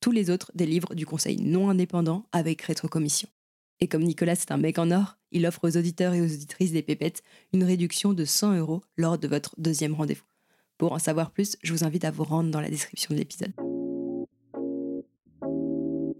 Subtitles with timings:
[0.00, 3.28] Tous les autres délivrent du conseil non indépendant avec rétrocommission.
[3.80, 6.72] Et comme Nicolas est un mec en or, il offre aux auditeurs et aux auditrices
[6.72, 7.22] des pépettes
[7.52, 10.24] une réduction de 100 euros lors de votre deuxième rendez-vous.
[10.78, 13.52] Pour en savoir plus, je vous invite à vous rendre dans la description de l'épisode.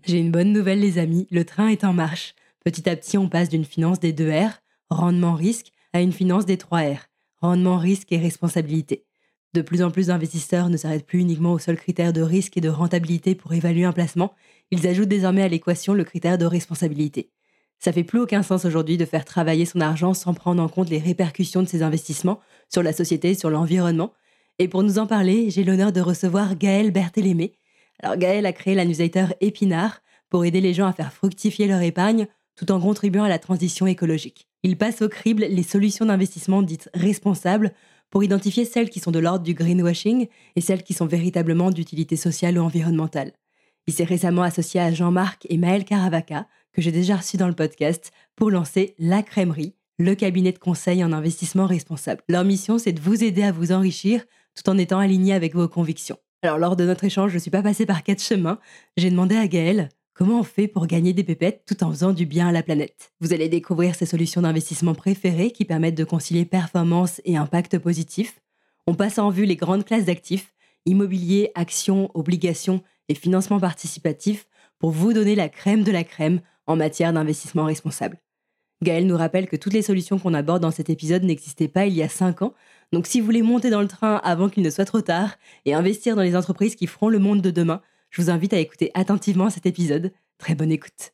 [0.05, 2.35] J'ai une bonne nouvelle les amis, le train est en marche.
[2.65, 6.47] Petit à petit, on passe d'une finance des 2 R, rendement risque, à une finance
[6.47, 6.99] des 3 R,
[7.41, 9.06] rendement risque et responsabilité.
[9.57, 12.61] De plus en plus d'investisseurs ne s'arrêtent plus uniquement au seul critère de risque et
[12.61, 14.35] de rentabilité pour évaluer un placement,
[14.71, 17.31] ils ajoutent désormais à l'équation le critère de responsabilité.
[17.79, 20.91] Ça fait plus aucun sens aujourd'hui de faire travailler son argent sans prendre en compte
[20.91, 22.39] les répercussions de ses investissements
[22.71, 24.13] sur la société, sur l'environnement.
[24.59, 27.55] Et pour nous en parler, j'ai l'honneur de recevoir Gaël Berthélémé.
[28.03, 31.81] Alors Gaël a créé la newsletter Épinard pour aider les gens à faire fructifier leur
[31.81, 34.49] épargne tout en contribuant à la transition écologique.
[34.63, 37.73] Il passe au crible les solutions d'investissement dites responsables
[38.11, 42.17] pour identifier celles qui sont de l'ordre du greenwashing et celles qui sont véritablement d'utilité
[42.17, 43.33] sociale ou environnementale.
[43.87, 47.55] Il s'est récemment associé à Jean-Marc et Maël Caravaca, que j'ai déjà reçu dans le
[47.55, 52.23] podcast, pour lancer La Crèmerie, le cabinet de conseil en investissement responsable.
[52.29, 54.25] Leur mission, c'est de vous aider à vous enrichir
[54.55, 56.19] tout en étant aligné avec vos convictions.
[56.43, 58.59] Alors, lors de notre échange, je ne suis pas passée par quatre chemins.
[58.97, 62.25] J'ai demandé à Gaël comment on fait pour gagner des pépettes tout en faisant du
[62.25, 63.13] bien à la planète?
[63.21, 68.41] Vous allez découvrir ses solutions d'investissement préférées qui permettent de concilier performance et impact positif.
[68.87, 70.55] On passe en vue les grandes classes d'actifs,
[70.87, 74.47] immobilier, actions, obligations et financement participatif
[74.79, 78.19] pour vous donner la crème de la crème en matière d'investissement responsable.
[78.83, 81.95] Gaël nous rappelle que toutes les solutions qu'on aborde dans cet épisode n'existaient pas il
[81.95, 82.55] y a 5 ans,
[82.93, 85.75] donc si vous voulez monter dans le train avant qu'il ne soit trop tard et
[85.75, 87.81] investir dans les entreprises qui feront le monde de demain,
[88.17, 90.11] je vous invite à écouter attentivement cet épisode.
[90.39, 91.13] Très bonne écoute.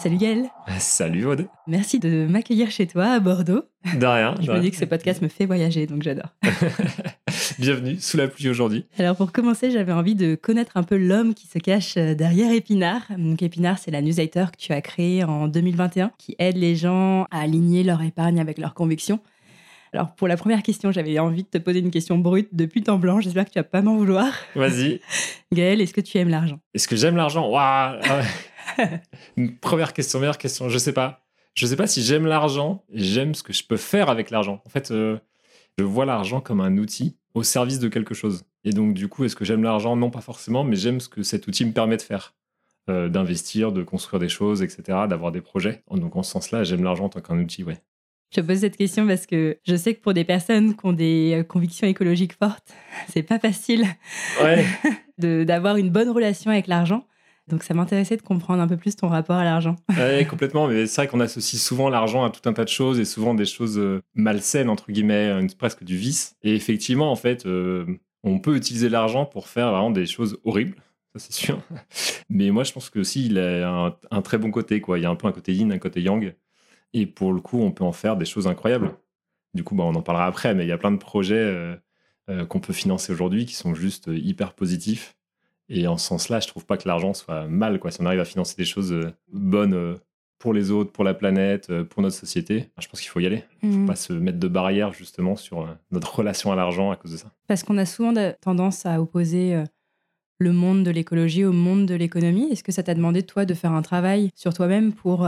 [0.00, 0.50] Salut Gaël.
[0.80, 1.46] Salut Aude.
[1.68, 3.62] Merci de m'accueillir chez toi à Bordeaux.
[3.94, 4.34] De rien.
[4.40, 6.34] Je me dis que ce podcast me fait voyager, donc j'adore.
[7.60, 8.86] Bienvenue sous la pluie aujourd'hui.
[8.98, 13.02] Alors pour commencer, j'avais envie de connaître un peu l'homme qui se cache derrière Épinard.
[13.16, 17.28] Donc Épinard, c'est la newsletter que tu as créée en 2021 qui aide les gens
[17.30, 19.20] à aligner leur épargne avec leurs convictions.
[19.94, 22.98] Alors pour la première question, j'avais envie de te poser une question brute depuis temps
[22.98, 23.20] blanc.
[23.20, 24.26] J'espère que tu vas pas m'en vouloir.
[24.56, 25.00] Vas-y.
[25.52, 26.58] Gaël, est-ce que tu aimes l'argent?
[26.74, 27.48] Est-ce que j'aime l'argent?
[27.48, 28.00] Waouh
[29.60, 30.68] Première question, meilleure question.
[30.68, 31.20] Je sais pas.
[31.54, 32.84] Je sais pas si j'aime l'argent.
[32.92, 34.60] J'aime ce que je peux faire avec l'argent.
[34.66, 35.16] En fait, euh,
[35.78, 38.42] je vois l'argent comme un outil au service de quelque chose.
[38.64, 39.94] Et donc du coup, est-ce que j'aime l'argent?
[39.94, 42.34] Non, pas forcément, mais j'aime ce que cet outil me permet de faire.
[42.90, 45.84] Euh, d'investir, de construire des choses, etc., d'avoir des projets.
[45.90, 47.80] Donc en ce sens-là, j'aime l'argent en tant qu'un outil, ouais.
[48.34, 50.92] Je te pose cette question parce que je sais que pour des personnes qui ont
[50.92, 52.74] des euh, convictions écologiques fortes,
[53.08, 53.84] c'est pas facile
[54.42, 54.64] ouais.
[55.44, 57.06] d'avoir une bonne relation avec l'argent.
[57.46, 59.76] Donc ça m'intéressait de comprendre un peu plus ton rapport à l'argent.
[59.96, 60.66] Oui, complètement.
[60.66, 63.34] Mais c'est vrai qu'on associe souvent l'argent à tout un tas de choses et souvent
[63.34, 66.34] des choses euh, malsaines, entre guillemets, presque du vice.
[66.42, 67.86] Et effectivement, en fait, euh,
[68.24, 70.74] on peut utiliser l'argent pour faire vraiment des choses horribles.
[71.14, 71.60] Ça, c'est sûr.
[72.28, 74.80] Mais moi, je pense que aussi, il a un, un, très bon côté.
[74.80, 74.98] Quoi.
[74.98, 76.34] Il y a un peu un côté yin, un côté yang.
[76.94, 78.92] Et pour le coup, on peut en faire des choses incroyables.
[79.52, 81.76] Du coup, bah, on en parlera après, mais il y a plein de projets euh,
[82.30, 85.16] euh, qu'on peut financer aujourd'hui qui sont juste euh, hyper positifs.
[85.68, 87.80] Et en ce sens-là, je trouve pas que l'argent soit mal.
[87.80, 87.90] Quoi.
[87.90, 88.94] Si on arrive à financer des choses
[89.32, 89.96] bonnes
[90.38, 93.44] pour les autres, pour la planète, pour notre société, je pense qu'il faut y aller.
[93.62, 96.96] Il ne faut pas se mettre de barrières justement sur notre relation à l'argent à
[96.96, 97.32] cause de ça.
[97.46, 98.12] Parce qu'on a souvent
[98.42, 99.64] tendance à opposer
[100.36, 102.48] le monde de l'écologie au monde de l'économie.
[102.52, 105.26] Est-ce que ça t'a demandé, toi, de faire un travail sur toi-même pour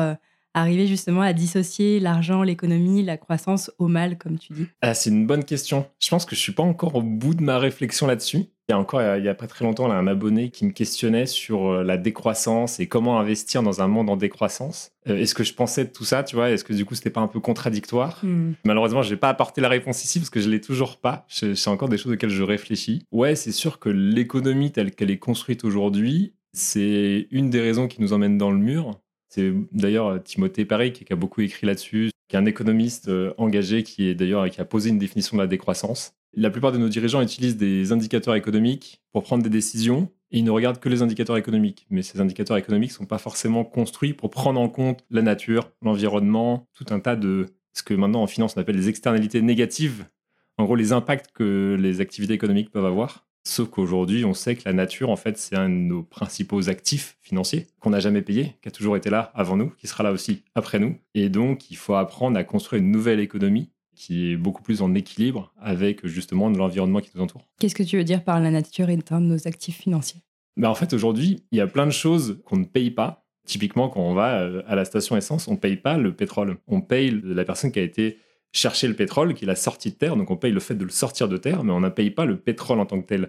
[0.56, 5.10] arriver justement à dissocier l'argent, l'économie, la croissance au mal, comme tu dis ah, C'est
[5.10, 5.86] une bonne question.
[6.00, 8.46] Je pense que je suis pas encore au bout de ma réflexion là-dessus.
[8.68, 10.72] Il y a encore, il y a pas très longtemps, là, un abonné qui me
[10.72, 14.90] questionnait sur euh, la décroissance et comment investir dans un monde en décroissance.
[15.08, 16.50] Euh, est-ce que je pensais de tout ça, tu vois?
[16.50, 18.18] Est-ce que du coup, c'était pas un peu contradictoire?
[18.24, 18.54] Hmm.
[18.64, 21.26] Malheureusement, je vais pas apporter la réponse ici parce que je l'ai toujours pas.
[21.28, 23.04] C'est encore des choses auxquelles je réfléchis.
[23.12, 28.00] Ouais, c'est sûr que l'économie telle qu'elle est construite aujourd'hui, c'est une des raisons qui
[28.00, 28.98] nous emmène dans le mur.
[29.28, 33.82] C'est d'ailleurs Timothée Parry qui a beaucoup écrit là-dessus, qui est un économiste euh, engagé
[33.82, 36.14] qui est d'ailleurs qui a posé une définition de la décroissance.
[36.34, 40.44] La plupart de nos dirigeants utilisent des indicateurs économiques pour prendre des décisions et ils
[40.44, 41.86] ne regardent que les indicateurs économiques.
[41.88, 45.70] Mais ces indicateurs économiques ne sont pas forcément construits pour prendre en compte la nature,
[45.82, 50.06] l'environnement, tout un tas de ce que maintenant en finance on appelle les externalités négatives.
[50.58, 53.25] En gros, les impacts que les activités économiques peuvent avoir.
[53.48, 57.16] Sauf qu'aujourd'hui, on sait que la nature, en fait, c'est un de nos principaux actifs
[57.22, 60.10] financiers qu'on n'a jamais payé, qui a toujours été là avant nous, qui sera là
[60.10, 60.96] aussi après nous.
[61.14, 64.96] Et donc, il faut apprendre à construire une nouvelle économie qui est beaucoup plus en
[64.96, 67.46] équilibre avec justement de l'environnement qui nous entoure.
[67.60, 70.22] Qu'est-ce que tu veux dire par la nature est un de nos actifs financiers?
[70.56, 73.28] Ben, en fait, aujourd'hui, il y a plein de choses qu'on ne paye pas.
[73.46, 76.56] Typiquement, quand on va euh, à la station essence, on ne paye pas le pétrole.
[76.66, 78.18] On paye la personne qui a été
[78.56, 80.16] chercher le pétrole, qui l'a sorti de terre.
[80.16, 82.24] Donc, on paye le fait de le sortir de terre, mais on ne paye pas
[82.24, 83.28] le pétrole en tant que tel.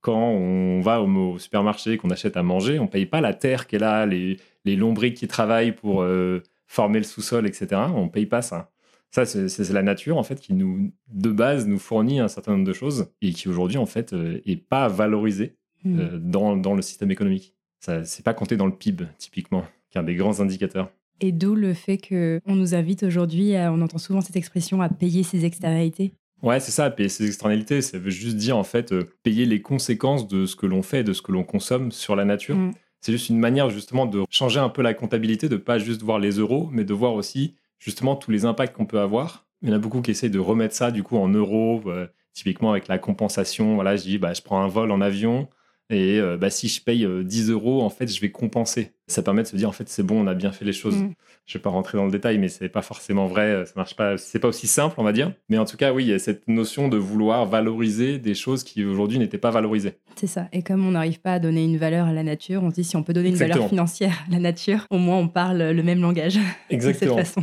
[0.00, 3.66] Quand on va au, supermarché, qu'on achète à manger, on ne paye pas la terre
[3.66, 7.80] qui est là, les, les lombriques qui travaillent pour euh, former le sous-sol, etc.
[7.94, 8.70] On ne paye pas ça.
[9.10, 12.66] Ça, c'est la nature, en fait, qui nous, de base, nous fournit un certain nombre
[12.66, 16.00] de choses et qui, aujourd'hui, en fait, euh, est pas valorisée Hmm.
[16.00, 17.54] euh, dans, dans le système économique.
[17.80, 20.90] Ça, c'est pas compté dans le PIB, typiquement, qui est un des grands indicateurs.
[21.20, 25.22] Et d'où le fait qu'on nous invite aujourd'hui, on entend souvent cette expression, à payer
[25.22, 26.12] ses externalités.
[26.42, 29.60] Ouais, c'est ça, payer ses externalités, ça veut juste dire, en fait, euh, payer les
[29.60, 32.56] conséquences de ce que l'on fait, de ce que l'on consomme sur la nature.
[32.56, 32.72] Mm.
[33.00, 36.18] C'est juste une manière, justement, de changer un peu la comptabilité, de pas juste voir
[36.18, 39.46] les euros, mais de voir aussi, justement, tous les impacts qu'on peut avoir.
[39.62, 42.06] Il y en a beaucoup qui essayent de remettre ça, du coup, en euros, euh,
[42.34, 43.74] typiquement avec la compensation.
[43.74, 45.48] Voilà, je dis, bah, je prends un vol en avion,
[45.90, 48.92] et euh, bah, si je paye euh, 10 euros, en fait, je vais compenser.
[49.06, 50.96] Ça permet de se dire, en fait, c'est bon, on a bien fait les choses.
[50.98, 51.12] Mm.
[51.46, 53.46] Je vais pas rentrer dans le détail, mais c'est pas forcément vrai.
[53.46, 54.18] euh, Ça marche pas.
[54.18, 55.32] C'est pas aussi simple, on va dire.
[55.48, 58.64] Mais en tout cas, oui, il y a cette notion de vouloir valoriser des choses
[58.64, 59.94] qui aujourd'hui n'étaient pas valorisées.
[60.16, 60.48] C'est ça.
[60.52, 62.84] Et comme on n'arrive pas à donner une valeur à la nature, on se dit
[62.84, 63.68] si on peut donner une valeur Exactement.
[63.86, 67.16] financière à la nature, au moins on parle le même langage de cette Exactement.
[67.16, 67.42] façon.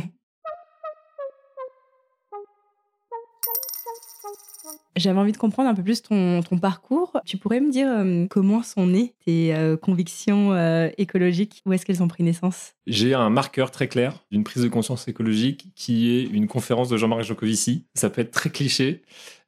[4.96, 7.12] J'avais envie de comprendre un peu plus ton, parcours.
[7.26, 11.62] Tu pourrais me dire euh, comment sont nées tes euh, convictions euh, écologiques?
[11.66, 12.75] Où est-ce qu'elles ont pris naissance?
[12.86, 16.96] J'ai un marqueur très clair d'une prise de conscience écologique qui est une conférence de
[16.96, 17.84] Jean-Marc Jancovici.
[17.94, 19.02] Ça peut être très cliché,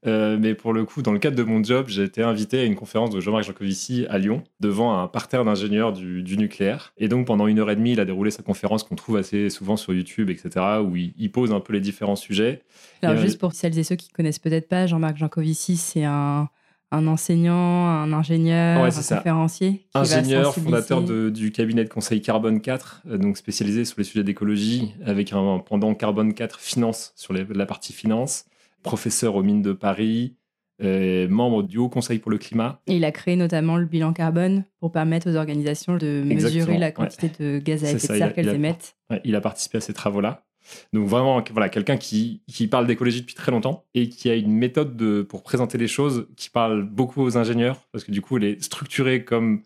[0.06, 2.64] euh, mais pour le coup, dans le cadre de mon job, j'ai été invité à
[2.64, 6.92] une conférence de Jean-Marc Jancovici à Lyon, devant un parterre d'ingénieurs du, du nucléaire.
[6.98, 9.50] Et donc, pendant une heure et demie, il a déroulé sa conférence qu'on trouve assez
[9.50, 12.62] souvent sur YouTube, etc., où il, il pose un peu les différents sujets.
[13.02, 16.04] Alors, Et, euh, juste pour celles et ceux qui connaissent peut-être pas, Jean-Marc Jancovici, c'est
[16.04, 16.48] un,
[16.90, 19.16] un enseignant, un ingénieur, Ouais, un ça.
[19.18, 19.86] conférencier.
[19.94, 24.04] qui ingénieur, fondateur de- du cabinet de conseil Carbone 4, euh, donc spécialisé sur les
[24.04, 28.46] sujets d'écologie, avec un pendant Carbone 4 Finance sur les- la partie finance,
[28.82, 30.34] professeur aux mines de Paris,
[30.82, 32.80] euh, membre du Haut Conseil pour le climat.
[32.86, 36.78] Et il a créé notamment le bilan carbone pour permettre aux organisations de mesurer Exactement,
[36.78, 36.92] la ouais.
[36.92, 38.94] quantité de gaz à effet de serre qu'elles émettent.
[39.10, 40.44] Ouais, il a participé à ces travaux-là.
[40.92, 44.52] Donc vraiment, voilà, quelqu'un qui, qui parle d'écologie depuis très longtemps et qui a une
[44.52, 48.36] méthode de, pour présenter les choses qui parle beaucoup aux ingénieurs, parce que du coup,
[48.36, 49.62] elle est structurée comme...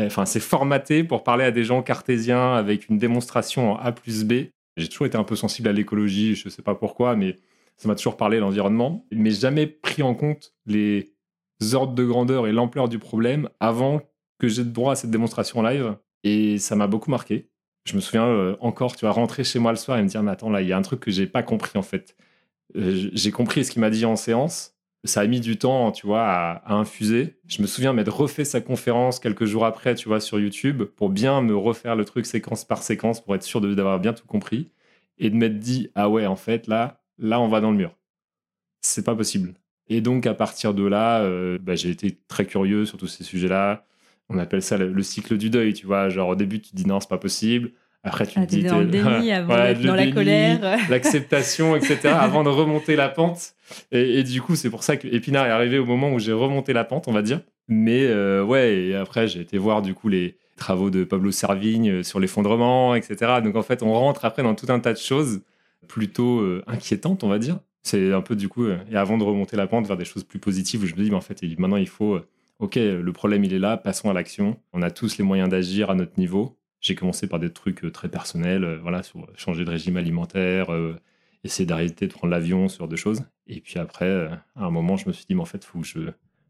[0.00, 4.24] Enfin, c'est formaté pour parler à des gens cartésiens avec une démonstration en A plus
[4.24, 4.46] B.
[4.76, 7.38] J'ai toujours été un peu sensible à l'écologie, je sais pas pourquoi, mais
[7.76, 11.12] ça m'a toujours parlé l'environnement, mais jamais pris en compte les
[11.74, 14.02] ordres de grandeur et l'ampleur du problème avant
[14.38, 15.96] que j'ai droit à cette démonstration live.
[16.24, 17.48] Et ça m'a beaucoup marqué.
[17.84, 20.22] Je me souviens euh, encore, tu vas rentrer chez moi le soir et me dire,
[20.22, 22.16] mais attends, là, il y a un truc que j'ai pas compris en fait.
[22.76, 24.74] Euh, j'ai compris ce qu'il m'a dit en séance.
[25.04, 27.38] Ça a mis du temps, tu vois, à, infuser.
[27.46, 31.10] Je me souviens m'être refait sa conférence quelques jours après, tu vois, sur YouTube, pour
[31.10, 34.70] bien me refaire le truc séquence par séquence, pour être sûr d'avoir bien tout compris,
[35.18, 37.94] et de m'être dit, ah ouais, en fait, là, là, on va dans le mur.
[38.82, 39.54] C'est pas possible.
[39.88, 43.24] Et donc, à partir de là, euh, bah, j'ai été très curieux sur tous ces
[43.24, 43.86] sujets-là.
[44.34, 46.08] On appelle ça le, le cycle du deuil, tu vois.
[46.08, 47.70] Genre, au début, tu te dis non, c'est pas possible.
[48.02, 48.62] Après, tu Ah, te dis.
[48.64, 50.78] dans le déni avant Voilà, dans la déni, colère.
[50.90, 52.08] L'acceptation, etc.
[52.08, 53.54] avant de remonter la pente.
[53.92, 56.32] Et, et du coup, c'est pour ça que Épinard est arrivé au moment où j'ai
[56.32, 57.40] remonté la pente, on va dire.
[57.68, 61.90] Mais euh, ouais, et après, j'ai été voir du coup les travaux de Pablo Servigne
[61.90, 63.40] euh, sur l'effondrement, etc.
[63.42, 65.40] Donc en fait, on rentre après dans tout un tas de choses
[65.88, 67.58] plutôt euh, inquiétantes, on va dire.
[67.82, 70.24] C'est un peu du coup, euh, et avant de remonter la pente vers des choses
[70.24, 72.18] plus positives, où je me dis, mais en fait, maintenant il faut,
[72.58, 74.58] ok, le problème il est là, passons à l'action.
[74.72, 76.56] On a tous les moyens d'agir à notre niveau.
[76.80, 80.68] J'ai commencé par des trucs très personnels, voilà, sur changer de régime alimentaire,
[81.42, 83.24] essayer d'arrêter de prendre l'avion, sur deux choses.
[83.46, 85.80] Et puis après, à un moment, je me suis dit, mais en fait, il faut
[85.80, 86.00] que je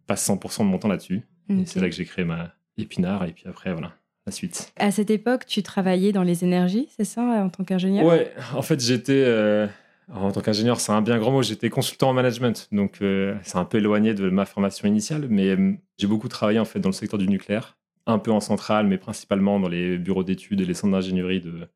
[0.06, 1.22] passe 100% de mon temps là-dessus.
[1.48, 3.24] Et c'est là que j'ai créé ma épinard.
[3.24, 3.92] Et puis après, voilà,
[4.26, 4.72] la suite.
[4.76, 8.04] À cette époque, tu travaillais dans les énergies, c'est ça, en tant qu'ingénieur?
[8.04, 9.68] Ouais, en fait, j'étais.
[10.12, 11.42] En tant qu'ingénieur, c'est un bien grand mot.
[11.42, 12.98] J'étais consultant en management, donc
[13.42, 15.56] c'est un peu éloigné de ma formation initiale, mais
[15.98, 18.98] j'ai beaucoup travaillé en fait dans le secteur du nucléaire un peu en centrale, mais
[18.98, 21.68] principalement dans les bureaux d'études et les centres d'ingénierie de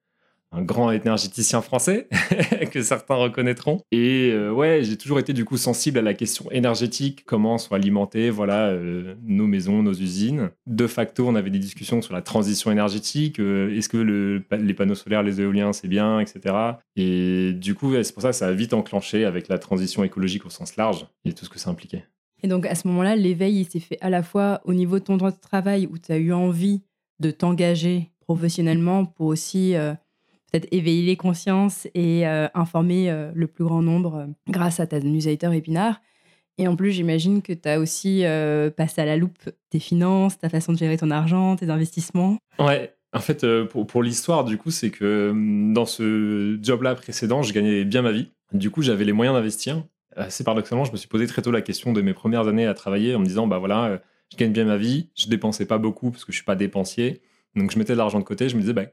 [0.50, 2.08] un grand énergéticien français
[2.72, 3.80] que certains reconnaîtront.
[3.92, 7.74] Et euh, ouais, j'ai toujours été du coup sensible à la question énergétique, comment sont
[7.74, 10.50] alimentées voilà euh, nos maisons, nos usines.
[10.66, 13.40] De facto, on avait des discussions sur la transition énergétique.
[13.40, 16.54] euh, Est-ce que le- les panneaux solaires, les éoliens, c'est bien, etc.
[16.96, 20.46] Et du coup, c'est pour ça que ça a vite enclenché avec la transition écologique
[20.46, 22.04] au sens large et tout ce que ça impliquait.
[22.42, 25.04] Et donc à ce moment-là, l'éveil, il s'est fait à la fois au niveau de
[25.04, 26.82] ton droit de travail, où tu as eu envie
[27.20, 29.74] de t'engager professionnellement pour aussi
[30.50, 34.86] peut-être éveiller les consciences et euh, informer euh, le plus grand nombre euh, grâce à
[34.86, 36.00] ta newsletter Épinard.
[36.56, 38.24] Et en plus, j'imagine que tu as aussi
[38.76, 42.36] passé à la loupe tes finances, ta façon de gérer ton argent, tes investissements.
[42.58, 42.92] Ouais.
[43.12, 47.52] En fait, pour, pour l'histoire, du coup, c'est que hum, dans ce job-là précédent, je
[47.52, 48.32] gagnais bien ma vie.
[48.52, 49.84] Du coup, j'avais les moyens d'investir.
[50.16, 52.74] Assez paradoxalement, je me suis posé très tôt la question de mes premières années à
[52.74, 54.02] travailler en me disant, bah voilà,
[54.32, 57.22] je gagne bien ma vie, je dépensais pas beaucoup parce que je suis pas dépensier.
[57.54, 58.86] Donc, je mettais de l'argent de côté, je me disais, bah,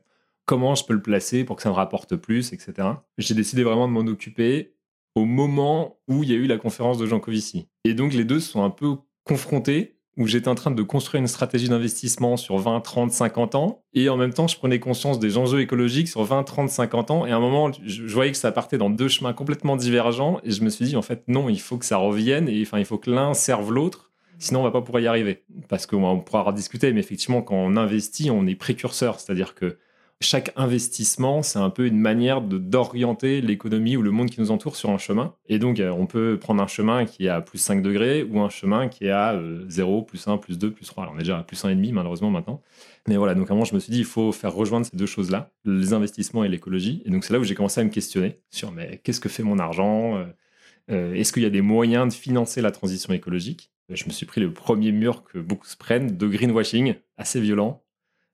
[0.46, 2.88] comment je peux le placer pour que ça me rapporte plus, etc.
[3.18, 4.76] J'ai décidé vraiment de m'en occuper
[5.16, 7.68] au moment où il y a eu la conférence de Jean Covici.
[7.86, 11.28] Et donc, les deux sont un peu confrontés où j'étais en train de construire une
[11.28, 15.38] stratégie d'investissement sur 20, 30, 50 ans, et en même temps, je prenais conscience des
[15.38, 18.52] enjeux écologiques sur 20, 30, 50 ans, et à un moment, je, voyais que ça
[18.52, 21.60] partait dans deux chemins complètement divergents, et je me suis dit, en fait, non, il
[21.60, 24.72] faut que ça revienne, et enfin, il faut que l'un serve l'autre, sinon on va
[24.72, 25.44] pas pouvoir y arriver.
[25.68, 29.78] Parce qu'on pourra discuter, mais effectivement, quand on investit, on est précurseur, c'est-à-dire que
[30.22, 34.76] chaque investissement, c'est un peu une manière d'orienter l'économie ou le monde qui nous entoure
[34.76, 35.36] sur un chemin.
[35.48, 38.40] Et donc, euh, on peut prendre un chemin qui est à plus 5 degrés ou
[38.40, 41.04] un chemin qui est à euh, 0, plus 1, plus 2, plus 3.
[41.04, 42.62] Alors, on est déjà à plus 1,5 malheureusement maintenant.
[43.08, 44.96] Mais voilà, donc à un moment, je me suis dit, il faut faire rejoindre ces
[44.96, 47.04] deux choses-là, les investissements et l'écologie.
[47.06, 49.44] Et donc, c'est là où j'ai commencé à me questionner sur, mais qu'est-ce que fait
[49.44, 50.26] mon argent Euh,
[50.92, 53.72] euh, Est-ce qu'il y a des moyens de financer la transition écologique?
[53.90, 57.84] Je me suis pris le premier mur que beaucoup se prennent de greenwashing, assez violent.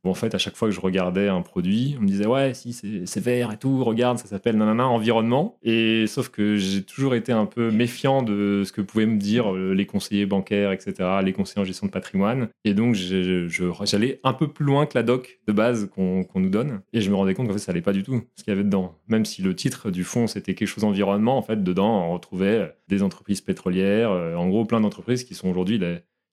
[0.03, 2.73] En fait, à chaque fois que je regardais un produit, on me disait ouais, si
[2.73, 5.57] c'est vert et tout, regarde, ça s'appelle nanana environnement.
[5.61, 9.53] Et sauf que j'ai toujours été un peu méfiant de ce que pouvaient me dire
[9.53, 10.93] euh, les conseillers bancaires, etc.,
[11.23, 12.49] les conseillers en gestion de patrimoine.
[12.65, 16.81] Et donc, j'allais un peu plus loin que la doc de base qu'on nous donne.
[16.93, 18.55] Et je me rendais compte qu'en fait, ça allait pas du tout ce qu'il y
[18.55, 18.97] avait dedans.
[19.07, 22.73] Même si le titre du fond c'était quelque chose environnement, en fait, dedans, on retrouvait
[22.87, 25.79] des entreprises pétrolières, euh, en gros, plein d'entreprises qui sont aujourd'hui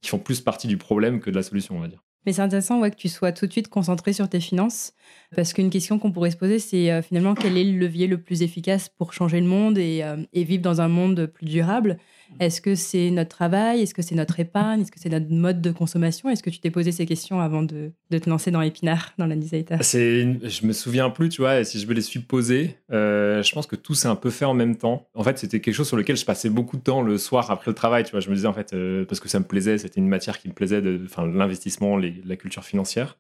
[0.01, 2.03] qui font plus partie du problème que de la solution, on va dire.
[2.27, 4.93] Mais c'est intéressant ouais, que tu sois tout de suite concentré sur tes finances,
[5.35, 8.21] parce qu'une question qu'on pourrait se poser, c'est euh, finalement quel est le levier le
[8.21, 11.99] plus efficace pour changer le monde et, euh, et vivre dans un monde plus durable?
[12.41, 13.83] Est-ce que c'est notre travail?
[13.83, 14.83] Est-ce que c'est notre épargne?
[14.83, 16.31] Est-ce que c'est notre mode de consommation?
[16.31, 19.27] Est-ce que tu t'es posé ces questions avant de, de te lancer dans Épinard, dans
[19.27, 19.35] la
[19.81, 22.77] C'est, une- je me souviens plus, tu vois, et si je me les suis posés,
[22.93, 25.09] euh, je pense que tout s'est un peu fait en même temps.
[25.15, 27.71] En fait, c'était quelque chose sur lequel je passais beaucoup de temps le soir après
[27.71, 28.21] le travail, tu vois.
[28.21, 30.49] Je me disais, en fait, euh, parce que ça me plaisait, c'était une matière qui
[30.49, 33.19] me plaisait, enfin, l'investissement, la culture financière.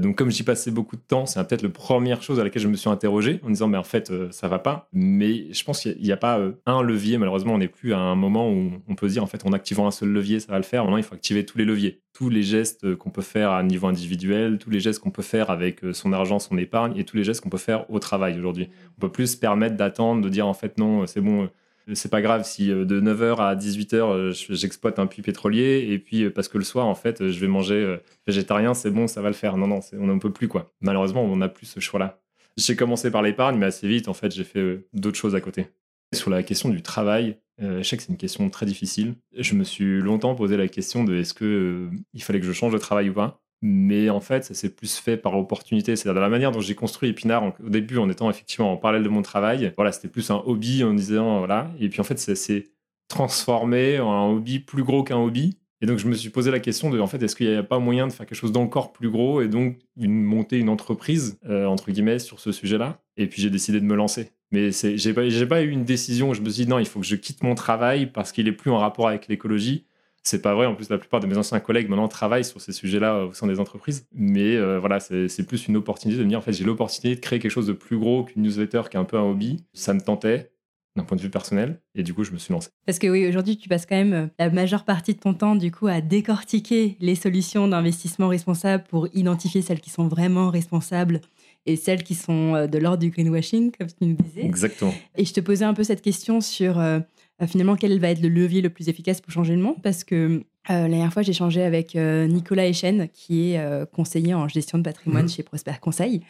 [0.00, 2.68] Donc, comme j'y passais beaucoup de temps, c'est peut-être la première chose à laquelle je
[2.68, 4.88] me suis interrogé en disant, mais en fait, euh, ça va pas.
[4.92, 7.18] Mais je pense qu'il n'y a, pas euh, un levier.
[7.18, 9.86] Malheureusement, on n'est plus à un moment où on peut dire, en fait, en activant
[9.86, 10.84] un seul levier, ça va le faire.
[10.84, 12.00] Maintenant, il faut activer tous les leviers.
[12.12, 15.50] Tous les gestes qu'on peut faire à niveau individuel, tous les gestes qu'on peut faire
[15.50, 18.38] avec euh, son argent, son épargne et tous les gestes qu'on peut faire au travail
[18.38, 18.68] aujourd'hui.
[18.98, 21.48] On peut plus se permettre d'attendre, de dire, en fait, non, c'est bon.
[21.94, 25.86] C'est pas grave si euh, de 9h à 18h euh, je- j'exploite un puits pétrolier
[25.90, 29.06] et puis euh, parce que le soir en fait je vais manger végétarien, c'est bon,
[29.06, 29.56] ça va le faire.
[29.56, 30.72] Non, non, on n'en peut plus quoi.
[30.80, 32.20] Malheureusement, on n'a plus ce choix-là.
[32.56, 35.66] J'ai commencé par l'épargne, mais assez vite en fait j'ai fait d'autres choses à côté.
[36.14, 39.14] Sur la question du travail, je sais que c'est une question très difficile.
[39.36, 42.72] Je me suis longtemps posé la question de est-ce que il fallait que je change
[42.72, 43.39] de travail ou pas.
[43.62, 45.94] Mais en fait, ça s'est plus fait par opportunité.
[45.96, 48.76] C'est-à-dire de la manière dont j'ai construit Épinard en- au début, en étant effectivement en
[48.76, 49.72] parallèle de mon travail.
[49.76, 51.70] Voilà, c'était plus un hobby en disant voilà.
[51.78, 52.68] Et puis en fait, ça s'est
[53.08, 55.56] transformé en un hobby plus gros qu'un hobby.
[55.82, 57.62] Et donc je me suis posé la question de en fait, est-ce qu'il n'y a
[57.62, 61.38] pas moyen de faire quelque chose d'encore plus gros et donc une, monter une entreprise
[61.48, 63.00] euh, entre guillemets sur ce sujet-là?
[63.16, 64.30] Et puis j'ai décidé de me lancer.
[64.52, 67.00] Mais j'ai pas, pas eu une décision où je me suis dit non, il faut
[67.00, 69.84] que je quitte mon travail parce qu'il est plus en rapport avec l'écologie.
[70.22, 70.66] C'est pas vrai.
[70.66, 73.32] En plus, la plupart de mes anciens collègues maintenant travaillent sur ces sujets-là euh, au
[73.32, 74.06] sein des entreprises.
[74.12, 77.20] Mais euh, voilà, c'est plus une opportunité de me dire en fait, j'ai l'opportunité de
[77.20, 79.64] créer quelque chose de plus gros qu'une newsletter qui est un peu un hobby.
[79.72, 80.50] Ça me tentait.
[80.96, 81.80] d'un point de vue personnel.
[81.94, 82.68] Et du coup, je me suis lancé.
[82.84, 85.54] Parce que oui, aujourd'hui, tu passes quand même euh, la majeure partie de ton temps,
[85.54, 91.20] du coup, à décortiquer les solutions d'investissement responsable pour identifier celles qui sont vraiment responsables
[91.64, 94.44] et celles qui sont de l'ordre du greenwashing, comme tu nous disais.
[94.44, 94.94] Exactement.
[95.16, 97.00] Et je te posais un peu cette question sur euh,
[97.46, 100.42] finalement quel va être le levier le plus efficace pour changer le monde, parce que
[100.68, 105.24] la dernière fois, j'ai échangé avec Nicolas Echen, qui est conseiller en gestion de patrimoine
[105.24, 105.28] Mhm.
[105.30, 106.20] chez Prosper Conseil.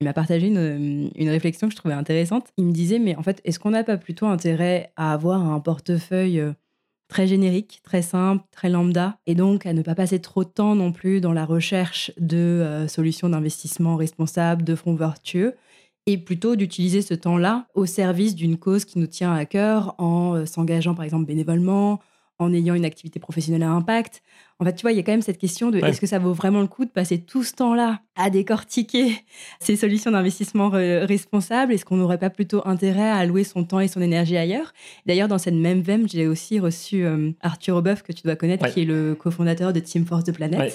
[0.00, 2.48] Il m'a partagé une, une réflexion que je trouvais intéressante.
[2.56, 5.60] Il me disait, mais en fait, est-ce qu'on n'a pas plutôt intérêt à avoir un
[5.60, 6.52] portefeuille euh,
[7.08, 10.74] très générique, très simple, très lambda, et donc à ne pas passer trop de temps
[10.74, 15.54] non plus dans la recherche de euh, solutions d'investissement responsables, de fonds vertueux,
[16.06, 20.34] et plutôt d'utiliser ce temps-là au service d'une cause qui nous tient à cœur en
[20.36, 22.00] euh, s'engageant par exemple bénévolement,
[22.38, 24.22] en ayant une activité professionnelle à impact.
[24.60, 25.88] En fait, tu vois, il y a quand même cette question de Ouais.
[25.88, 29.10] est-ce que ça vaut vraiment le coup de passer tout ce temps-là à décortiquer
[29.60, 31.72] ces solutions d'investissement re- responsables?
[31.72, 34.74] Est-ce qu'on n'aurait pas plutôt intérêt à allouer son temps et son énergie ailleurs?
[35.06, 38.64] D'ailleurs, dans cette même veine, j'ai aussi reçu euh, Arthur Obeuf, que tu dois connaître,
[38.66, 38.70] Ouais.
[38.70, 40.60] qui est le cofondateur de Team Force de Planète.
[40.60, 40.72] Ouais.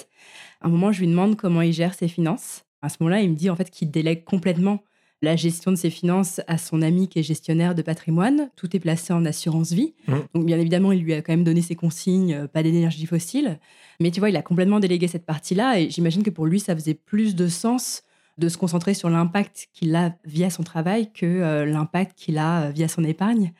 [0.62, 2.64] À un moment, je lui demande comment il gère ses finances.
[2.82, 4.82] À ce moment-là, il me dit en fait qu'il délègue complètement
[5.22, 8.50] la gestion de ses finances à son ami qui est gestionnaire de patrimoine.
[8.56, 9.94] Tout est placé en assurance vie.
[10.08, 10.22] Mhm.
[10.34, 13.58] Donc, bien évidemment, il lui a quand même donné ses consignes, euh, pas d'énergie fossile.
[14.00, 15.78] Mais tu vois, il a complètement délégué cette partie-là.
[15.78, 18.02] Et j'imagine que pour lui, ça faisait plus de sens
[18.38, 22.64] de se concentrer sur l'impact qu'il a via son travail que euh, l'impact qu'il a
[22.64, 23.52] euh, via son épargne.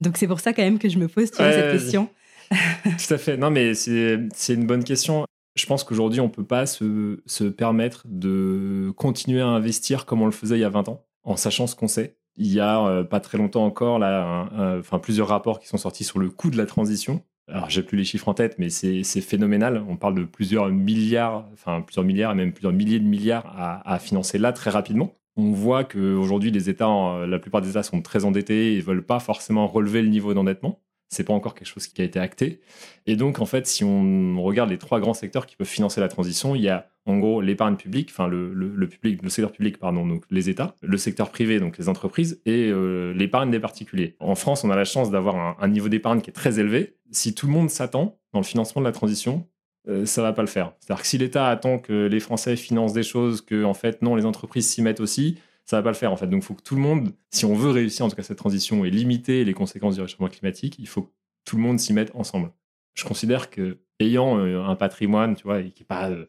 [0.00, 2.08] Donc, c'est pour ça quand même que je me pose tu vois, Ouais, cette question.
[2.50, 3.36] Tout à fait.
[3.36, 5.26] Non, mais c'est c'est une bonne question.
[5.56, 10.22] Je pense qu'aujourd'hui, on ne peut pas se, se permettre de continuer à investir comme
[10.22, 12.16] on le faisait il y a 20 ans, en sachant ce qu'on sait.
[12.36, 14.48] Il y a euh, pas très longtemps encore, là,
[14.78, 17.22] enfin, plusieurs rapports qui sont sortis sur le coût de la transition.
[17.48, 19.82] Alors, j'ai plus les chiffres en tête, mais c'est phénoménal.
[19.88, 23.46] On parle de plusieurs milliards, enfin, plusieurs milliards et même plusieurs milliers de milliards
[23.84, 25.14] à, financer là très rapidement.
[25.36, 29.18] On voit qu'aujourd'hui, les États, la plupart des États sont très endettés et veulent pas
[29.18, 30.80] forcément relever le niveau d'endettement.
[31.08, 32.60] C'est pas encore quelque chose qui a été acté.
[33.06, 36.08] Et donc, en fait, si on regarde les trois grands secteurs qui peuvent financer la
[36.08, 38.50] transition, il y a en gros l'épargne publique, enfin le,
[38.86, 42.68] public, le secteur public, pardon, donc les États, le secteur privé, donc les entreprises, et
[42.68, 44.16] euh, l'épargne des particuliers.
[44.20, 46.96] En France, on a la chance d'avoir un, un niveau d'épargne qui est très élevé.
[47.10, 49.46] Si tout le monde s'attend dans le financement de la transition,
[49.88, 50.72] euh, ça va pas le faire.
[50.80, 54.14] C'est-à-dire que si l'État attend que les Français financent des choses, que en fait non,
[54.14, 55.38] les entreprises s'y mettent aussi,
[55.68, 56.26] ça va pas le faire en fait.
[56.26, 58.38] Donc il faut que tout le monde, si on veut réussir en tout cas cette
[58.38, 61.10] transition et limiter les conséquences du réchauffement climatique, il faut que
[61.44, 62.52] tout le monde s'y mette ensemble.
[62.94, 66.24] Je considère que ayant euh, un patrimoine, tu vois, et qui est pas euh,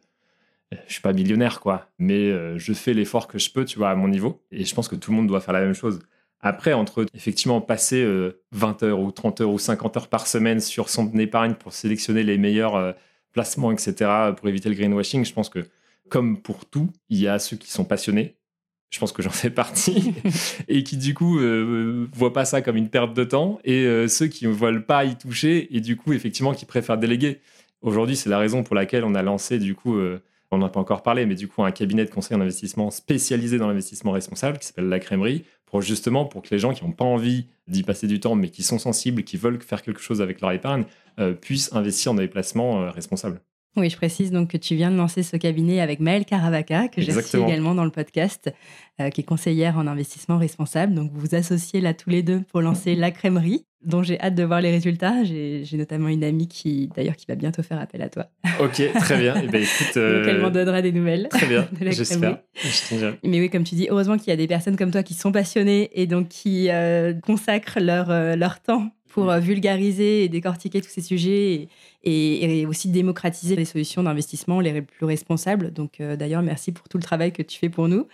[0.87, 3.91] je suis pas millionnaire quoi, mais euh, je fais l'effort que je peux, tu vois,
[3.91, 5.99] à mon niveau et je pense que tout le monde doit faire la même chose.
[6.41, 10.59] Après, entre effectivement passer euh, 20 heures ou 30 heures ou 50 heures par semaine
[10.59, 12.93] sur son épargne pour sélectionner les meilleurs
[13.31, 15.65] placements, etc., pour éviter le greenwashing, je pense que
[16.09, 18.38] comme pour tout, il y a ceux qui sont passionnés.
[18.89, 20.13] Je pense que j'en fais partie
[20.67, 24.07] et qui du coup euh, voient pas ça comme une perte de temps et euh,
[24.07, 27.39] ceux qui ne veulent pas y toucher et du coup effectivement qui préfèrent déléguer.
[27.81, 30.69] Aujourd'hui, c'est la raison pour laquelle on a lancé du coup, euh, on n'en a
[30.69, 34.11] pas encore parlé, mais du coup un cabinet de conseil en investissement spécialisé dans l'investissement
[34.11, 37.45] responsable qui s'appelle La Crèmerie pour justement pour que les gens qui n'ont pas envie
[37.67, 40.51] d'y passer du temps mais qui sont sensibles, qui veulent faire quelque chose avec leur
[40.51, 40.85] épargne,
[41.19, 43.39] euh, puissent investir dans des placements responsables.
[43.77, 47.01] Oui, je précise donc que tu viens de lancer ce cabinet avec Maëlle Caravaca, que
[47.01, 48.51] j'ai reçu également dans le podcast,
[48.99, 50.95] euh, qui est conseillère en investissement responsable.
[50.95, 54.33] Donc vous vous associez là tous les deux pour lancer la crèmerie, dont j'ai hâte
[54.33, 55.23] de voir les résultats.
[55.23, 58.25] J'ai notamment une amie qui, d'ailleurs, qui va bientôt faire appel à toi.
[58.59, 59.35] Ok, très bien.
[59.41, 61.27] Eh ben, écoute, Donc elle euh, m'en donnera des nouvelles.
[61.29, 62.39] très bien, j'espère.
[62.55, 63.13] Je.
[63.23, 65.31] Mais oui, comme tu dis, heureusement qu'il y a des personnes comme toi qui sont
[65.31, 70.89] passionnées et donc qui euh, consacrent leur, leur temps pour euh, vulgariser et décortiquer tous
[70.89, 71.69] ces sujets et,
[72.03, 75.71] et- et aussi démocratiser les solutions d'investissement les plus responsables.
[75.73, 78.07] Donc euh, d'ailleurs, merci pour tout le travail que tu fais pour nous.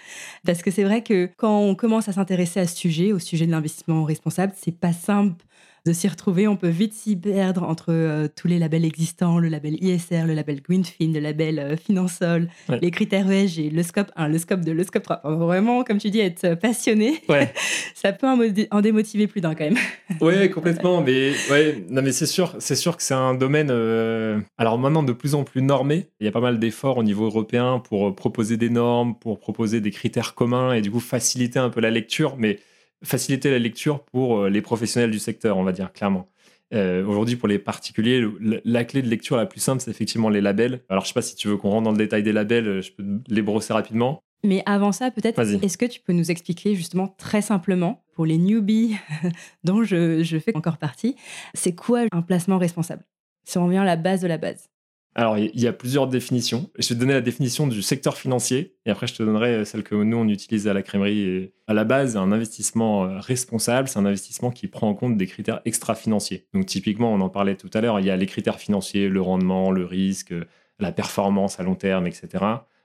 [0.45, 3.45] Parce que c'est vrai que quand on commence à s'intéresser à ce sujet, au sujet
[3.45, 5.43] de l'investissement responsable, c'est pas simple
[5.85, 6.47] de s'y retrouver.
[6.47, 10.33] On peut vite s'y perdre entre euh, tous les labels existants, le label ISR, le
[10.33, 12.79] label Greenfin, le label euh, Finansol, Ouais.
[12.81, 15.21] les critères ESG, le scope 1, le scope 2, le scope 3.
[15.23, 17.53] Enfin, vraiment, comme tu dis, être passionné, Ouais.
[17.95, 19.77] ça peut en, démotiver plus d'un quand même.
[20.21, 21.01] Ouais, complètement.
[21.01, 23.69] Mais ouais, non, mais c'est sûr, c'est sûr que c'est un domaine.
[23.71, 26.07] euh, alors maintenant de plus en plus normé.
[26.19, 29.39] Il y a pas mal d'efforts au niveau européen pour euh, proposer des normes, pour
[29.39, 32.59] proposer des critères communs et du coup faciliter un peu la lecture, mais
[33.05, 36.27] faciliter la lecture pour euh, les professionnels du secteur, on va dire clairement.
[36.73, 40.29] Euh, Aujourd'hui, pour les particuliers, le- la, clé de lecture la plus simple, c'est effectivement
[40.29, 40.81] les labels.
[40.89, 42.81] Alors, je sais pas si tu veux qu'on rentre dans le détail des labels, euh,
[42.81, 44.19] je peux les brosser rapidement.
[44.43, 48.37] Mais avant ça, peut-être, est-ce que tu peux nous expliquer justement très simplement, pour les
[48.37, 48.95] newbies
[49.63, 51.15] dont je, je fais encore partie,
[51.53, 53.03] c'est quoi un placement responsable?
[53.43, 54.69] Si on revient à la base de la base.
[55.17, 56.69] Alors, il y a plusieurs définitions.
[56.77, 59.83] Je vais te donner la définition du secteur financier et après, je te donnerai celle
[59.83, 61.53] que nous, on utilise à la crèmerie.
[61.67, 65.25] À la base, un investissement euh, responsable, c'est un investissement qui prend en compte des
[65.25, 66.47] critères extra-financiers.
[66.53, 69.21] Donc, typiquement, on en parlait tout à l'heure, il y a les critères financiers, le
[69.21, 70.33] rendement, le risque,
[70.79, 72.43] la performance à long terme, etc.,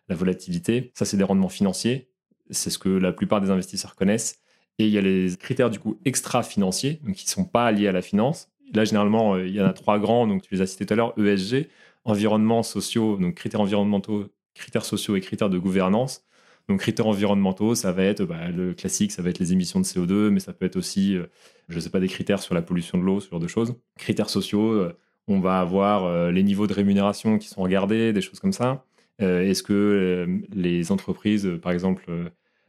[0.08, 0.92] la volatilité.
[0.94, 2.10] Ça, c'est des rendements financiers.
[2.50, 4.38] C'est ce que la plupart des investisseurs connaissent.
[4.78, 7.92] Et il y a les critères, du coup, extra-financiers, qui ne sont pas liés à
[7.92, 8.48] la finance.
[8.72, 10.94] Là, généralement, euh, il y en a trois grands, donc tu les as cités tout
[10.94, 11.66] à l'heure, ESG,
[12.04, 16.24] environnements sociaux, donc critères environnementaux, critères sociaux et critères de gouvernance.
[16.68, 19.84] Donc critères environnementaux, ça va être bah, le classique, ça va être les émissions de
[19.84, 21.26] CO2, mais ça peut être aussi, euh,
[21.68, 23.74] je ne sais pas, des critères sur la pollution de l'eau, ce genre de choses.
[23.98, 28.20] Critères sociaux, euh, on va avoir euh, les niveaux de rémunération qui sont regardés, des
[28.20, 28.84] choses comme ça.
[29.18, 32.10] Est-ce que les entreprises, par exemple,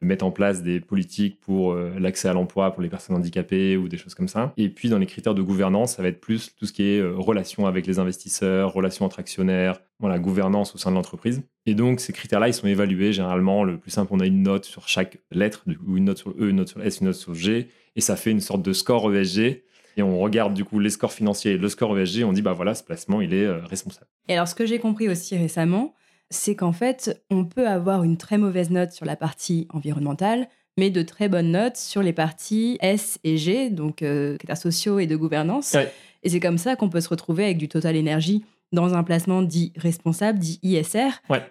[0.01, 3.87] mettre en place des politiques pour euh, l'accès à l'emploi pour les personnes handicapées ou
[3.87, 4.53] des choses comme ça.
[4.57, 6.99] Et puis dans les critères de gouvernance, ça va être plus tout ce qui est
[6.99, 11.43] euh, relation avec les investisseurs, relation entre actionnaires, voilà, gouvernance au sein de l'entreprise.
[11.65, 13.63] Et donc ces critères-là, ils sont évalués généralement.
[13.63, 16.49] Le plus simple, on a une note sur chaque lettre, ou une note sur E,
[16.49, 19.13] une note sur S, une note sur G, et ça fait une sorte de score
[19.13, 19.63] ESG.
[19.97, 22.53] Et on regarde du coup les scores financiers et le score ESG, on dit bah
[22.53, 24.07] voilà, ce placement, il est euh, responsable.
[24.27, 25.93] Et alors ce que j'ai compris aussi récemment,
[26.31, 30.89] c'est qu'en fait, on peut avoir une très mauvaise note sur la partie environnementale, mais
[30.89, 35.05] de très bonnes notes sur les parties S et G, donc euh, critères sociaux et
[35.05, 35.75] de gouvernance.
[36.23, 39.41] Et c'est comme ça qu'on peut se retrouver avec du Total Energy dans un placement
[39.41, 41.09] dit responsable, dit ISR,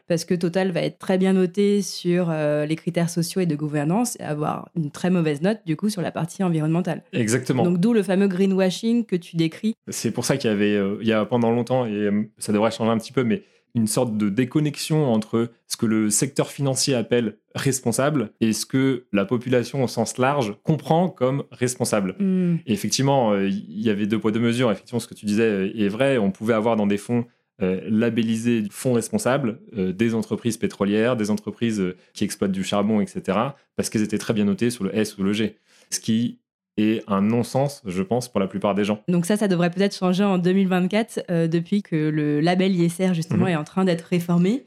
[0.08, 3.54] parce que Total va être très bien noté sur euh, les critères sociaux et de
[3.54, 7.02] gouvernance et avoir une très mauvaise note du coup sur la partie environnementale.
[7.12, 7.62] Exactement.
[7.64, 9.74] Donc d'où le fameux greenwashing que tu décris.
[9.88, 12.70] C'est pour ça qu'il y avait, euh, il y a pendant longtemps, et ça devrait
[12.70, 13.42] changer un petit peu, mais
[13.74, 19.06] une sorte de déconnexion entre ce que le secteur financier appelle responsable et ce que
[19.12, 22.16] la population au sens large comprend comme responsable.
[22.18, 22.56] Hmm.
[22.66, 24.70] Et effectivement, euh, il y avait deux poids deux mesures.
[24.70, 26.18] Effectivement, ce que tu disais est vrai.
[26.18, 27.24] On pouvait avoir dans des fonds
[27.62, 31.82] euh, labellisés fonds responsables euh, des entreprises pétrolières, des entreprises
[32.14, 33.38] qui exploitent du charbon, etc.,
[33.76, 35.56] parce qu'elles étaient très bien notées sur le S ou le G.
[35.90, 36.39] Ce qui
[36.80, 39.02] et un non-sens, je pense, pour la plupart des gens.
[39.08, 43.44] Donc ça, ça devrait peut-être changer en 2024, euh, depuis que le label ISR, justement,
[43.44, 43.52] mhm.
[43.52, 44.64] est en train d'être réformé.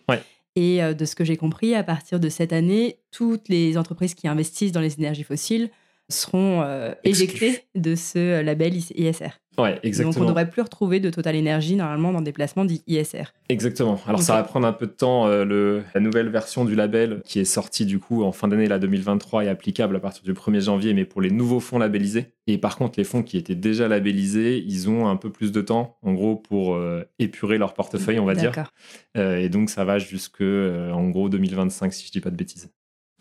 [0.55, 4.13] Et euh, de ce que j'ai compris, à partir de cette année, toutes les entreprises
[4.13, 5.69] qui investissent dans les énergies fossiles
[6.09, 9.39] seront euh, éjectées de ce label ISR.
[9.57, 10.11] Ouais, exactement.
[10.11, 13.25] Donc on ne devrait plus retrouver de Total Energy normalement dans des placements dits ISR.
[13.49, 13.99] Exactement.
[14.07, 15.27] Alors ça va prendre un peu de temps.
[15.27, 18.67] Euh, le, la nouvelle version du label qui est sortie du coup en fin d'année
[18.67, 22.33] la 2023 est applicable à partir du 1er janvier, mais pour les nouveaux fonds labellisés.
[22.47, 25.61] Et par contre, les fonds qui étaient déjà labellisés, ils ont un peu plus de
[25.61, 28.51] temps, en gros, pour euh, épurer leur portefeuille, on va dire.
[29.17, 32.69] Euh, et donc ça va jusque en gros 2025, si je dis pas de bêtises.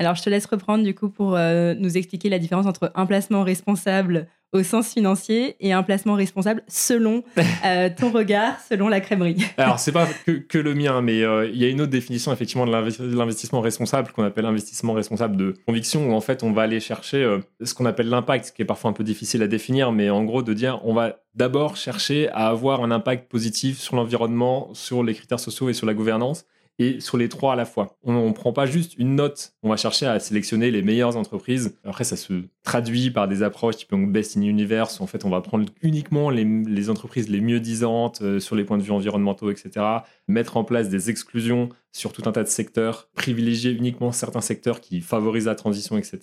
[0.02, 3.44] Alors je te laisse reprendre du coup pour nous expliquer la différence entre un placement
[3.44, 7.24] responsable au sens financier et un placement responsable selon
[7.64, 9.36] euh, ton regard, selon la crèmerie.
[9.56, 12.66] Alors, c'est pas que, le mien, mais euh, il y a une autre définition effectivement
[12.66, 16.80] de l'investissement responsable qu'on appelle investissement responsable de conviction, où en fait on va aller
[16.80, 19.90] chercher euh, ce qu'on appelle l'impact, ce qui est parfois un peu difficile à définir,
[19.92, 23.96] mais en gros de dire on va d'abord chercher à avoir un impact positif sur
[23.96, 26.44] l'environnement, sur les critères sociaux et sur la gouvernance
[26.78, 27.96] et sur les trois à la fois.
[28.02, 31.76] On ne prend pas juste une note, on va chercher à sélectionner les meilleures entreprises.
[31.84, 32.32] Après, ça se
[32.62, 36.30] traduit par des approches type Best in Universe, où en fait, on va prendre uniquement
[36.30, 39.84] les, entreprises les mieux disantes euh, sur les points de vue environnementaux, etc.
[40.28, 44.80] Mettre en place des exclusions sur tout un tas de secteurs, privilégier uniquement certains secteurs
[44.80, 46.18] qui favorisent la transition, etc.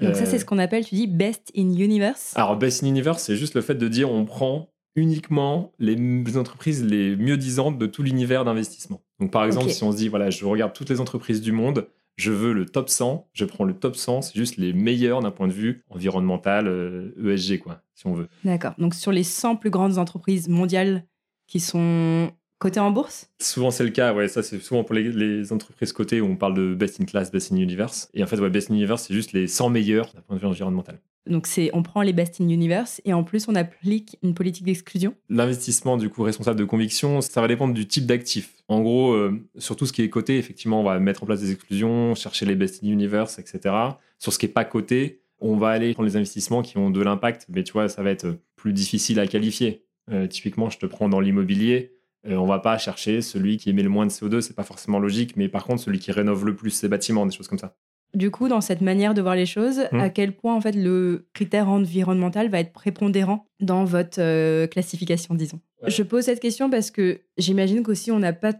[0.00, 2.32] Donc ça, c'est ce qu'on appelle, tu dis, Best in Universe?
[2.34, 6.84] Alors, Best in Universe, c'est juste le fait de dire on prend uniquement les entreprises
[6.84, 9.02] les mieux disantes de tout l'univers d'investissement.
[9.20, 11.86] Donc par exemple, si on se dit, voilà, je regarde toutes les entreprises du monde,
[12.16, 15.30] je veux le top 100, je prends le top 100, c'est juste les meilleurs d'un
[15.30, 18.28] point de vue environnemental, ESG, euh, e quoi, si on veut.
[18.44, 18.74] D'accord.
[18.78, 21.04] Donc sur les 100 plus grandes entreprises mondiales
[21.46, 22.30] qui sont
[22.62, 23.28] cotées en bourse?
[23.40, 26.54] Souvent c'est le cas, ouais, ça c'est souvent pour les, entreprises cotées où on parle
[26.54, 28.08] de best in class, best in universe.
[28.14, 30.40] Et en fait, ouais, best in universe, c'est juste les 100 meilleurs d'un point de
[30.40, 31.00] vue environnemental.
[31.26, 34.64] Donc c'est, on prend les best in universe et en plus on applique une politique
[34.64, 35.14] d'exclusion.
[35.28, 38.54] L'investissement du coup responsable de conviction, ça va dépendre du type d'actif.
[38.68, 41.40] En gros, euh, sur tout ce qui est coté, effectivement, on va mettre en place
[41.40, 43.74] des exclusions, chercher les best in universe, etc.
[44.18, 47.00] Sur ce qui est pas coté, on va aller prendre les investissements qui ont de
[47.00, 49.84] l'impact, mais tu vois, ça va être plus difficile à qualifier.
[50.10, 51.92] Euh, typiquement, je te prends dans l'immobilier.
[52.26, 55.00] Euh, on va pas chercher celui qui émet le moins de CO2, c'est pas forcément
[55.00, 57.76] logique, mais par contre celui qui rénove le plus ses bâtiments, des choses comme ça
[58.14, 60.00] du coup, dans cette manière de voir les choses, mmh.
[60.00, 65.34] à quel point en fait le critère environnemental va être prépondérant dans votre euh, classification,
[65.34, 65.60] disons.
[65.86, 68.52] Je pose cette question parce que j'imagine qu'aussi on n'a pas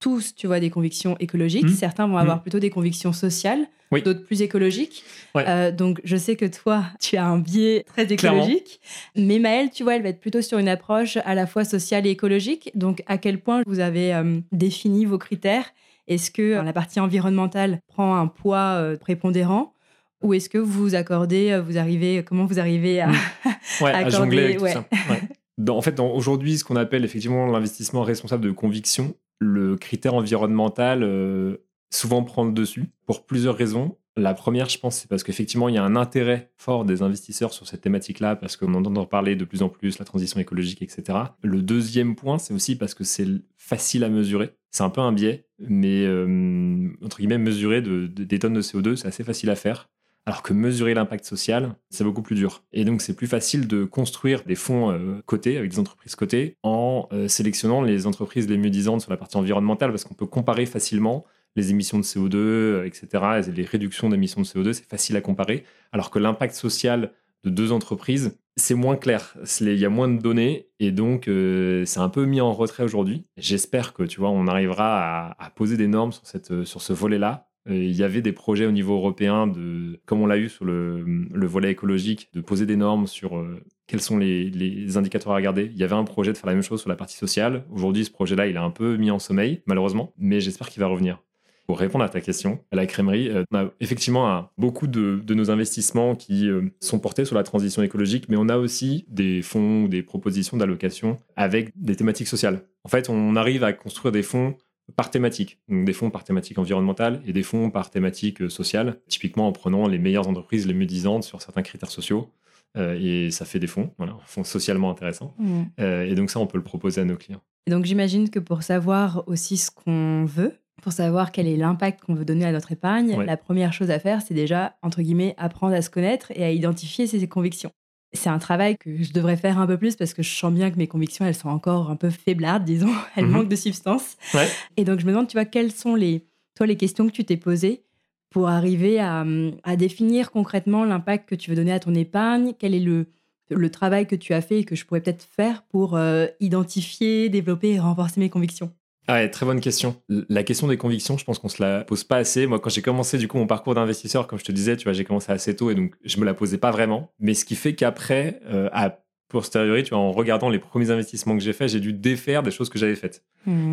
[0.00, 1.64] tous, tu vois, des convictions écologiques.
[1.64, 1.70] Mhm.
[1.74, 2.42] Certains vont avoir Mhm.
[2.42, 4.00] plutôt des convictions sociales, Oui.
[4.02, 5.02] d'autres plus écologiques.
[5.34, 5.42] Ouais.
[5.48, 8.42] Euh, donc, je sais que toi, tu as un biais très Clairement.
[8.44, 8.78] écologique.
[9.16, 12.06] Mais Maëlle, tu vois, elle va être plutôt sur une approche à la fois sociale
[12.06, 12.70] et écologique.
[12.76, 15.72] Donc, à quel point vous avez euh, défini vos critères
[16.08, 19.72] Est-ce que euh, la partie environnementale prend un poids euh, prépondérant
[20.20, 23.10] ou est-ce que vous accordez, euh, vous arrivez, comment vous arrivez à.
[23.80, 24.74] Ouais, à Accorder, jongler avec ouais.
[24.74, 24.88] tout ça.
[25.12, 25.22] Ouais.
[25.58, 30.14] Dans- en fait, dans- aujourd'hui, ce qu'on appelle effectivement l'investissement responsable de conviction, le critère
[30.14, 31.58] environnemental euh,
[31.90, 33.96] souvent prend le dessus pour plusieurs raisons.
[34.16, 37.52] La première, je pense, c'est parce qu'effectivement, il y a un intérêt fort des investisseurs
[37.52, 41.16] sur cette thématique-là, parce qu'on entend parler de plus en plus, la transition écologique, etc.
[41.42, 44.50] Le deuxième point, c'est aussi parce que c'est facile à mesurer.
[44.70, 48.62] C'est un peu un biais, mais euh, entre guillemets, mesurer de- de- des tonnes de
[48.62, 49.88] CO2, c'est assez facile à faire.
[50.26, 52.62] Alors que mesurer l'impact social, c'est beaucoup plus dur.
[52.74, 56.58] Et donc, c'est plus facile de construire des fonds euh, cotés, avec des entreprises cotées,
[56.62, 60.26] en euh, sélectionnant les entreprises les mieux disantes sur la partie environnementale, parce qu'on peut
[60.26, 61.24] comparer facilement
[61.56, 65.22] les émissions de CO2, euh, etc., et les réductions d'émissions de CO2, c'est facile à
[65.22, 65.64] comparer.
[65.92, 67.10] Alors que l'impact social
[67.44, 69.34] de deux entreprises, c'est moins clair.
[69.60, 72.82] Il y a moins de données, et donc euh, c'est un peu mis en retrait
[72.82, 73.24] aujourd'hui.
[73.36, 76.92] J'espère que, tu vois, on arrivera à, poser des normes sur, cette, euh, sur ce
[76.92, 80.48] volet-là, euh, il y avait des projets au niveau européen, de, comme on l'a eu
[80.48, 83.44] sur le, le volet écologique, de poser des normes sur
[83.86, 85.70] quels sont les, les indicateurs à regarder.
[85.72, 87.64] Il y avait un projet de faire la même chose sur la partie sociale.
[87.70, 90.86] Aujourd'hui, ce projet-là, il est un peu mis en sommeil, malheureusement, mais j'espère qu'il va
[90.86, 91.22] revenir.
[91.68, 95.34] Pour répondre à ta question, à la crèmerie, euh, on a effectivement beaucoup de, de
[95.34, 99.42] nos investissements qui euh, sont portés sur la transition écologique, mais on a aussi des
[99.42, 102.62] fonds, des propositions d'allocation avec des thématiques sociales.
[102.84, 104.56] En fait, on arrive à construire des fonds
[104.96, 105.58] par thématique.
[105.68, 109.52] Donc des fonds par thématique environnementale et des fonds par thématique euh, sociale, typiquement en
[109.52, 112.30] prenant les meilleures entreprises les mieux disantes sur certains critères sociaux.
[112.76, 115.34] Euh, et ça fait des fonds, voilà, fonds socialement intéressants.
[115.80, 117.40] Euh, et donc ça, on peut le proposer à nos clients.
[117.66, 122.04] Et donc j'imagine que pour savoir aussi ce qu'on veut, pour savoir quel est l'impact
[122.04, 123.26] qu'on veut donner à notre épargne, Ouais.
[123.26, 126.50] la première chose à faire, c'est déjà, entre guillemets, apprendre à se connaître et à
[126.50, 127.70] identifier ses convictions.
[128.14, 130.70] C'est un travail que je devrais faire un peu plus parce que je sens bien
[130.70, 132.88] que mes convictions, elles sont encore un peu faiblardes, disons.
[133.16, 133.32] Elles Mhm.
[133.32, 134.16] manquent de substance.
[134.32, 134.48] Ouais.
[134.78, 137.24] Et donc je me demande, tu vois, quelles sont les, toi, les questions que tu
[137.24, 137.82] t'es posées
[138.30, 139.26] pour arriver à,
[139.64, 142.54] à définir concrètement l'impact que tu veux donner à ton épargne?
[142.58, 143.06] Quel est le,
[143.50, 147.28] le travail que tu as fait et que je pourrais peut-être faire pour euh, identifier,
[147.28, 148.72] développer et renforcer mes convictions?
[149.10, 149.96] Ah ouais, très bonne question.
[150.28, 152.46] La question des convictions, je pense qu'on se la pose pas assez.
[152.46, 154.92] Moi, quand j'ai commencé du coup mon parcours d'investisseur, comme je te disais, tu vois,
[154.92, 157.10] j'ai commencé assez tôt et donc je me la posais pas vraiment.
[157.18, 161.36] Mais ce qui fait qu'après, euh, à posteriori, tu vois, en regardant les premiers investissements
[161.38, 163.24] que j'ai faits, j'ai dû défaire des choses que j'avais faites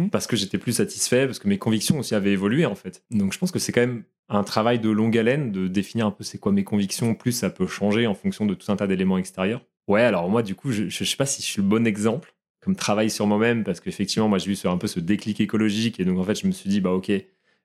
[0.10, 3.04] parce que j'étais plus satisfait, parce que mes convictions aussi avaient évolué en fait.
[3.12, 6.12] Donc je pense que c'est quand même un travail de longue haleine de définir un
[6.12, 8.88] peu c'est quoi mes convictions, plus ça peut changer en fonction de tout un tas
[8.88, 9.66] d'éléments extérieurs.
[9.88, 12.34] Ouais, alors moi du coup, je, je sais pas si je suis le bon exemple
[12.66, 16.06] comme travail sur moi-même, parce qu'effectivement, moi j'ai eu un peu ce déclic écologique, et
[16.06, 17.12] donc en fait je me suis dit, bah ok,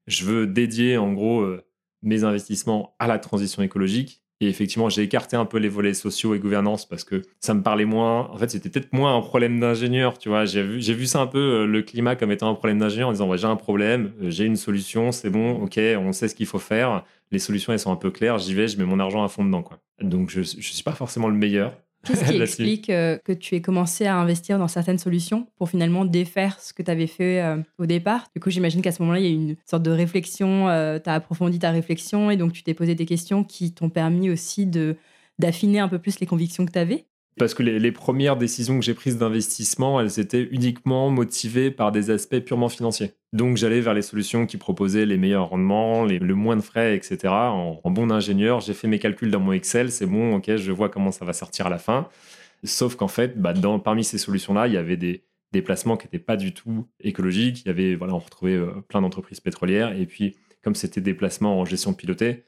[0.06, 1.64] je veux dédier en gros euh,
[2.02, 4.22] mes investissements à la transition écologique.
[4.42, 7.62] Et effectivement, j'ai écarté un peu les volets sociaux et gouvernance parce que ça me
[7.62, 8.30] parlait moins.
[8.30, 10.46] En fait, c'était peut-être moins un problème d'ingénieur, tu vois.
[10.46, 13.12] J'ai vu, vu ça un peu, euh, le climat, comme étant un problème d'ingénieur en
[13.12, 16.34] disant, ouais, j'ai un problème, euh, j'ai une solution, c'est bon, ok, on sait ce
[16.34, 17.04] qu'il faut faire.
[17.30, 19.44] Les solutions, elles sont un peu claires, j'y vais, je mets mon argent à fond
[19.44, 19.78] dedans, quoi.
[20.00, 21.76] Donc, je, je suis pas forcément le meilleur.
[22.04, 26.04] Qu'est-ce qui explique euh, que tu aies commencé à investir dans certaines solutions pour finalement
[26.04, 28.28] défaire ce que tu avais fait euh, au départ?
[28.34, 31.10] Du coup, j'imagine qu'à ce moment-là, il y a eu une sorte de réflexion, tu
[31.10, 34.66] as approfondi ta réflexion et donc tu t'es posé des questions qui t'ont permis aussi
[34.66, 34.96] de
[35.38, 37.06] d'affiner un peu plus les convictions que tu avais.
[37.40, 42.10] Parce que les, premières décisions que j'ai prises d'investissement, elles étaient uniquement motivées par des
[42.10, 43.14] aspects purement financiers.
[43.32, 46.94] Donc j'allais vers les solutions qui proposaient les meilleurs rendements, les- le moins de frais,
[46.94, 47.32] etc.
[47.32, 50.90] En, bon ingénieur, j'ai fait mes calculs dans mon Excel, c'est bon, ok, je vois
[50.90, 52.08] comment ça va sortir à la fin.
[52.62, 56.18] Sauf qu'en fait, bah, parmi ces solutions-là, il y avait des, des placements qui n'étaient
[56.18, 57.62] pas du tout écologiques.
[57.64, 59.98] Il y avait, voilà, on retrouvait euh, plein d'entreprises pétrolières.
[59.98, 62.44] Et puis, comme c'était des placements en gestion pilotée,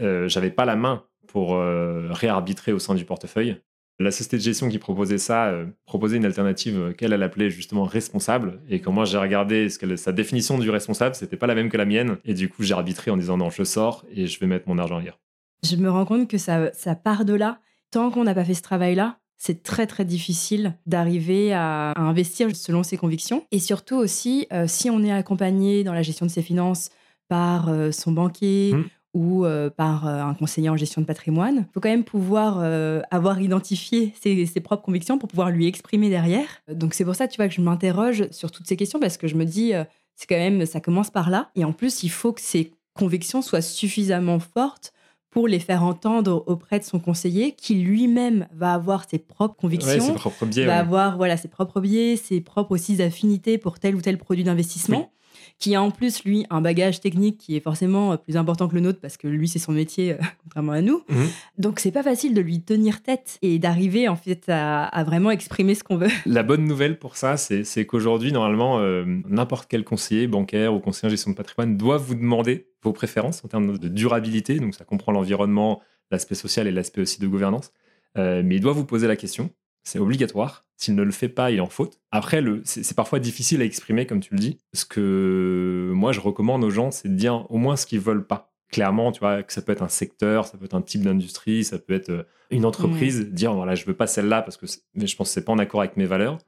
[0.00, 3.60] euh, j'avais pas la main pour euh, réarbitrer au sein du portefeuille.
[4.00, 7.50] La société de gestion qui proposait ça euh, proposait une alternative euh, qu'elle elle appelait
[7.50, 8.60] justement responsable.
[8.70, 11.76] Et quand moi j'ai regardé ce sa définition du responsable, c'était pas la même que
[11.76, 12.16] la mienne.
[12.24, 14.78] Et du coup, j'ai arbitré en disant non, je sors et je vais mettre mon
[14.78, 15.20] argent ailleurs.
[15.62, 17.60] Je me rends compte que ça, ça part de là.
[17.90, 22.54] Tant qu'on n'a pas fait ce travail-là, c'est très très difficile d'arriver à, à investir
[22.56, 23.44] selon ses convictions.
[23.52, 26.90] Et surtout aussi, euh, si on est accompagné dans la gestion de ses finances
[27.28, 28.84] par euh, son banquier Mm.
[29.12, 32.58] Ou euh, par euh, un conseiller en gestion de patrimoine, il faut quand même pouvoir
[32.60, 36.46] euh, avoir identifié ses, ses propres convictions pour pouvoir lui exprimer derrière.
[36.72, 39.26] Donc c'est pour ça, tu vois, que je m'interroge sur toutes ces questions parce que
[39.26, 39.72] je me dis,
[40.14, 41.50] c'est quand même, ça commence par là.
[41.56, 44.92] Et en plus, il faut que ces convictions soient suffisamment fortes
[45.30, 49.60] pour les faire entendre auprès de son conseiller, qui lui-même va avoir ses propres Ouais,
[49.60, 50.66] convictions, c'est propre biais.
[50.66, 50.78] va ouais.
[50.78, 55.12] avoir voilà ses propres biais, ses propres aussi affinités pour tel ou tel produit d'investissement,
[55.60, 58.80] qui a en plus, lui, un bagage technique qui est forcément plus important que le
[58.80, 61.02] nôtre parce que lui, c'est son métier, contrairement à nous.
[61.08, 61.28] Mhm.
[61.58, 65.30] Donc, c'est pas facile de lui tenir tête et d'arriver, en fait, à, à vraiment
[65.30, 66.08] exprimer ce qu'on veut.
[66.26, 70.80] La bonne nouvelle pour ça, c'est c'est qu'aujourd'hui, normalement, euh, n'importe quel conseiller bancaire ou
[70.80, 74.58] conseiller en gestion de patrimoine doit vous demander vos préférences en termes de durabilité.
[74.58, 77.72] Donc, ça comprend l'environnement, l'aspect social et l'aspect aussi de gouvernance.
[78.16, 79.50] Euh, mais il doit vous poser la question.
[79.82, 80.64] C'est obligatoire.
[80.76, 82.00] S'il ne le fait pas, il en faute.
[82.10, 84.58] Après, c'est parfois difficile à exprimer, comme tu le dis.
[84.72, 88.26] Ce que moi, je recommande aux gens, c'est de dire au moins ce qu'ils veulent
[88.26, 88.52] pas.
[88.70, 91.64] Clairement, tu vois, que ça peut être un secteur, ça peut être un type d'industrie,
[91.64, 93.30] ça peut être euh, une entreprise.
[93.30, 95.58] Dire, voilà, je veux pas celle-là parce que mais je pense que c'est pas en
[95.58, 96.38] accord avec mes valeurs.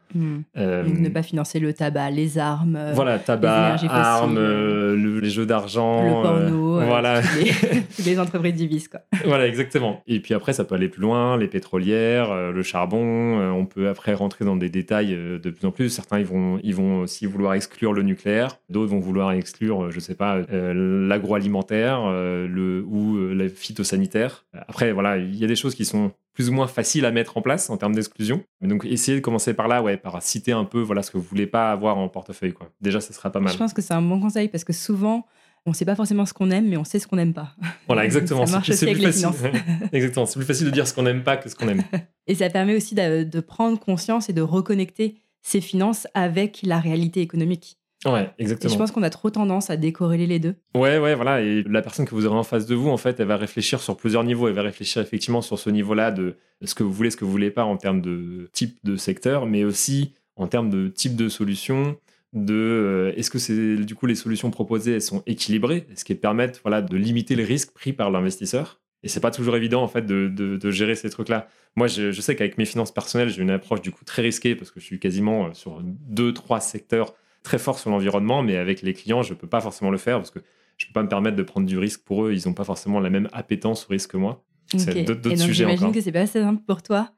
[0.57, 4.95] Euh, Donc, ne pas financer le tabac, les armes, euh, voilà, tabac, fossiles, armes, euh,
[4.97, 6.03] le- les jeux d'argent.
[6.05, 7.21] le porno, euh, voilà.
[7.21, 7.53] les,
[8.05, 9.01] les entreprises du vice, quoi.
[9.25, 10.03] voilà, exactement.
[10.07, 13.39] Et puis après, ça peut aller plus loin, les pétrolières, le charbon.
[13.53, 15.89] on peut après rentrer dans des détails de plus en plus.
[15.89, 18.59] Certains, ils vont, ils vont aussi vouloir exclure le nucléaire.
[18.71, 20.41] D'autres vont vouloir exclure, je sais pas,
[21.13, 24.45] l'agroalimentaire le, ou la phytosanitaire.
[24.69, 25.92] Après, voilà, il y a des choses qui sont
[26.35, 28.43] plus ou moins faciles à mettre en place en termes d'exclusion.
[28.61, 31.19] Mais Donc, essayez de commencer par là, ouais, par citer un peu voilà, ce que
[31.19, 32.55] vous voulez pas avoir en portefeuille.
[32.55, 32.71] Quoi.
[32.81, 33.53] Déjà, ça sera pas mal.
[33.53, 35.27] Je pense que c'est un bon conseil parce que souvent,
[35.67, 37.55] on sait pas forcément ce qu'on aime, mais on sait ce qu'on n'aime pas.
[37.87, 38.47] Voilà, exactement.
[38.47, 39.29] Ça marche aussi plus avec les facile.
[39.93, 40.27] exactement.
[40.27, 41.83] C'est plus facile de dire ce qu'on n'aime pas que ce qu'on aime.
[42.27, 46.79] Et ça permet aussi de, de prendre conscience et de reconnecter ses finances avec la
[46.79, 47.79] réalité économique.
[48.05, 48.73] Ouais, Et exactement.
[48.73, 50.55] je pense qu'on a trop tendance à décorréler les deux.
[50.75, 51.41] Ouais, ouais, voilà.
[51.41, 53.81] Et la personne que vous aurez en face de vous, en fait, elle va réfléchir
[53.81, 54.49] sur plusieurs niveaux.
[54.49, 56.35] Elle va réfléchir effectivement sur ce niveau-là de
[56.65, 59.47] ce que vous voulez, ce que vous voulez pas en termes de type de secteur,
[59.47, 61.97] mais aussi en termes de type de solution.
[62.33, 66.19] De euh, est-ce que c'est du coup les solutions proposées elles sont équilibrées, est-ce qu'elles
[66.19, 68.81] permettent voilà de limiter les risques pris par l'investisseur?
[69.03, 71.47] Et c'est pas toujours évident en fait de, de- de gérer ces trucs-là.
[71.77, 74.55] Moi, je, je sais qu'avec mes finances personnelles, j'ai une approche du coup très risquée
[74.57, 78.57] parce que je suis quasiment euh, sur deux, trois secteurs très forts sur l'environnement, mais
[78.57, 80.39] avec les clients, je peux pas forcément le faire parce que
[80.79, 82.33] je peux pas me permettre de prendre du risque pour eux.
[82.33, 84.45] Ils n'ont pas forcément la même appétence au risque que moi.
[84.67, 87.11] C'est d'autres- sujets j'imagine que c'est pas assez simple pour toi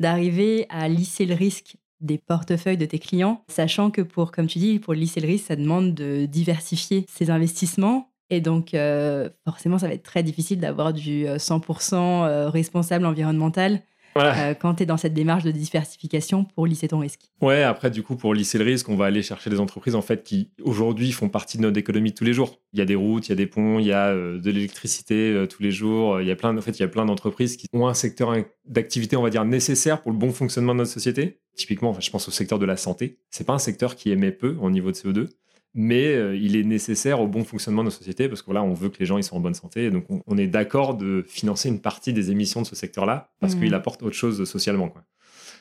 [0.00, 4.58] d'arriver à lisser le risque des portefeuilles de tes clients, sachant que pour, comme tu
[4.60, 8.12] dis, pour lisser le risque, ça demande de diversifier ses investissements.
[8.30, 11.94] Et donc, euh, forcément, ça va être très difficile d'avoir du euh, 100%
[12.26, 13.80] euh, responsable environnemental
[14.20, 14.50] Voilà.
[14.50, 17.20] euh, quand tu es dans cette démarche de diversification pour lisser ton risque.
[17.40, 20.02] Ouais, après, du coup, pour lisser le risque, on va aller chercher des entreprises en
[20.02, 22.60] fait qui aujourd'hui font partie de notre économie de tous les jours.
[22.72, 24.50] Il y a des routes, il y a des ponts, il y a euh, de
[24.50, 26.20] l'électricité euh, tous les jours.
[26.20, 28.34] Il y a plein, en fait, il y a plein d'entreprises qui ont un secteur
[28.66, 31.40] d'activité, on va dire, nécessaire pour le bon fonctionnement de notre société.
[31.56, 33.18] Typiquement, enfin, je pense au secteur de la santé.
[33.30, 35.28] C'est pas un secteur qui émet peu en niveau de CO2,
[35.80, 38.74] mais euh, il est nécessaire au bon fonctionnement de nos sociétés parce que voilà, on
[38.74, 39.84] veut que les gens ils soient en bonne santé.
[39.84, 43.30] Et donc, on, on est d'accord de financer une partie des émissions de ce secteur-là
[43.40, 43.62] parce Mhm.
[43.62, 44.88] qu'il apporte autre chose socialement.
[44.88, 45.04] Quoi.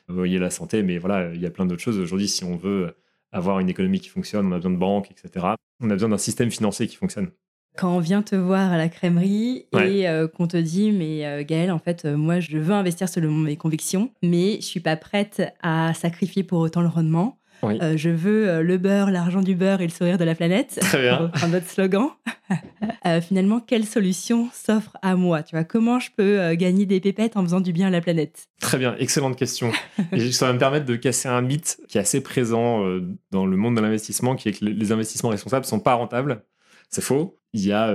[0.07, 1.99] Vous voyez la santé, mais voilà, il y a plein d'autres choses.
[1.99, 2.95] Aujourd'hui, si on veut
[3.31, 5.45] avoir une économie qui fonctionne, on a besoin de banques, etc.
[5.81, 7.29] On a besoin d'un système financier qui fonctionne.
[7.77, 9.91] Quand on vient te voir à la crèmerie Ouais.
[9.99, 13.07] et euh, qu'on te dit, mais euh, Gaëlle, en fait, euh, moi, je veux investir
[13.07, 17.36] selon mes convictions, mais je suis pas prête à sacrifier pour autant le rendement.
[17.63, 17.79] Oui.
[17.81, 20.77] Euh, je veux euh, le beurre, l'argent du beurre et le sourire de la planète.
[20.79, 21.15] Très bien.
[21.17, 22.09] Reprendre notre slogan.
[23.05, 25.43] Euh, finalement, quelle solution s'offre à moi?
[25.43, 28.47] Tu vois, comment je peux gagner des pépettes en faisant du bien à la planète?
[28.61, 29.71] Très bien, excellente question.
[30.11, 32.83] Et ça va me permettre de casser un mythe qui est assez présent
[33.31, 36.43] dans le monde de l'investissement, qui est que les investissements responsables ne sont pas rentables.
[36.89, 37.37] C'est faux.
[37.53, 37.93] Il y a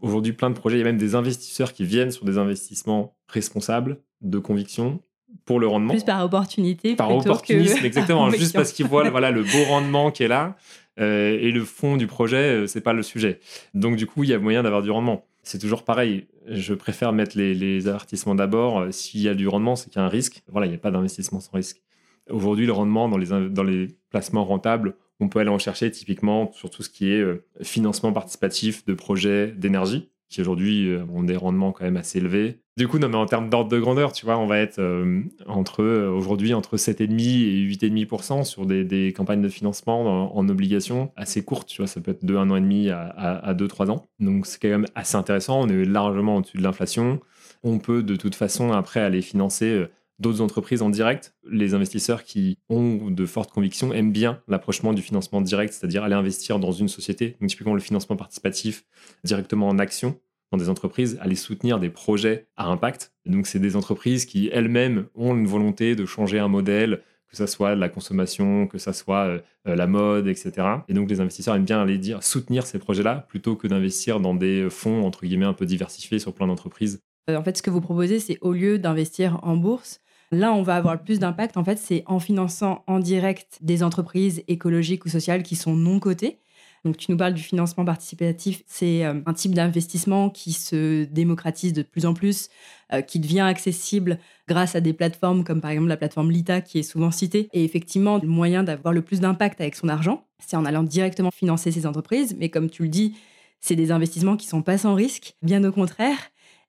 [0.00, 3.16] aujourd'hui plein de projets, il y a même des investisseurs qui viennent sur des investissements
[3.28, 5.02] responsables, de conviction,
[5.44, 5.92] pour le rendement.
[5.92, 9.64] Plus par opportunité par opportunisme, que exactement, par juste parce qu'ils voient voilà, le beau
[9.68, 10.56] rendement qui est là
[11.00, 13.40] euh, et le fond du projet, euh, c'est pas le sujet.
[13.74, 15.26] Donc du coup, il y a moyen d'avoir du rendement.
[15.42, 16.26] C'est toujours pareil.
[16.48, 18.78] Je préfère mettre les, les avertissements d'abord.
[18.78, 20.42] Euh, S'il y a du rendement, c'est qu'il y a un risque.
[20.50, 21.82] Voilà, il n'y a pas d'investissement sans risque.
[22.30, 26.50] Aujourd'hui, le rendement dans les, dans les placements rentables, on peut aller en chercher typiquement
[26.52, 31.22] sur tout ce qui est euh, financement participatif de projets d'énergie, qui aujourd'hui euh, ont
[31.22, 32.60] des rendements quand même assez élevés.
[32.76, 35.22] Du coup, non, mais en termes d'ordre de grandeur, tu vois, on va être euh,
[35.46, 41.44] entre euh, aujourd'hui entre 7,5 et 8,5% sur des, campagnes de financement en, obligations assez
[41.44, 44.08] courtes, tu vois, ça peut être de 1 an et demi à 2-3 ans.
[44.18, 47.20] Donc c'est quand même assez intéressant, on est largement au-dessus de l'inflation.
[47.62, 51.36] On peut de toute façon après aller financer euh, d'autres entreprises en direct.
[51.48, 56.16] Les investisseurs qui ont de fortes convictions aiment bien l'approchement du financement direct, c'est-à-dire aller
[56.16, 58.84] investir dans une société, donc typiquement le financement participatif
[59.22, 60.18] directement en action
[60.56, 63.12] des entreprises, aller soutenir des projets à impact.
[63.26, 67.46] Donc c'est des entreprises qui elles-mêmes ont une volonté de changer un modèle, que ça
[67.46, 70.52] soit la consommation, que ça soit euh, euh, la mode, etc.
[70.88, 74.34] Et donc les investisseurs aiment bien aller dire soutenir ces projets-là plutôt que d'investir dans
[74.34, 77.00] des fonds entre guillemets un peu diversifiés sur plein d'entreprises.
[77.28, 80.00] Euh, En fait, ce que vous proposez, c'est au lieu d'investir en bourse,
[80.30, 81.56] là, on va avoir le plus d'impact.
[81.56, 86.00] En fait, c'est en finançant en direct des entreprises écologiques ou sociales qui sont non
[86.00, 86.38] cotées.
[86.84, 91.72] Donc tu nous parles du financement participatif, c'est euh, un type d'investissement qui se démocratise
[91.72, 92.50] de plus en plus,
[92.92, 94.18] euh, qui devient accessible
[94.48, 97.48] grâce à des plateformes comme par exemple la plateforme Lita qui est souvent citée.
[97.54, 101.30] Et effectivement, le moyen d'avoir le plus d'impact avec son argent, c'est en allant directement
[101.30, 102.36] financer ces entreprises.
[102.38, 103.14] Mais comme tu le dis,
[103.60, 106.18] c'est des investissements qui sont pas sans risque, bien au contraire.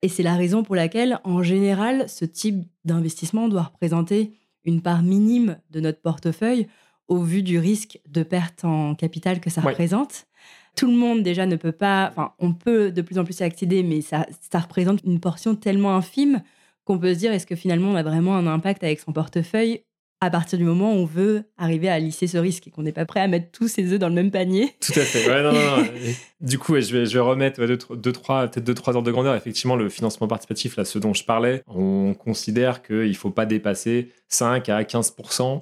[0.02, 4.32] Et c'est la raison pour laquelle, en général, ce type d'investissement doit représenter
[4.64, 6.68] une part minime de notre portefeuille
[7.08, 10.26] au vu du risque de perte en capital que ça représente.
[10.76, 13.44] Tout le monde déjà ne peut pas, enfin, on peut de plus en plus y
[13.44, 16.42] accéder, mais ça, ça représente une portion tellement infime
[16.84, 19.82] qu'on peut se dire est-ce que finalement on a vraiment un impact avec son portefeuille
[20.26, 22.92] à partir du moment où on veut arriver à lisser ce risque et qu'on n'est
[22.92, 24.74] pas prêt à mettre tous ses œufs dans le même panier.
[24.82, 25.30] Tout à fait.
[25.30, 25.88] Ouais, non, non,
[26.42, 29.36] du coup, je, vais, je vais remettre deux, trois, peut-être deux, trois ordres de grandeur.
[29.36, 33.46] Effectivement, le financement participatif, là, ce dont je parlais, on considère qu'il ne faut pas
[33.46, 35.16] dépasser 5 à 15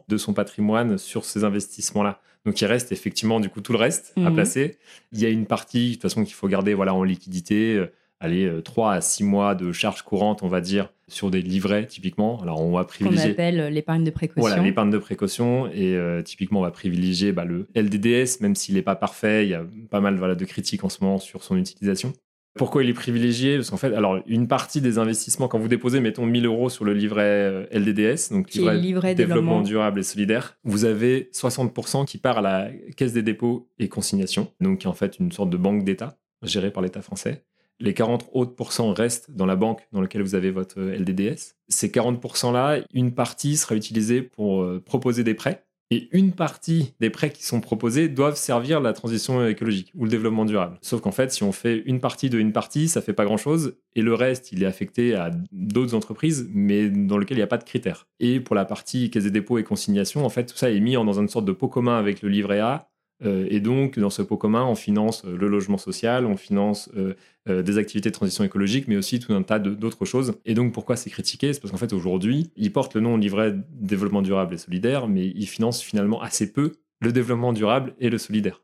[0.07, 2.19] de son patrimoine sur ces investissements-là.
[2.45, 4.33] Donc il reste effectivement du coup tout le reste à mhm.
[4.33, 4.77] placer.
[5.13, 7.93] Il y a une partie de toute façon qu'il faut garder voilà en liquidité euh,
[8.23, 11.85] allez, 3 euh, à 6 mois de charges courantes, on va dire, sur des livrets,
[11.87, 12.41] typiquement.
[12.41, 13.27] Alors, on va privilégier.
[13.27, 14.41] Qu'on appelle euh, l'épargne de précaution.
[14.41, 15.67] Voilà, l'épargne de précaution.
[15.67, 19.45] Et euh, typiquement, on va privilégier bah, le LDDS, même s'il n'est pas parfait.
[19.45, 22.13] Il y a pas mal voilà, de critiques en ce moment sur son utilisation.
[22.55, 23.55] Pourquoi il est privilégié?
[23.55, 26.85] Parce qu'en fait, alors, une partie des investissements, quand vous déposez, mettons 1000 euros sur
[26.85, 32.37] le livret LDDS, donc livret, livret développement, durable et solidaire, vous avez 60% qui part
[32.37, 35.57] à la caisse des dépôts et consignations, donc qui est en fait une sorte de
[35.57, 37.43] banque d'État gérée par l'État français
[37.79, 41.55] les 40 autres pourcents restent dans la banque dans laquelle vous avez votre euh, LDDS.
[41.67, 45.65] Ces 40%-là, une partie sera utilisée pour euh, proposer des prêts.
[45.91, 50.09] Et une partie des prêts qui sont proposés doivent servir la transition écologique ou le
[50.09, 50.79] développement durable.
[50.81, 53.75] Sauf qu'en fait, si on fait une partie de une partie, ça fait pas grand-chose.
[53.95, 57.47] Et le reste, il est affecté à d'autres entreprises, mais dans lequel il n'y a
[57.47, 58.07] pas de critères.
[58.19, 60.93] Et pour la partie caisse des dépôts et consignations, en fait, tout ça est mis
[60.93, 62.89] dans une sorte de pot commun avec le livret A
[63.21, 67.61] et donc, dans ce pot commun, on finance euh, le logement social, on finance euh,
[67.61, 70.33] des activités de transition écologique, mais aussi tout un tas d'autres choses.
[70.45, 71.53] Et donc, pourquoi c'est critiqué?
[71.53, 75.27] C'est parce qu'en fait, aujourd'hui, ils portent le nom livret développement durable et solidaire, mais
[75.27, 78.61] ils financent finalement assez peu le développement durable et le solidaire.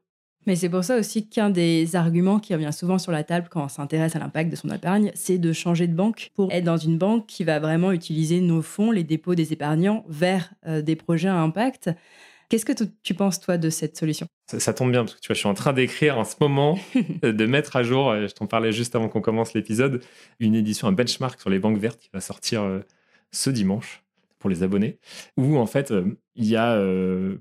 [0.48, 3.66] Mais c'est pour ça aussi qu'un des arguments qui revient souvent sur la table quand
[3.66, 6.78] on s'intéresse à l'impact de son épargne, c'est de changer de banque pour être dans
[6.78, 11.28] une banque qui va vraiment utiliser nos fonds, les dépôts des épargnants, vers des projets
[11.28, 11.92] à impact.
[12.50, 12.74] Qu'est-ce que
[13.04, 14.26] tu penses, toi, de cette solution?
[14.48, 16.80] Ça, tombe bien, parce que tu vois, je suis en train d'écrire en ce moment,
[17.24, 20.02] euh, de mettre à jour, euh, je t'en parlais juste avant qu'on commence l'épisode,
[20.40, 22.80] une édition, un benchmark sur les banques vertes qui va sortir euh,
[23.32, 24.04] ce dimanche
[24.40, 24.98] pour les abonnés,
[25.38, 25.94] où en fait,
[26.36, 26.82] il y a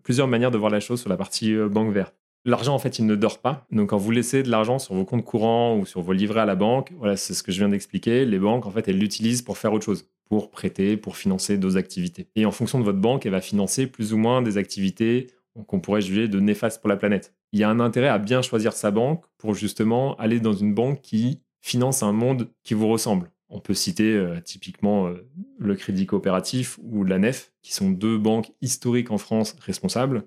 [0.03, 2.13] plusieurs manières de voir la chose sur la partie banque verte.
[2.45, 3.69] L'argent, en fait, il ne dort pas.
[3.71, 6.45] Donc, quand vous laissez de l'argent sur vos comptes courants ou sur vos livrets à
[6.45, 8.25] la banque, voilà, c'est ce que je viens d'expliquer.
[8.25, 11.76] Les banques, en fait, elles l'utilisent pour faire autre chose pour prêter, pour financer d'autres
[11.76, 12.29] activités.
[12.37, 15.29] Et en fonction de votre banque, elle va financer plus ou moins des activités
[15.66, 17.35] qu'on pourrait juger de néfastes pour la planète.
[17.53, 20.74] Il y a un intérêt à bien choisir sa banque pour justement aller dans une
[20.74, 23.31] banque qui finance un monde qui vous ressemble.
[23.49, 25.26] On peut citer euh, typiquement euh,
[25.59, 30.24] le Crédit Coopératif ou la NEF, qui sont deux banques historiques en France responsables.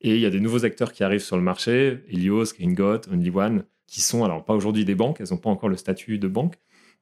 [0.00, 3.30] Et il y a des nouveaux acteurs qui arrivent sur le marché, Helios, Gringot, Only
[3.30, 6.28] One, qui sont alors pas aujourd'hui des banques, elles n'ont pas encore le statut de
[6.28, 6.56] banque,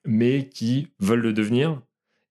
[0.04, 1.80] mais qui veulent le devenir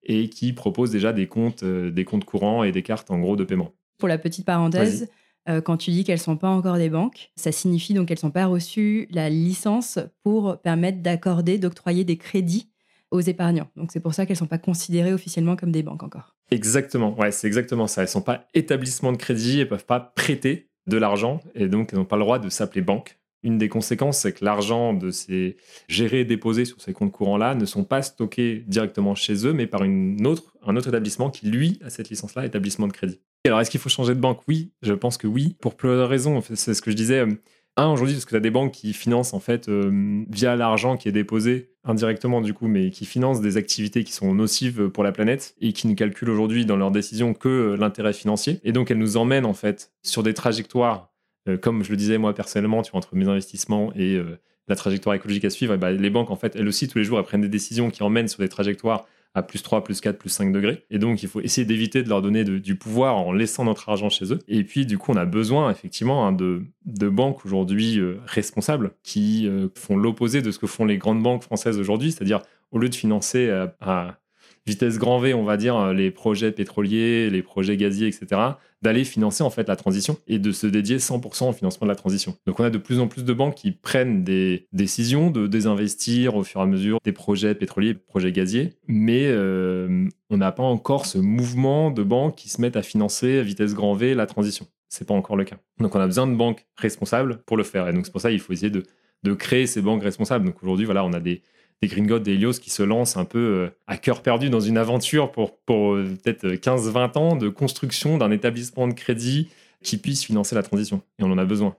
[0.06, 3.36] et qui propose déjà des comptes, euh, des comptes courants et des cartes en gros
[3.36, 3.72] de paiement.
[3.97, 5.10] Pour la petite parenthèse,
[5.49, 8.20] euh, quand tu dis qu'elles ne sont pas encore des banques, ça signifie donc qu'elles
[8.24, 12.70] n'ont pas reçu la licence pour permettre d'accorder, d'octroyer des crédits
[13.12, 13.70] aux épargnants.
[13.76, 16.36] Donc c'est pour ça qu'elles ne sont pas considérées officiellement comme des banques encore.
[16.51, 18.01] Exactement, ouais, c'est exactement ça.
[18.01, 21.68] Elles ne sont pas établissements de crédit, elles ne peuvent pas prêter de l'argent et
[21.68, 23.18] donc elles n'ont pas le droit de s'appeler banque.
[23.44, 25.58] Une des conséquences, c'est que l'argent de ces
[25.89, 29.84] gérés déposés sur ces comptes courants-là ne sont pas stockés directement chez eux, mais par
[29.84, 33.20] une autre, un autre établissement qui, lui, a cette licence-là, établissement de crédit.
[33.46, 34.39] Alors, est-ce qu'il faut changer de banque?
[34.48, 36.41] Oui, je pense que oui, pour plusieurs raisons.
[36.54, 37.20] C'est ce que je disais.
[37.20, 37.34] Euh,
[37.76, 40.96] un, aujourd'hui, parce que tu as des banques qui financent, en fait, euh, via l'argent
[40.96, 45.04] qui est déposé indirectement, du coup, mais qui financent des activités qui sont nocives pour
[45.04, 48.60] la planète et qui ne calculent aujourd'hui dans leurs décisions que l'intérêt financier.
[48.64, 51.12] Et donc, elles nous emmènent, en fait, sur des trajectoires
[51.62, 55.16] comme je le disais moi personnellement, tu vois, entre mes investissements et euh, la trajectoire
[55.16, 57.41] écologique à suivre, bah, les banques, en fait, elles aussi, tous les jours, elles prennent
[57.41, 60.86] des décisions qui emmènent sur des trajectoires à plus 3, plus 4, plus 5 degrés.
[60.89, 64.10] Et donc, il faut essayer d'éviter de leur donner du pouvoir en laissant notre argent
[64.10, 64.39] chez eux.
[64.48, 69.50] Et puis, du coup, on a besoin, effectivement, hein, de, banques aujourd'hui euh, responsables qui
[69.76, 72.12] font l'opposé de ce que font les grandes banques françaises aujourd'hui.
[72.12, 72.41] C'est-à-dire,
[72.72, 73.50] au lieu de financer
[73.82, 74.20] à
[74.66, 78.41] vitesse grand V, on va dire, euh, les projets pétroliers, les projets gaziers, etc.,
[78.84, 81.95] d'aller financer en fait la transition et de se dédier 100% au financement de la
[81.95, 82.36] transition.
[82.45, 86.36] Donc on a de plus en plus de banques qui prennent des décisions de désinvestir
[86.36, 90.63] au fur et à mesure des projets pétroliers, projets gaziers, mais euh, on n'a pas
[90.63, 94.25] encore ce mouvement de banques qui se mettent à financer à vitesse grand V la
[94.25, 94.67] transition.
[94.89, 95.57] C'est pas encore le cas.
[95.79, 97.88] Donc on a besoin de banques responsables pour le faire.
[97.88, 100.45] Et donc c'est pour ça qu'il faut essayer de créer ces banques responsables.
[100.45, 101.41] Donc aujourd'hui, voilà, on a des,
[101.84, 104.77] des Gringotts, des Helios qui se lancent un peu euh, à cœur perdu dans une
[104.77, 109.49] aventure pour, pour euh, peut-être 15-20 ans de construction d'un établissement de crédit
[109.84, 111.01] qui puisse financer la transition.
[111.19, 111.75] Et on en a besoin.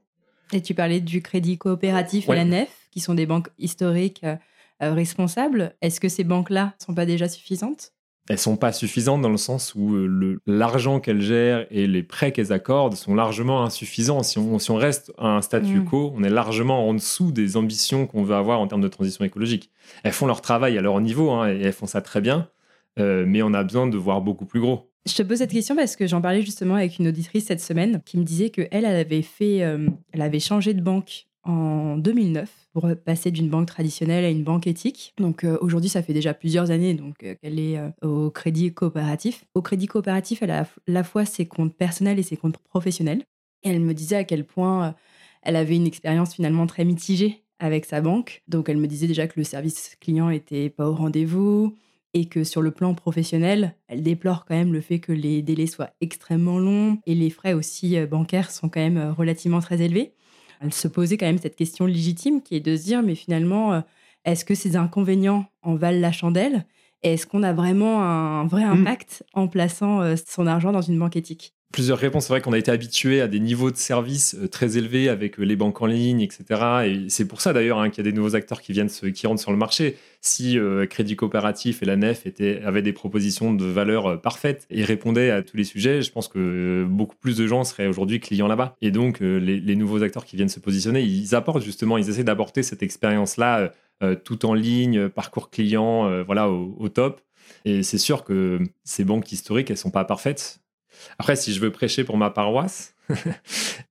[0.52, 2.36] Et tu parlais du crédit coopératif Ouais.
[2.36, 4.36] et la NEF, qui sont des banques historiques euh,
[4.82, 5.74] euh, responsables.
[5.80, 7.92] Est-ce que ces banques-là sont pas déjà suffisantes?
[8.28, 12.32] Elles sont pas suffisantes dans le sens où euh, l'argent qu'elles gèrent et les prêts
[12.32, 14.22] qu'elles accordent sont largement insuffisants.
[14.22, 15.84] Si on, si on reste à un statu Mm.
[15.84, 19.24] quo, on est largement en dessous des ambitions qu'on veut avoir en termes de transition
[19.24, 19.70] écologique.
[20.04, 22.48] Elles font leur travail à leur niveau hein, et elles font ça très bien,
[22.98, 24.90] euh, mais on a besoin de voir beaucoup plus gros.
[25.06, 28.00] Je te pose cette question parce que j'en parlais justement avec une auditrice cette semaine
[28.06, 31.98] qui me disait que elle, elle avait fait, euh, elle avait changé de banque en
[31.98, 35.14] 2009 pour passer d'une banque traditionnelle à une banque éthique.
[35.16, 38.74] Donc euh, aujourd'hui, ça fait déjà plusieurs années donc euh, qu'elle est euh, au crédit
[38.74, 39.44] coopératif.
[39.54, 43.22] Au crédit coopératif, elle a à la fois ses comptes personnels et ses comptes professionnels.
[43.62, 44.92] Et elle me disait à quel point euh,
[45.42, 48.42] elle avait une expérience finalement très mitigée avec sa banque.
[48.48, 51.74] Donc elle me disait déjà que le service client était pas au rendez-vous,
[52.14, 55.66] et que sur le plan professionnel, elle déplore quand même le fait que les délais
[55.66, 59.82] soient extrêmement longs et les frais aussi euh, bancaires sont quand même euh, relativement très
[59.82, 60.14] élevés.
[60.60, 63.74] Elle se posait quand même cette question légitime qui est de se dire mais finalement,
[63.74, 63.80] euh,
[64.24, 66.66] est-ce que ces inconvénients en valent la chandelle?
[67.02, 71.16] Est-ce qu'on a vraiment un vrai impact en plaçant euh, son argent dans une banque
[71.16, 71.53] éthique?
[71.74, 72.26] Plusieurs réponses.
[72.26, 75.40] C'est vrai qu'on a été habitué à des niveaux de service euh, très élevés avec
[75.40, 76.44] euh, les banques en ligne, etc.
[76.86, 79.26] Et c'est pour ça d'ailleurs hein, qu'il y a des nouveaux acteurs qui viennent, qui
[79.26, 79.96] rentrent sur le marché.
[80.20, 82.28] Si euh, Crédit Coopératif et la NEF
[82.64, 86.86] avaient des propositions de valeur parfaites et répondaient à tous les sujets, je pense que
[86.88, 88.76] beaucoup plus de gens seraient aujourd'hui clients là-bas.
[88.80, 92.62] Et donc les, nouveaux acteurs qui viennent se positionner, ils apportent justement, ils essaient d'apporter
[92.62, 93.72] cette expérience-là
[94.22, 97.20] tout en ligne, parcours client, voilà, au, au top.
[97.64, 100.60] Et c'est sûr que ces banques historiques, elles sont pas parfaites.
[101.18, 102.94] Après, si je veux prêcher pour ma paroisse,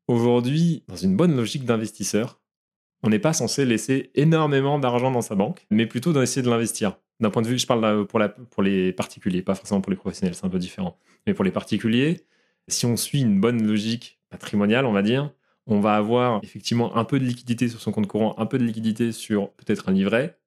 [0.08, 2.40] aujourd'hui, dans une bonne logique d'investisseur,
[3.04, 6.98] on n'est pas censé laisser énormément d'argent dans sa banque, mais plutôt d'essayer de l'investir.
[7.20, 9.92] D'un point de vue, je parle là pour, la- pour les particuliers, pas forcément pour
[9.92, 10.98] les professionnels, c'est un peu différent.
[11.28, 12.22] Mais pour les particuliers,
[12.68, 15.32] si on suit une bonne logique patrimoniale, on va dire,
[15.68, 18.64] on va avoir effectivement un peu de liquidité sur son compte courant, un peu de
[18.64, 20.38] liquidité sur peut-être un livret,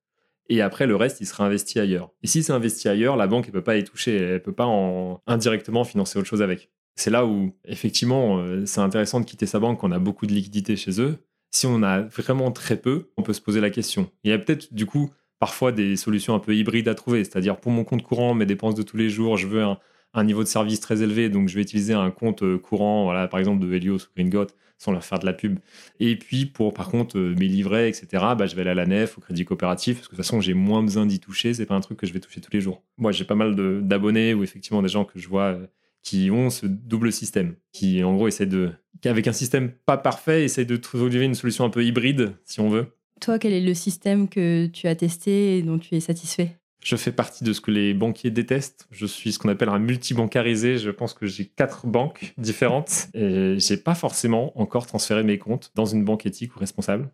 [0.48, 2.10] et après le reste, il sera investi ailleurs.
[2.22, 4.66] Et si c'est investi ailleurs, la banque ne peut pas y toucher, elle peut pas
[4.66, 6.70] en, indirectement financer autre chose avec.
[6.96, 10.26] C'est là où, effectivement, euh, c'est intéressant de quitter sa banque quand on a beaucoup
[10.26, 11.18] de liquidité chez eux.
[11.50, 14.10] Si on a vraiment très peu, on peut se poser la question.
[14.24, 17.24] Il y a peut-être, du coup, parfois des solutions un peu hybrides à trouver.
[17.24, 19.78] C'est-à-dire, pour mon compte courant, mes dépenses de tous les jours, je veux un,
[20.14, 23.28] un niveau de service très élevé, donc je vais utiliser un compte euh, courant, voilà,
[23.28, 24.46] par exemple de Helios ou Gringot,
[24.78, 25.58] sans leur faire de la pub.
[26.00, 28.86] Et puis, pour par contre euh, mes livrets, etc., bah, je vais aller à la
[28.86, 31.54] nef, au crédit coopératif, parce que de toute façon, j'ai moins besoin d'y toucher.
[31.54, 32.82] C'est pas un truc que je vais toucher tous les jours.
[32.98, 33.54] Moi, j'ai pas mal
[33.86, 35.66] d'abonnés ou effectivement des gens que je vois euh,
[36.02, 39.96] qui ont ce double système, qui en gros essaient de, qui avec un système pas
[39.96, 42.86] parfait, essayent de trouver une solution un peu hybride, si on veut.
[43.20, 46.58] Toi, quel est le système que tu as testé et dont tu es satisfait?
[46.82, 48.86] Je fais partie de ce que les banquiers détestent.
[48.90, 50.78] Je suis ce qu'on appelle un multibancarisé.
[50.78, 55.72] Je pense que j'ai quatre banques différentes et j'ai pas forcément encore transféré mes comptes
[55.74, 57.10] dans une banque éthique ou responsable.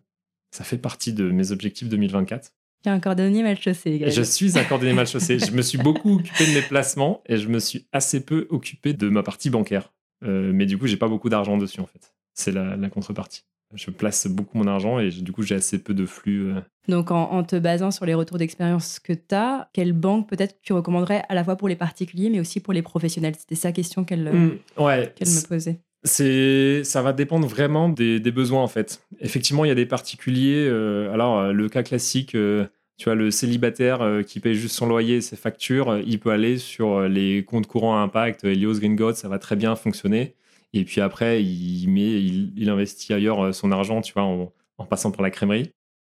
[0.51, 2.51] Ça fait partie de mes objectifs 2024.
[2.83, 4.11] Tu es un cordonnier mal chaussé, Greg.
[4.13, 5.39] je suis un cordonnier mal chaussé.
[5.39, 8.93] Je me suis beaucoup occupé de mes placements et je me suis assez peu occupé
[8.93, 9.93] de ma partie bancaire.
[10.23, 12.13] Euh, mais du coup, j'ai pas beaucoup d'argent dessus en fait.
[12.33, 13.43] C'est la, la contrepartie.
[13.75, 16.51] Je place beaucoup mon argent et du coup, j'ai assez peu de flux.
[16.51, 16.61] euh.
[16.87, 20.57] Donc, en, en te basant sur les retours d'expérience que tu as, quelle banque peut-être
[20.61, 23.35] tu recommanderais à la fois pour les particuliers, mais aussi pour les professionnels?
[23.37, 24.51] C'était sa question qu'elle Mm,
[24.83, 25.13] ouais.
[25.15, 25.79] qu'elle me posait.
[26.05, 29.01] C'est, ça va dépendre vraiment des, des besoins en fait.
[29.21, 30.67] Effectivement, il y a des particuliers.
[30.69, 32.65] euh, alors, euh, le cas classique, euh,
[32.97, 36.19] tu vois, le célibataire euh, qui paye juste son loyer, et ses factures, euh, il
[36.19, 39.75] peut aller sur euh, les comptes courants à impact, Helios, Gringot, ça va très bien
[39.77, 40.35] fonctionner.
[40.73, 44.51] Et puis après, il met, il, il investit ailleurs euh, son argent, tu vois, en,
[44.77, 45.69] en passant par la crèmerie.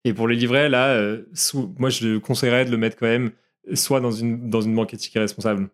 [0.03, 3.31] Et pour les livrets, là, euh, sous- moi, je conseillerais de le mettre quand même
[3.73, 5.69] soit dans une, dans une banque éthique et responsable.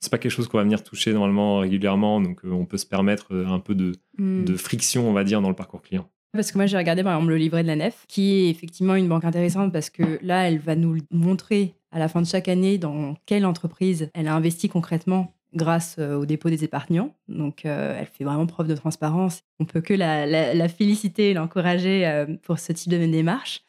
[0.00, 2.86] C'est pas quelque chose qu'on va venir toucher normalement régulièrement, donc euh, on peut se
[2.86, 4.44] permettre un peu de, Hmm.
[4.44, 6.08] de friction, on va dire, dans le parcours client.
[6.34, 8.94] Parce que moi, j'ai regardé par exemple le livret de la Nef, qui est effectivement
[8.94, 12.48] une banque intéressante parce que là, elle va nous montrer à la fin de chaque
[12.48, 17.14] année dans quelle entreprise elle a investi concrètement grâce euh, au dépôt des épargnants.
[17.28, 19.42] Donc, euh, elle fait vraiment preuve de transparence.
[19.60, 23.62] On peut que la, féliciter et l'encourager euh, pour ce type de démarche.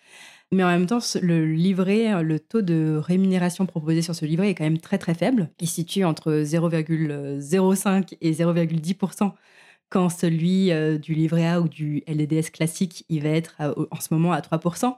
[0.52, 4.56] Mais en même temps, le livret, le taux de rémunération proposé sur ce livret est
[4.56, 5.50] quand même très très faible.
[5.60, 9.32] Il situe entre 0,05 et 0,10
[9.90, 13.56] quand celui du livret A ou du LDDS classique, il va être
[13.90, 14.96] en ce moment à 3%.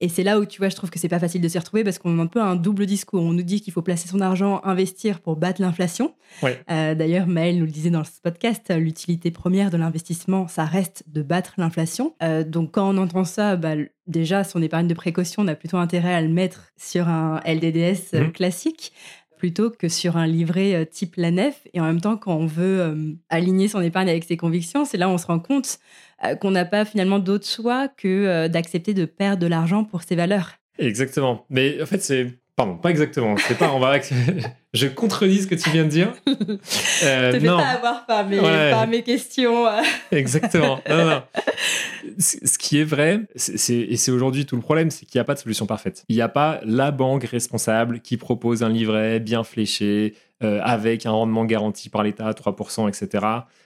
[0.00, 1.82] Et c'est là où tu vois, je trouve que c'est pas facile de s'y retrouver
[1.82, 3.22] parce qu'on a un peu un double discours.
[3.22, 6.14] On nous dit qu'il faut placer son argent, investir pour battre l'inflation.
[6.42, 6.60] Ouais.
[6.70, 11.04] Euh, D'ailleurs, Maël nous le disait dans ce podcast, l'utilité première de l'investissement, ça reste
[11.06, 12.14] de battre l'inflation.
[12.22, 13.74] Euh, donc quand on entend ça, bah,
[14.06, 18.14] déjà, son épargne de précaution, on a plutôt intérêt à le mettre sur un LDDS
[18.14, 18.32] euh, Mhm.
[18.32, 18.92] classique
[19.38, 21.60] plutôt que sur un livret type la nef.
[21.74, 24.96] Et en même temps, quand on veut euh, aligner son épargne avec ses convictions, c'est
[24.96, 25.78] là où on se rend compte
[26.40, 30.16] qu'on n'a pas finalement d'autre choix que euh, d'accepter de perdre de l'argent pour ses
[30.16, 30.52] valeurs.
[30.78, 31.46] Exactement.
[31.50, 32.38] Mais en fait, c'est.
[32.56, 33.36] Pardon, pas exactement.
[33.36, 33.70] C'est pas.
[33.72, 33.98] On va.
[34.72, 36.12] Je contredis ce que tu viens de dire.
[37.04, 37.58] Euh, Je te fais non.
[37.58, 38.70] pas avoir par mes, Ouais.
[38.70, 39.66] par mes questions.
[40.10, 40.80] Exactement.
[40.88, 41.22] Non,
[42.18, 45.24] Ce qui est vrai, c'est- et c'est aujourd'hui tout le problème, c'est qu'il n'y a
[45.24, 46.04] pas de solution parfaite.
[46.08, 51.04] Il n'y a pas la banque responsable qui propose un livret bien fléché, euh, avec
[51.04, 53.24] un rendement garanti par l'État, 3%, etc.,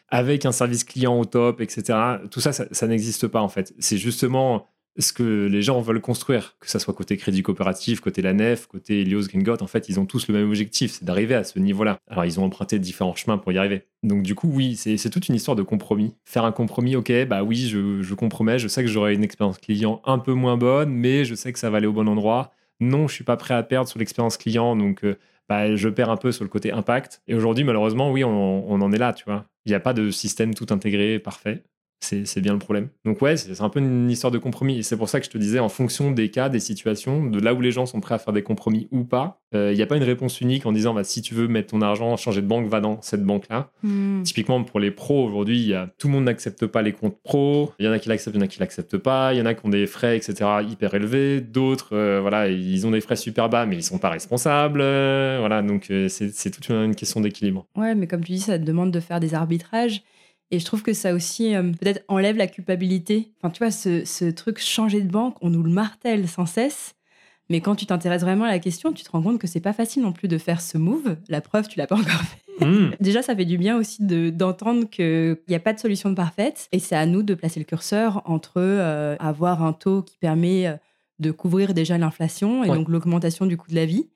[0.08, 1.96] avec un service client au top, etc.
[2.32, 3.72] Tout ça, ça, ça n'existe pas en fait.
[3.78, 4.66] C'est justement
[4.98, 8.66] ce que les gens veulent construire, que ça soit côté crédit coopératif, côté la nef,
[8.66, 11.58] côté Helios Gringot, en fait, ils ont tous le même objectif, c'est d'arriver à ce
[11.58, 11.98] niveau-là.
[12.08, 13.86] Alors, ils ont emprunté différents chemins pour y arriver.
[14.02, 16.14] Donc, du coup, oui, c'est c'est toute une histoire de compromis.
[16.24, 19.58] Faire un compromis, ok, bah oui, je, je compromets, je sais que j'aurai une expérience
[19.58, 22.52] client un peu moins bonne, mais je sais que ça va aller au bon endroit.
[22.80, 25.18] Non, je suis pas prêt à perdre sur l'expérience client, donc euh,
[25.48, 27.22] bah, je perds un peu sur le côté impact.
[27.28, 29.46] Et aujourd'hui, malheureusement, oui, on, on en est là, tu vois.
[29.66, 31.62] Il n'y a pas de système tout intégré, parfait.
[32.00, 32.88] C'est bien le problème.
[33.04, 34.78] Donc ouais, c'est un peu une histoire de compromis.
[34.78, 37.38] Et c'est pour ça que je te disais, en fonction des cas, des situations, de
[37.38, 39.82] là où les gens sont prêts à faire des compromis ou pas, euh, il n'y
[39.82, 42.40] a pas une réponse unique en disant, bah, si tu veux mettre ton argent, changer
[42.40, 43.70] de banque, va dans cette banque-là.
[44.24, 47.72] Typiquement, pour les pros, aujourd'hui, tout le monde n'accepte pas les comptes pros.
[47.78, 49.34] Il y en a qui l'acceptent, il y en a qui l'acceptent pas.
[49.34, 51.40] Il y en a qui ont des frais, etc., hyper élevés.
[51.40, 54.80] D'autres, euh, voilà, ils ont des frais super bas, mais ils sont pas responsables.
[54.80, 57.66] Euh, voilà, donc euh, c'est c'est toute une, une question d'équilibre.
[57.76, 60.02] Ouais, mais comme tu dis, ça te demande de faire des arbitrages.
[60.50, 63.32] Et je trouve que ça aussi, euh, peut-être, enlève la culpabilité.
[63.38, 66.94] Enfin, tu vois, ce, ce truc changer de banque, on nous le martèle sans cesse.
[67.48, 69.72] Mais quand tu t'intéresses vraiment à la question, tu te rends compte que c'est pas
[69.72, 71.16] facile non plus de faire ce move.
[71.28, 72.36] La preuve, tu l'as pas encore fait.
[72.60, 72.90] Hmm.
[73.00, 76.68] Déjà, ça fait du bien aussi de- d'entendre qu'il n'y a pas de solution parfaite.
[76.72, 80.66] Et c'est à nous de placer le curseur entre euh, avoir un taux qui permet
[80.66, 80.74] euh,
[81.20, 82.76] de couvrir déjà l'inflation et Ouais.
[82.76, 84.10] donc l'augmentation du coût de la vie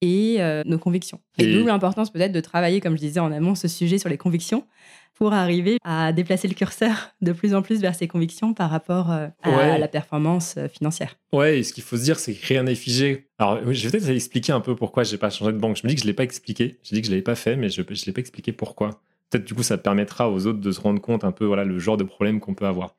[0.00, 1.20] et euh, nos convictions.
[1.38, 4.08] Et, Et- d'où l'importance peut-être de travailler, comme je disais en amont, ce sujet sur
[4.08, 4.66] les convictions
[5.14, 9.12] pour arriver à déplacer le curseur de plus en plus vers ses convictions par rapport
[9.12, 9.78] euh, à Ouais.
[9.78, 11.16] la performance euh, financière.
[11.32, 13.28] Ouais, et ce qu'il faut se dire, c'est que rien n'est figé.
[13.38, 15.76] Alors, je vais peut-être expliquer un peu pourquoi j'ai pas changé de banque.
[15.76, 16.78] Je me dis que je l'ai pas expliqué.
[16.82, 19.00] J'ai dit que je l'avais pas fait, mais je ne l'ai pas expliqué pourquoi.
[19.30, 21.78] Peut-être du coup, ça permettra aux autres de se rendre compte un peu, voilà, le
[21.78, 22.96] genre de problème qu'on peut avoir.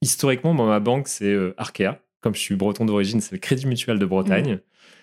[0.00, 1.98] Historiquement, dans ma banque, c'est Arkea.
[2.20, 4.58] Comme je suis breton d'origine, c'est le Crédit Mutuel de Bretagne,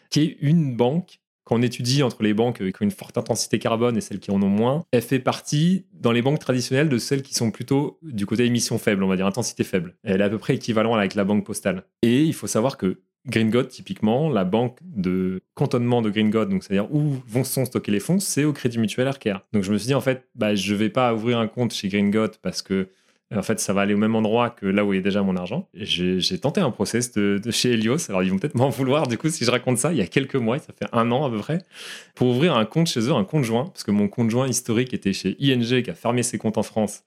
[0.09, 3.59] qui est une banque quand on étudie entre les banques qui ont une forte intensité
[3.59, 6.97] carbone et celles qui en ont moins, elle fait partie, dans les banques traditionnelles, de
[6.97, 9.95] celles qui sont plutôt du côté émission faible, on va dire intensité faible.
[10.03, 11.83] Elle est à peu près équivalente avec la banque postale.
[12.01, 16.49] Et il faut savoir que Green God, typiquement, la banque de cantonnement de Green God,
[16.49, 19.45] donc c'est-à-dire où vont sont stocker les fonds, c'est au Crédit Mutuel Arkea.
[19.51, 21.87] Donc je me suis dit, en fait, bah, je vais pas ouvrir un compte chez
[21.87, 22.89] Green God parce que
[23.33, 25.67] en fait, ça va aller au même endroit que là où est déjà mon argent.
[25.73, 28.09] J'ai tenté un process de, chez Helios.
[28.09, 30.07] Alors, ils vont peut-être m'en vouloir, du coup, si je raconte ça, il y a
[30.07, 31.59] quelques mois, ça fait un an à peu près,
[32.13, 34.93] pour ouvrir un compte chez eux, un compte joint, parce que mon compte joint historique
[34.93, 37.03] était chez ING, qui a fermé ses comptes en France.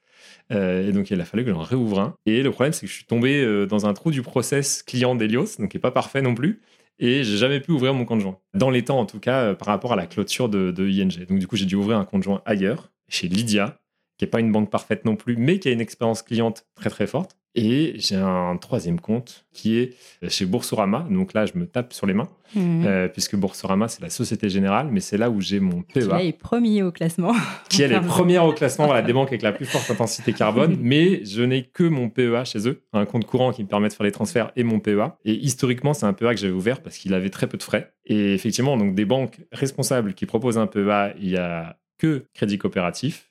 [0.52, 2.14] Euh, et donc, il a fallu que j'en réouvre un.
[2.26, 5.14] Et le problème, c'est que je suis tombé euh, dans un trou du process client
[5.14, 6.60] d'Helios, donc qui n'est pas parfait non plus.
[6.98, 8.38] Et j'ai jamais pu ouvrir mon compte joint.
[8.54, 11.26] Dans les temps, en tout cas, euh, par rapport à la clôture de ING.
[11.28, 13.78] Donc, du coup, j'ai dû ouvrir un compte joint ailleurs, chez Lydia,
[14.18, 16.90] qui n'est pas une banque parfaite non plus, mais qui a une expérience cliente très
[16.90, 17.36] très forte.
[17.54, 19.94] Et j'ai un troisième compte qui est
[20.28, 21.06] chez Boursorama.
[21.10, 22.86] Donc là, je me tape sur les mains, Mmh.
[22.86, 26.16] euh, puisque Boursorama, c'est la Société Générale, mais c'est là où j'ai mon Qui là
[26.18, 27.32] PEA, est premier au classement.
[27.68, 30.78] qui est les premières au classement voilà, des banques avec la plus forte intensité carbone.
[30.80, 33.92] mais je n'ai que mon PEA chez eux, un compte courant qui me permet de
[33.92, 35.16] faire les transferts et mon PEA.
[35.24, 37.92] Et historiquement, c'est un PEA que j'avais ouvert parce qu'il avait très peu de frais.
[38.06, 42.58] Et effectivement, donc des banques responsables qui proposent un PEA, il y a que Crédit
[42.58, 43.27] Coopératif.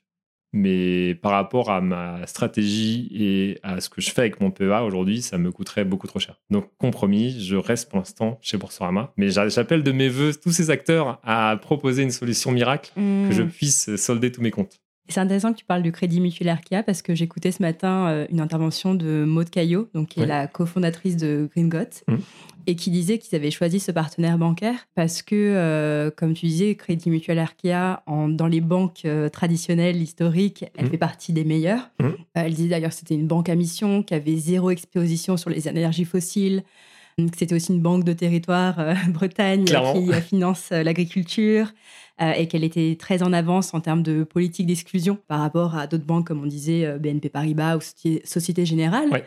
[0.53, 4.83] Mais par rapport à ma stratégie et à ce que je fais avec mon PEA
[4.85, 6.39] aujourd'hui, ça me coûterait beaucoup trop cher.
[6.49, 9.11] Donc, compromis, je reste pour l'instant chez Boursorama.
[9.17, 13.31] Mais j'a- j'appelle de mes voeux tous ces acteurs à proposer une solution miracle que
[13.31, 13.49] je Mmh.
[13.49, 14.77] puisse solder tous mes comptes.
[15.09, 18.25] C'est intéressant que tu parles du Crédit Mutuel Arkea parce que j'écoutais ce matin euh,
[18.29, 22.19] une intervention de Maud Caillot, donc qui est la cofondatrice de Green Got, Mhm.
[22.69, 26.75] Et qui disait qu'ils avaient choisi ce partenaire bancaire parce que, euh, comme tu disais,
[26.75, 30.91] Crédit Mutuel Arkea, en- dans les banques euh, traditionnelles, historiques, elle Mhm.
[30.91, 31.89] fait partie des meilleures.
[31.99, 32.07] Mhm.
[32.07, 35.49] Euh, elle disait d'ailleurs que c'était une banque à mission, qui avait zéro exposition sur
[35.49, 36.63] les énergies fossiles.
[37.17, 38.75] que C'était aussi une banque de territoire
[39.09, 39.93] Bretagne Clairement.
[39.93, 41.73] qui finance l'agriculture
[42.19, 46.05] et qu'elle était très en avance en termes de politique d'exclusion par rapport à d'autres
[46.05, 49.09] banques comme on disait BNP Paribas ou Société- Société Générale.
[49.09, 49.23] Ouais.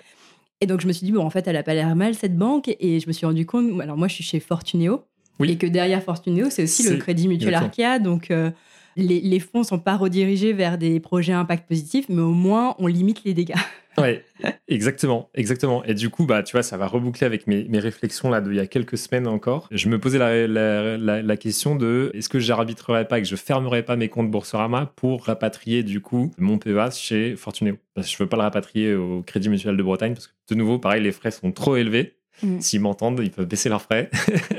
[0.60, 2.36] Et donc je me suis dit, bon, en fait, elle a pas l'air mal cette
[2.36, 2.74] banque.
[2.80, 5.02] Et je me suis rendu compte, alors moi je suis chez Fortuneo.
[5.38, 5.52] Oui.
[5.52, 7.54] Et que derrière Fortuneo, c'est aussi le Crédit Mutuel.
[7.54, 7.98] Arkea.
[7.98, 8.50] Donc euh,
[8.96, 12.74] les, les fonds sont pas redirigés vers des projets à impact positif, mais au moins
[12.78, 13.54] on limite les dégâts.
[13.98, 14.24] Ouais,
[14.68, 15.84] exactement, exactement.
[15.84, 18.54] Et du coup, bah, tu vois, ça va reboucler avec mes, mes réflexions là d'il
[18.54, 19.68] y a quelques semaines encore.
[19.70, 23.28] Je me posais la, la, la, la question de est-ce que j'arbitrerais pas et que
[23.28, 27.76] je fermerais pas mes comptes Boursorama pour rapatrier du coup mon PEA chez Fortuneo?
[27.94, 30.54] Parce que je veux pas le rapatrier au Crédit Mutuel de Bretagne parce que de
[30.54, 32.16] nouveau, pareil, les frais sont trop élevés.
[32.42, 32.60] Mm.
[32.60, 34.10] S'ils m'entendent, ils peuvent baisser leurs frais.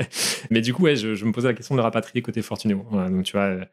[0.51, 2.86] Mais du coup, ouais, je, je me posais la question de le rapatrier côté Fortuneo.
[2.91, 3.65] Voilà, donc tu vois, euh,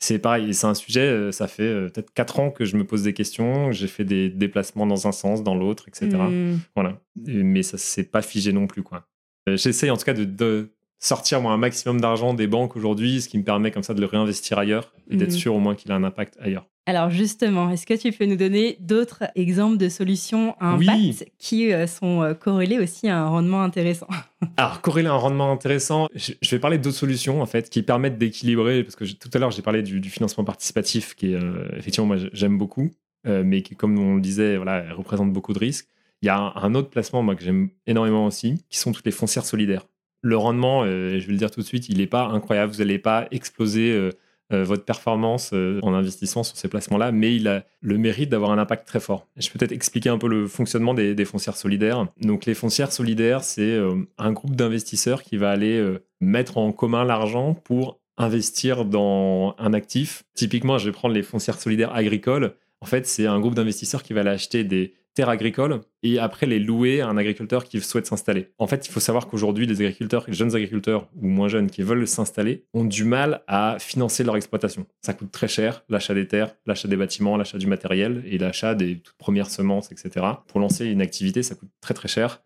[0.00, 2.84] c'est pareil, c'est un sujet, euh, ça fait euh, peut-être 4 ans que je me
[2.84, 6.08] pose des questions, j'ai fait des déplacements dans un sens, dans l'autre, etc.
[6.16, 6.58] Hmm.
[6.74, 7.00] Voilà.
[7.16, 9.06] Mais ça s'est pas figé non plus, quoi.
[9.48, 13.20] Euh, J'essaye en tout cas de, de sortir moi un maximum d'argent des banques aujourd'hui,
[13.22, 15.36] ce qui me permet comme ça de le réinvestir ailleurs et d'être Mhm.
[15.38, 16.66] sûr au moins qu'il a un impact ailleurs.
[16.86, 20.86] Alors justement, est-ce que tu peux nous donner d'autres exemples de solutions à Oui.
[20.88, 24.06] impact qui euh, sont euh, corrélées aussi à un rendement intéressant?
[24.58, 28.84] Alors, corréler un rendement intéressant, je vais parler d'autres solutions en fait qui permettent d'équilibrer,
[28.84, 32.06] parce que tout à l'heure j'ai parlé du, du financement participatif qui est euh, effectivement
[32.06, 32.90] moi j'aime beaucoup,
[33.26, 35.88] euh, mais qui comme on le disait, voilà, représente beaucoup de risques.
[36.20, 39.06] Il y a un, un autre placement moi, que j'aime énormément aussi, qui sont toutes
[39.06, 39.86] les foncières solidaires.
[40.20, 42.78] Le rendement, euh, je vais le dire tout de suite, il n'est pas incroyable, vous
[42.78, 44.10] n'allez pas exploser
[44.50, 48.58] votre performance euh, en investissant sur ces placements-là, mais il a le mérite d'avoir un
[48.58, 49.26] impact très fort.
[49.36, 52.06] Je peux peut-être expliquer un peu le fonctionnement des, des foncières solidaires.
[52.20, 56.72] Donc les foncières solidaires, c'est euh, un groupe d'investisseurs qui va aller euh, mettre en
[56.72, 60.24] commun l'argent pour investir dans un actif.
[60.34, 62.54] Typiquement, je vais prendre les foncières solidaires agricoles.
[62.80, 66.46] En fait, c'est un groupe d'investisseurs qui va aller acheter des terres agricoles et après
[66.46, 68.50] les louer à un agriculteur qui souhaite s'installer.
[68.58, 71.82] En fait, il faut savoir qu'aujourd'hui, les agriculteurs, les jeunes agriculteurs ou moins jeunes qui
[71.82, 74.86] veulent s'installer ont du mal à financer leur exploitation.
[75.00, 78.74] Ça coûte très cher, l'achat des terres, l'achat des bâtiments, l'achat du matériel et l'achat
[78.74, 80.26] des toutes premières semences, etc.
[80.46, 82.42] Pour lancer une activité, ça coûte très très cher.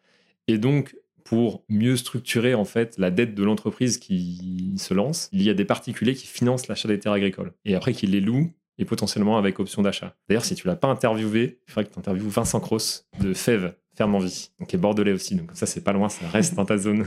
[0.46, 0.94] Et donc,
[1.28, 5.54] pour mieux structurer en fait la dette de l'entreprise qui se lance, il y a
[5.54, 9.38] des particuliers qui financent l'achat des terres agricoles et après qui les louent et potentiellement
[9.38, 10.14] avec option d'achat.
[10.28, 13.74] D'ailleurs, si tu l'as pas interviewé, il faudrait que tu interviewes Vincent Cross de Fève,
[13.96, 15.34] Ferme en Vie, qui est bordelais aussi.
[15.34, 17.06] Donc ça, c'est pas loin, ça reste dans ta zone.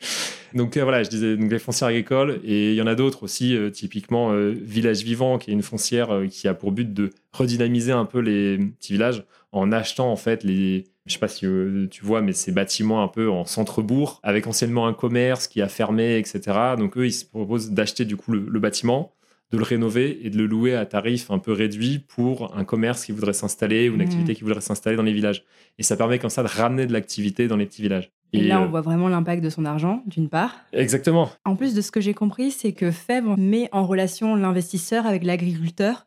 [0.54, 3.24] donc euh, voilà, je disais donc les foncières agricoles et il y en a d'autres
[3.24, 7.10] aussi, euh, typiquement euh, Village Vivant, qui est une foncière qui a pour but de
[7.32, 11.46] redynamiser un peu les petits villages en achetant en fait les je sais pas si
[11.90, 15.68] tu vois, mais ces bâtiments un peu en centre-bourg, avec anciennement un commerce qui a
[15.68, 16.74] fermé, etc.
[16.76, 19.14] Donc eux, ils se proposent d'acheter du coup le bâtiment,
[19.50, 23.04] de le rénover et de le louer à tarif un peu réduit pour un commerce
[23.06, 24.06] qui voudrait s'installer ou une Mhm.
[24.06, 25.44] activité qui voudrait s'installer dans les villages.
[25.78, 28.10] Et ça permet comme ça de ramener de l'activité dans les petits villages.
[28.34, 30.54] Et, là, euh, on voit vraiment l'impact de son argent, d'une part.
[30.74, 31.30] Exactement.
[31.46, 35.24] En plus de ce que j'ai compris, c'est que Fèvre met en relation l'investisseur avec
[35.24, 36.06] l'agriculteur.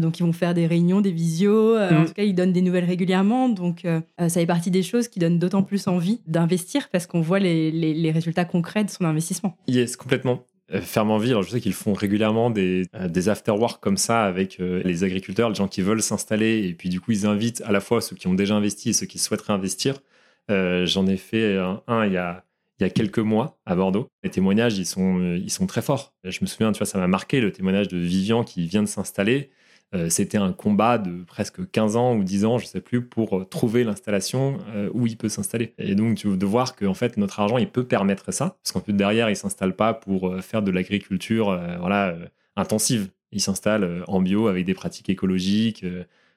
[0.00, 1.76] Donc, ils vont faire des réunions, des visios.
[1.76, 2.06] euh, En Mhm.
[2.08, 3.48] tout cas, ils donnent des nouvelles régulièrement.
[3.48, 7.06] Donc, euh, euh, ça fait partie des choses qui donnent d'autant plus envie d'investir parce
[7.06, 9.56] qu'on voit les, les- les résultats concrets de son investissement.
[9.68, 10.44] Yes, complètement.
[10.74, 13.96] Euh, Ferme en ville, alors je sais qu'ils font régulièrement des, euh, des after-work comme
[13.96, 17.26] ça avec euh, les agriculteurs, les gens qui veulent s'installer, et puis du coup ils
[17.26, 20.00] invitent à la fois ceux qui ont déjà investi et ceux qui souhaiteraient investir.
[20.48, 22.44] J'en ai fait un, un il, y a,
[22.78, 24.08] il y a quelques mois à Bordeaux.
[24.22, 26.14] Les témoignages, ils sont, ils sont très forts.
[26.24, 28.88] Je me souviens, tu vois, ça m'a marqué le témoignage de Vivian qui vient de
[28.88, 29.50] s'installer.
[29.94, 33.38] Euh, C'était un combat de presque 15 ans ou 10 ans, je sais plus, pour
[33.40, 35.74] euh, trouver l'installation euh, où il peut s'installer.
[35.78, 38.72] Et donc, tu- de voir que en fait, notre argent, il peut permettre ça, parce
[38.72, 41.46] qu'en plus derrière, il s'installe pas pour faire de l'agriculture,
[41.78, 42.16] voilà,
[42.56, 43.10] intensive.
[43.32, 45.84] Il s'installe en bio avec des pratiques écologiques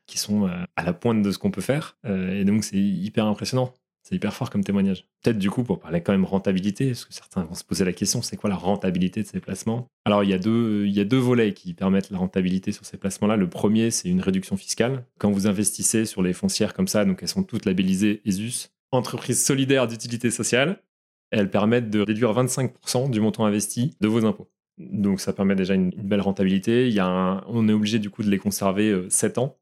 [0.05, 1.97] qui sont à la pointe de ce qu'on peut faire.
[2.07, 3.73] Et donc, c'est hyper impressionnant.
[4.07, 5.07] C'est hyper fort comme témoignage.
[5.23, 7.91] Peut-être du coup, pour parler quand même rentabilité, parce que certains vont se poser la
[7.91, 9.87] question, c'est quoi la rentabilité de ces placements?
[10.05, 12.85] Alors, il y, a deux, il y a deux volets qui permettent la rentabilité sur
[12.85, 13.35] ces placements-là.
[13.35, 15.07] Le premier, c'est une réduction fiscale.
[15.17, 19.43] Quand vous investissez sur les foncières comme ça, donc elles sont toutes labellisées ESUS, entreprise
[19.43, 20.83] solidaire d'utilité sociale,
[21.31, 24.51] elles permettent de réduire 25% du montant investi de vos impôts.
[24.77, 26.87] Donc ça permet déjà une, belle rentabilité.
[26.87, 29.57] Il y a un- on est obligé du coup de les conserver euh, 7 ans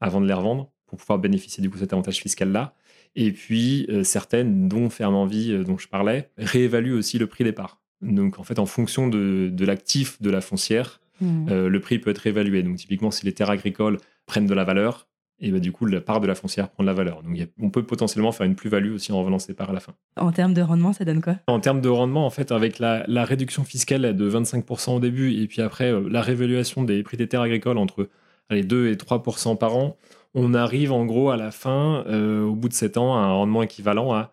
[0.00, 2.74] avant de les revendre pour pouvoir bénéficier du coup de cet avantage fiscal-là.
[3.16, 4.88] Et puis euh, certaines, dont
[5.26, 7.80] Vie euh, dont je parlais, réévaluent aussi le prix des parts.
[8.02, 12.10] Donc en fait en fonction de, de l'actif de la foncière, euh, le prix peut
[12.10, 12.62] être réévalué.
[12.62, 13.96] Donc typiquement si les terres agricoles
[14.26, 15.08] prennent de la valeur,
[15.40, 17.22] et ben, du coup la part de la foncière prend de la valeur.
[17.22, 19.80] Donc a- on peut potentiellement faire une plus-value aussi en revenant ces parts à la
[19.80, 19.94] fin.
[20.18, 21.36] En termes de rendement, ça donne quoi?
[21.46, 25.32] En termes de rendement, en fait, avec la, la réduction fiscale de 25% au début
[25.40, 28.08] et puis après la réévaluation des prix des terres agricoles entre
[28.50, 29.96] allez, 2 et 3% par an,
[30.36, 33.32] on arrive en gros à la fin, euh, au bout de 7 ans, à un
[33.32, 34.30] rendement équivalent à,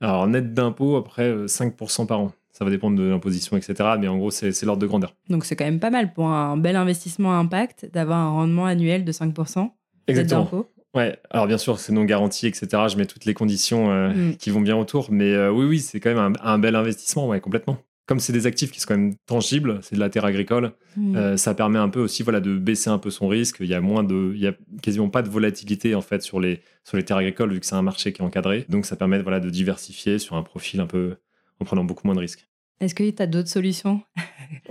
[0.00, 2.32] alors net d'impôt, après euh, 5% par an.
[2.52, 3.74] Ça va dépendre de l'imposition, etc.
[3.98, 5.14] Mais en gros, c'est l'ordre de grandeur.
[5.28, 8.64] Donc, c'est quand même pas mal pour un bel investissement à impact d'avoir un rendement
[8.64, 9.70] annuel de 5% net
[10.06, 10.44] Exactement.
[10.44, 10.70] d'impôt.
[10.94, 12.68] Ouais, alors bien sûr, c'est non garanti, etc.
[12.88, 14.36] Je mets toutes les conditions euh, Mm.
[14.36, 17.28] qui vont bien autour, mais euh, oui, oui, c'est quand même un, un bel investissement,
[17.28, 17.76] ouais, complètement.
[18.06, 21.16] Comme c'est des actifs qui sont quand même tangibles, c'est de la terre agricole, Mm.
[21.16, 23.56] euh, ça permet un peu aussi voilà, de baisser un peu son risque.
[23.60, 26.40] Il y a moins de, il y a quasiment pas de volatilité en fait sur
[26.40, 28.64] les, sur les terres agricoles vu que c'est un marché qui est encadré.
[28.70, 31.16] Donc ça permet voilà, de diversifier sur un profil un peu
[31.60, 32.46] en prenant beaucoup moins de risques.
[32.80, 34.00] Est-ce que tu as d'autres solutions?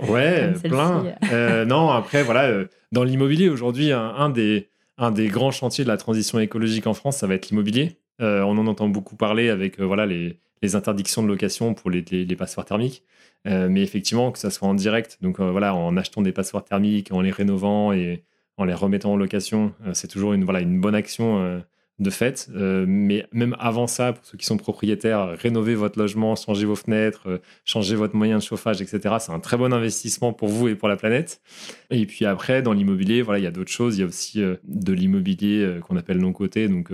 [0.08, 1.14] Ouais, plein.
[1.30, 5.84] Euh, non, après, voilà, euh, dans l'immobilier, aujourd'hui, un, un des, un des grands chantiers
[5.84, 7.98] de la transition écologique en France, ça va être l'immobilier.
[8.20, 10.38] Euh, on en entend beaucoup parler avec euh, voilà, les,
[10.74, 13.04] interdictions de location pour les, les, passoires thermiques.
[13.46, 17.12] Euh, mais effectivement, que ça soit en direct, donc voilà, en achetant des passoires thermiques,
[17.12, 18.24] en les rénovant et
[18.56, 21.62] en les remettant en location, c'est toujours une, voilà, une bonne action
[22.00, 22.48] de fait.
[22.52, 27.40] Mais même avant ça, pour ceux qui sont propriétaires, rénover votre logement, changer vos fenêtres,
[27.64, 29.16] changer votre moyen de chauffage, etc.
[29.20, 31.40] C'est un très bon investissement pour vous et pour la planète.
[31.90, 33.98] Et puis après, dans l'immobilier, voilà, il y a d'autres choses.
[33.98, 36.90] Il y a aussi de l'immobilier qu'on appelle non coté, donc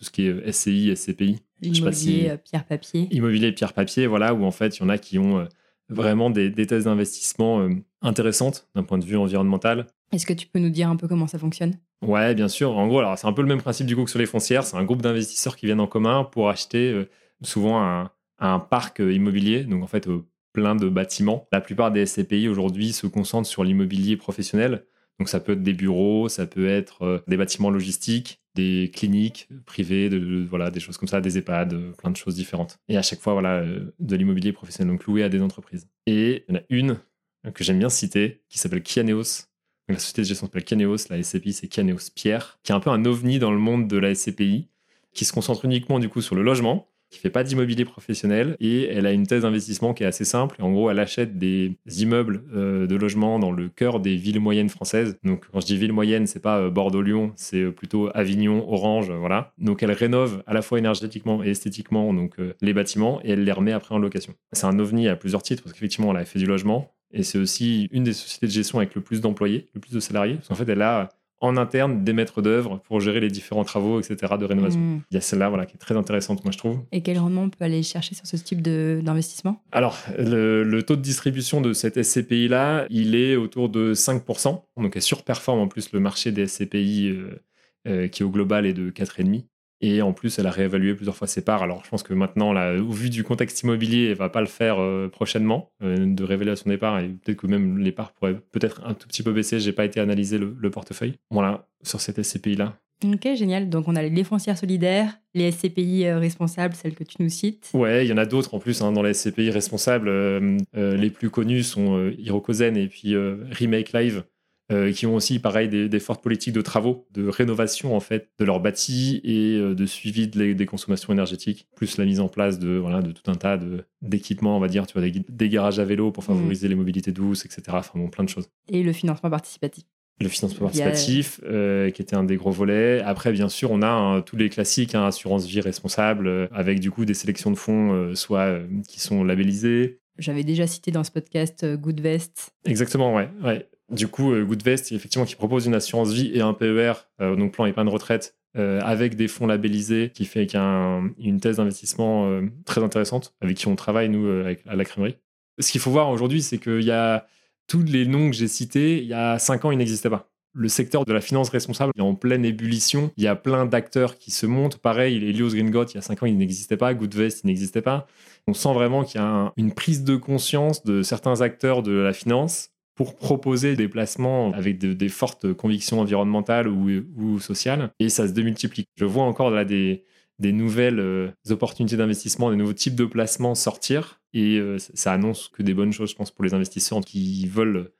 [0.00, 1.36] tout ce qui est SCI, SCPI.
[1.62, 3.06] Si- L'immobilier, euh, pierre-papier.
[3.10, 5.44] Immobilier pierre-papier, voilà, où en fait, il y en a qui ont euh,
[5.90, 7.68] vraiment des, des thèses d'investissement euh,
[8.00, 9.86] intéressantes d'un point de vue environnemental.
[10.12, 11.74] Est-ce que tu peux nous dire un peu comment ça fonctionne?
[12.00, 12.74] Ouais, bien sûr.
[12.78, 14.64] En gros, alors c'est un peu le même principe du coup que sur les foncières.
[14.64, 17.06] C'est un groupe d'investisseurs qui viennent en commun pour acheter
[17.42, 20.08] souvent un, un parc immobilier, donc en fait
[20.54, 21.46] plein de bâtiments.
[21.52, 24.86] La plupart des SCPI aujourd'hui se concentrent sur l'immobilier professionnel.
[25.18, 30.08] Donc ça peut être des bureaux, ça peut être des bâtiments logistiques, des cliniques privées,
[30.08, 32.78] de, voilà, des choses comme ça, des EHPAD, euh, plein de choses différentes.
[32.88, 35.88] Et à chaque fois, voilà, euh, de l'immobilier professionnel, donc loué à des entreprises.
[36.06, 36.98] Et il y en a une
[37.46, 39.46] euh, que j'aime bien citer, qui s'appelle Kianeos.
[39.88, 42.90] La société de gestion s'appelle Kianeos, la SCPI c'est Kianeos Pierre, qui est un peu
[42.90, 44.68] un ovni dans le monde de la SCPI,
[45.12, 48.84] qui se concentre uniquement du coup sur le logement, qui fait pas d'immobilier professionnel et
[48.84, 50.56] elle a une thèse d'investissement qui est assez simple.
[50.62, 54.68] En gros, elle achète des immeubles euh, de logement dans le cœur des villes moyennes
[54.68, 55.18] françaises.
[55.24, 59.10] Donc, quand je dis ville moyenne, c'est pas euh, Bordeaux-Lyon, c'est euh, plutôt Avignon, Orange,
[59.10, 59.52] voilà.
[59.58, 63.52] Donc, elle rénove à la fois énergétiquement et esthétiquement donc les bâtiments et elle les
[63.52, 64.34] remet après en location.
[64.52, 67.38] C'est un ovni à plusieurs titres parce qu'effectivement, elle a fait du logement et c'est
[67.38, 70.34] aussi une des sociétés de gestion avec le plus d'employés, le plus de salariés.
[70.34, 71.08] Parce qu'en fait, elle a
[71.40, 74.34] en interne des maîtres d'œuvre pour gérer les différents travaux, etc.
[74.38, 74.80] de rénovation.
[74.80, 75.02] Mm.
[75.10, 76.78] Il y a celle-là voilà, qui est très intéressante, moi je trouve.
[76.92, 79.62] Et quel rendement on peut aller chercher sur ce type d'investissement?
[79.72, 84.62] Alors, le, le taux de distribution de cette SCPI-là, il est autour de 5%.
[84.76, 87.42] Donc, elle surperforme en plus le marché des SCPI euh,
[87.88, 89.44] euh, qui au global est de 4,5%.
[89.82, 91.62] Et en plus, elle a réévalué plusieurs fois ses parts.
[91.62, 94.46] Alors, je pense que maintenant, là, au vu du contexte immobilier, elle va pas le
[94.46, 97.00] faire euh, prochainement, euh, de révéler à son départ.
[97.00, 99.58] Et peut-être que même les parts pourraient peut-être un tout petit peu baisser.
[99.58, 101.14] J'ai pas été analyser le, le portefeuille.
[101.30, 102.76] Voilà, sur cette SCPI-là.
[103.02, 103.70] Ok, génial.
[103.70, 107.70] Donc on a les foncières solidaires, les SCPI euh, responsables, celles que tu nous cites.
[107.72, 110.10] Ouais, il y en a d'autres en plus hein, dans les SCPI responsables.
[110.10, 114.24] euh, les plus connus sont Hirokozen et puis Remake Live,
[114.70, 118.28] euh, qui ont aussi, pareil, des, des fortes politiques de travaux, de rénovation en fait
[118.38, 122.20] de leurs bâtis et euh, de suivi de les- des consommations énergétiques, plus la mise
[122.20, 125.02] en place de voilà de tout un tas de d'équipements, on va dire, tu vois,
[125.08, 127.62] des, des garages à vélo pour favoriser les mobilités douces, etc.
[127.72, 129.84] Enfin bon, plein de choses Et le financement participatif.
[130.20, 133.00] le financement participatif, euh, qui était un des gros volets.
[133.02, 136.80] Après, bien sûr, on a hein, tous les classiques, hein, assurance vie responsable, euh, avec
[136.80, 138.58] du coup des sélections de fonds, euh, soit
[138.88, 139.98] qui sont labellisés.
[140.18, 142.52] J'avais déjà cité dans ce podcast Goodvest.
[142.66, 143.28] Exactement, ouais.
[143.42, 143.66] ouais.
[143.90, 147.52] Du coup, euh, Goodvest, effectivement, qui propose une assurance vie et un PER, euh, donc
[147.52, 153.34] plan épargne retraite, euh, avec des fonds labellisés, qui fait une thèse d'investissement très intéressante,
[153.40, 154.28] avec qui on travaille, nous,
[154.66, 155.16] à la crèmerie.
[155.58, 157.26] Ce qu'il faut voir aujourd'hui, c'est qu'il y a
[157.68, 160.26] tous les noms que j'ai cités, il y a cinq ans, ils n'existaient pas.
[160.52, 163.12] Le secteur de la finance responsable est en pleine ébullition.
[163.16, 164.78] Il y a plein d'acteurs qui se montent.
[164.78, 166.92] Pareil, Helios Green God, il y a cinq ans, il n'existait pas.
[166.92, 168.08] Goodvest, il n'existait pas.
[168.48, 171.92] On sent vraiment qu'il y a un- une prise de conscience de certains acteurs de
[171.92, 172.70] la finance
[173.00, 177.88] pour proposer des placements avec de- des fortes convictions environnementales ou, ou sociales.
[177.98, 178.84] Et ça se démultiplie.
[178.94, 180.04] Je vois encore là des,
[180.38, 184.20] des nouvelles euh, opportunités d'investissement, des nouveaux types de placements sortir.
[184.34, 187.90] Et euh, ça, annonce que des bonnes choses, je pense, pour les investisseurs qui veulent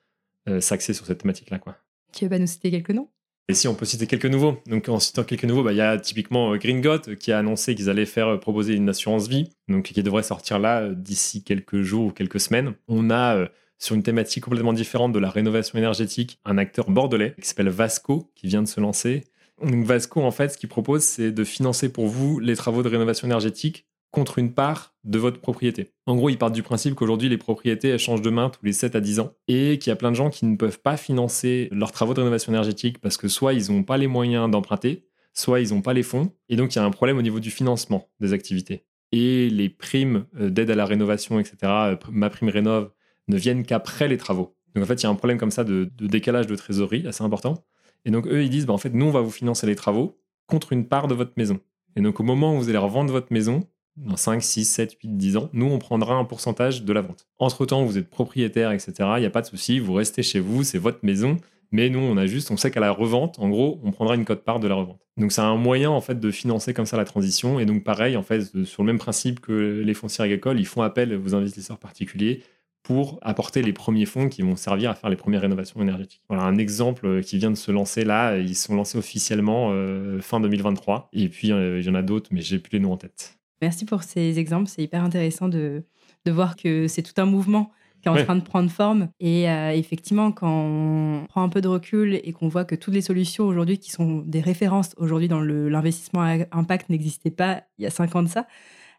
[0.51, 1.59] euh, s'axer sur cette thématique-là.
[1.59, 1.79] quoi.
[2.13, 3.09] Tu veux pas nous citer quelques noms?
[3.49, 5.81] Et si on peut citer quelques nouveaux, donc en citant quelques nouveaux, bah, il y
[5.81, 9.49] a typiquement euh, Green euh, qui a annoncé qu'ils allaient faire proposer une assurance vie,
[9.67, 12.75] donc qui devrait sortir là d'ici quelques jours ou quelques semaines.
[12.87, 13.49] On a
[13.81, 18.31] sur une thématique complètement différente de la rénovation énergétique un acteur bordelais qui s'appelle Vasco
[18.37, 19.25] qui vient de se lancer.
[19.61, 23.27] Vasco en fait, ce qu'il propose, c'est de financer pour vous les travaux de rénovation
[23.27, 25.93] énergétique contre une part de votre propriété.
[26.07, 28.73] En gros, ils partent du principe qu'aujourd'hui, les propriétés, elles changent de main tous les
[28.73, 30.97] 7 à 10 ans et qu'il y a plein de gens qui ne peuvent pas
[30.97, 35.07] financer leurs travaux de rénovation énergétique parce que soit ils n'ont pas les moyens d'emprunter,
[35.33, 36.33] soit ils n'ont pas les fonds.
[36.49, 38.85] Et donc, il y a un problème au niveau du financement des activités.
[39.13, 42.91] Et les primes euh, d'aide à la rénovation, etc., euh, ma prime rénov,
[43.31, 44.55] ne viennent qu'après les travaux.
[44.75, 47.25] Donc, en fait, il y a un problème comme ça de, décalage de trésorerie assez
[47.25, 47.65] important.
[48.05, 50.19] Et donc, eux, ils disent, bah, en fait, nous, on va vous financer les travaux
[50.47, 51.59] contre une part de votre maison.
[51.97, 53.63] Et donc, au moment où vous allez revendre votre maison,
[53.97, 57.27] dans 5, 6, 7, 8, 10 ans, nous, on prendra un pourcentage de la vente.
[57.39, 58.93] Entre-temps, vous êtes propriétaire, etc.
[59.17, 61.37] Il n'y a pas de souci, vous restez chez vous, c'est votre maison.
[61.73, 64.25] Mais nous, on a juste, on sait qu'à la revente, en gros, on prendra une
[64.25, 65.01] cote-part de la revente.
[65.17, 67.61] Donc, c'est un moyen, en fait, de financer comme ça la transition.
[67.61, 70.83] Et donc, pareil, en fait, sur le même principe que les foncières agricoles, ils font
[70.83, 72.43] appel aux investisseurs particuliers
[72.83, 76.23] pour apporter les premiers fonds qui vont servir à faire les premières rénovations énergétiques.
[76.29, 78.39] Voilà un exemple qui vient de se lancer là.
[78.39, 81.09] Ils sont lancés officiellement euh, fin 2023.
[81.13, 83.39] Et puis, euh, il y en a d'autres, mais j'ai plus les noms en tête.
[83.61, 84.69] Merci pour ces exemples.
[84.69, 85.85] C'est hyper intéressant de,
[86.25, 87.71] de voir que c'est tout un mouvement
[88.01, 89.09] qui est en train de prendre forme.
[89.21, 92.95] Et euh, effectivement, quand on prend un peu de recul et qu'on voit que toutes
[92.95, 97.85] les solutions aujourd'hui qui sont des références aujourd'hui dans l'investissement à impact n'existaient pas il
[97.85, 98.47] y a cinq ans de ça,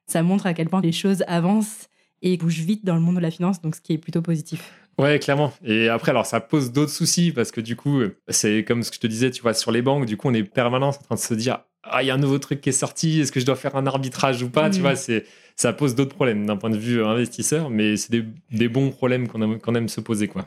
[0.06, 1.88] ça montre à quel point les choses avancent
[2.22, 4.74] et bougent vite dans le monde de la finance, donc ce qui est plutôt positif.
[4.98, 5.54] Ouais, clairement.
[5.64, 8.96] Et après, alors ça pose d'autres soucis parce que du coup, c'est comme ce que
[8.96, 11.16] je te disais, tu vois, sur les banques, du coup, on est permanent en train
[11.16, 13.40] de se dire ah, il y a un nouveau truc qui est sorti, est-ce que
[13.40, 14.70] je dois faire un arbitrage ou pas?
[14.70, 14.82] Tu mm.
[14.82, 18.68] vois, c'est ça pose d'autres problèmes d'un point de vue investisseur, mais c'est des, des,
[18.68, 20.46] bons problèmes qu'on aime, aime, se poser, quoi.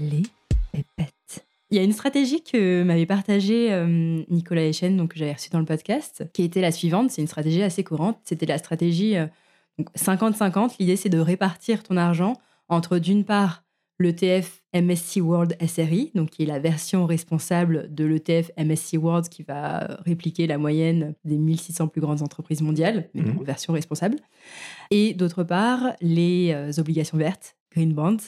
[0.00, 0.22] Les.
[1.70, 5.50] Il y a une stratégie que m'avait partagée euh, Nicolas Echen, donc que j'avais reçu
[5.50, 7.10] dans le podcast, qui était la suivante.
[7.10, 8.18] C'est une stratégie assez courante.
[8.22, 9.16] C'était la stratégie
[9.96, 10.64] 50-50.
[10.64, 12.34] Euh, L'idée, c'est de répartir ton argent
[12.68, 13.64] entre d'une part
[13.98, 19.42] l'ETF MSC World SRI, donc qui est la version responsable de l'ETF MSC World qui
[19.42, 23.38] va répliquer la moyenne des 1600 plus grandes entreprises mondiales, mais mhm.
[23.38, 24.18] en version responsable.
[24.90, 28.18] Et d'autre part, les euh, obligations vertes, Green Bonds.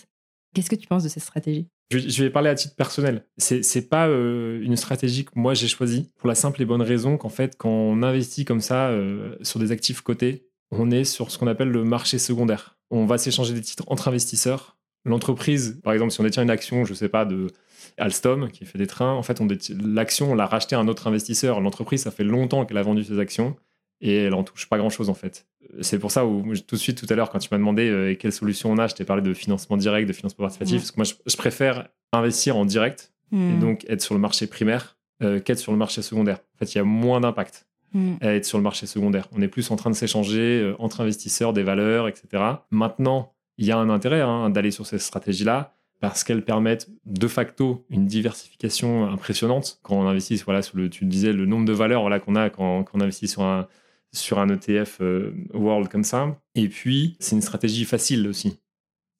[0.54, 1.68] Qu'est-ce que tu penses de cette stratégie?
[1.90, 3.24] Je vais parler à titre personnel.
[3.36, 6.82] C'est n'est pas euh, une stratégie que moi j'ai choisie pour la simple et bonne
[6.82, 11.04] raison qu'en fait, quand on investit comme ça euh, sur des actifs cotés, on est
[11.04, 12.76] sur ce qu'on appelle le marché secondaire.
[12.90, 14.78] On va s'échanger des titres entre investisseurs
[15.08, 17.48] l'entreprise, par exemple, si on détient une action, je ne sais pas, de
[17.96, 21.60] Alstom qui fait des trains, en fait, l'action, on l'a racheté à un autre investisseur.
[21.60, 23.56] L'entreprise, ça fait longtemps qu'elle a vendu ses actions
[24.00, 25.46] et elle en touche pas grand chose en fait.
[25.80, 28.14] C'est pour ça où tout de suite tout à l'heure quand tu m'as demandé euh,
[28.14, 30.96] quelle solution on a, je t'ai parlé de financement direct, de financement participatif, parce que
[30.96, 33.60] moi je, préfère investir en direct et hmm.
[33.60, 36.38] donc être sur le marché primaire euh, qu'être sur le marché secondaire.
[36.54, 38.14] En fait, il y a moins d'impact hmm.
[38.20, 39.28] à être sur le marché secondaire.
[39.32, 42.42] On est plus en train de s'échanger euh, entre investisseurs des valeurs, etc.
[42.70, 47.26] Maintenant, il y a un intérêt hein, d'aller sur ces stratégies-là parce qu'elles permettent de
[47.26, 51.72] facto une diversification impressionnante quand on investit voilà sur le tu disais le nombre de
[51.72, 53.66] valeurs voilà qu'on a quand, on investit sur un
[54.12, 58.58] sur un ETF euh, world comme ça et puis c'est une stratégie facile aussi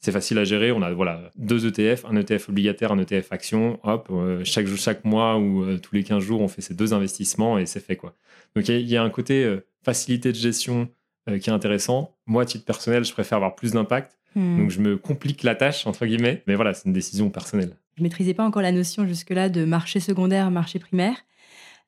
[0.01, 3.81] c'est facile à gérer on a voilà deux ETF un ETF obligataire un ETF action
[3.83, 6.95] hop euh, chaque chaque mois ou euh, tous les 15 jours on fait ces deux
[6.95, 8.15] investissements et c'est fait quoi
[8.57, 10.89] donc il y, a un côté facilité de gestion
[11.27, 14.59] qui est intéressant moi à titre personnel je préfère avoir plus d'impact Hmm.
[14.59, 16.43] Donc je me complique la tâche, entre guillemets.
[16.47, 17.77] Mais voilà, c'est une décision personnelle.
[17.97, 21.17] Je maîtrisais pas encore la notion jusque-là de marché secondaire, marché primaire.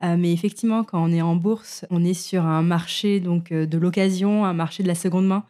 [0.02, 3.66] Euh, mais effectivement, quand on est en bourse, on est sur un marché donc euh,
[3.66, 5.44] de l'occasion, un marché de la seconde main.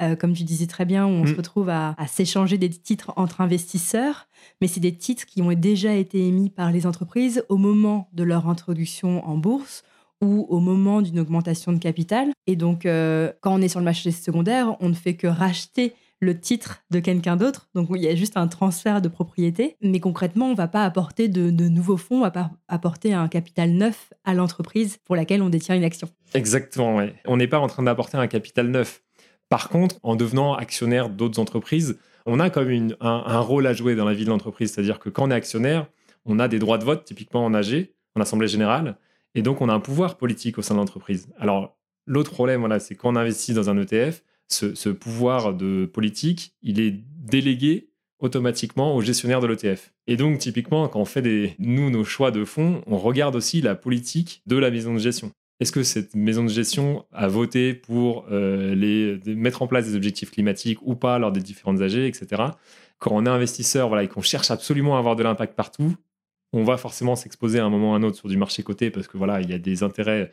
[0.00, 1.36] Euh, comme tu disais très bien, où on se hmm.
[1.36, 4.26] retrouve à, à s'échanger des titres entre investisseurs,
[4.60, 8.24] mais c'est des titres qui ont déjà été émis par les entreprises au moment de
[8.24, 9.84] leur introduction en bourse
[10.20, 12.32] ou au moment d'une augmentation de capital.
[12.48, 15.94] Et donc, quand on est sur le marché secondaire, on ne fait que racheter
[16.24, 17.68] le titre de quelqu'un d'autre.
[17.74, 19.76] Donc il y a juste un transfert de propriété.
[19.80, 23.28] Mais concrètement, on ne va pas apporter de, nouveaux fonds, on va pas apporter un
[23.28, 26.08] capital neuf à l'entreprise pour laquelle on détient une action.
[26.34, 27.10] Exactement, oui.
[27.26, 29.02] On n'est pas en train d'apporter un capital neuf.
[29.48, 33.94] Par contre, en devenant actionnaire d'autres entreprises, on a comme une, un, rôle à jouer
[33.94, 34.72] dans la vie de l'entreprise.
[34.72, 35.86] C'est-à-dire que quand on est actionnaire,
[36.24, 38.96] on a des droits de vote, typiquement en AG, en Assemblée Générale,
[39.34, 41.28] et donc on a un pouvoir politique au sein de l'entreprise.
[41.38, 46.54] Alors, l'autre problème, voilà, c'est quand on investit dans un ETF, ce, pouvoir de politique,
[46.62, 49.92] il est délégué automatiquement au gestionnaire de l'ETF.
[50.06, 53.60] Et donc, typiquement, quand on fait des, nous, nos choix de fonds, on regarde aussi
[53.60, 55.32] la politique de la maison de gestion.
[55.60, 59.94] Est-ce que cette maison de gestion a voté pour euh, les, mettre en place des
[59.94, 62.42] objectifs climatiques ou pas lors des différentes AG, etc.
[62.98, 65.94] Quand on est investisseur voilà, et qu'on cherche absolument à avoir de l'impact partout,
[66.52, 68.90] on va forcément s'exposer à un moment ou à un autre sur du marché coté
[68.90, 70.32] parce que voilà, il y a des intérêts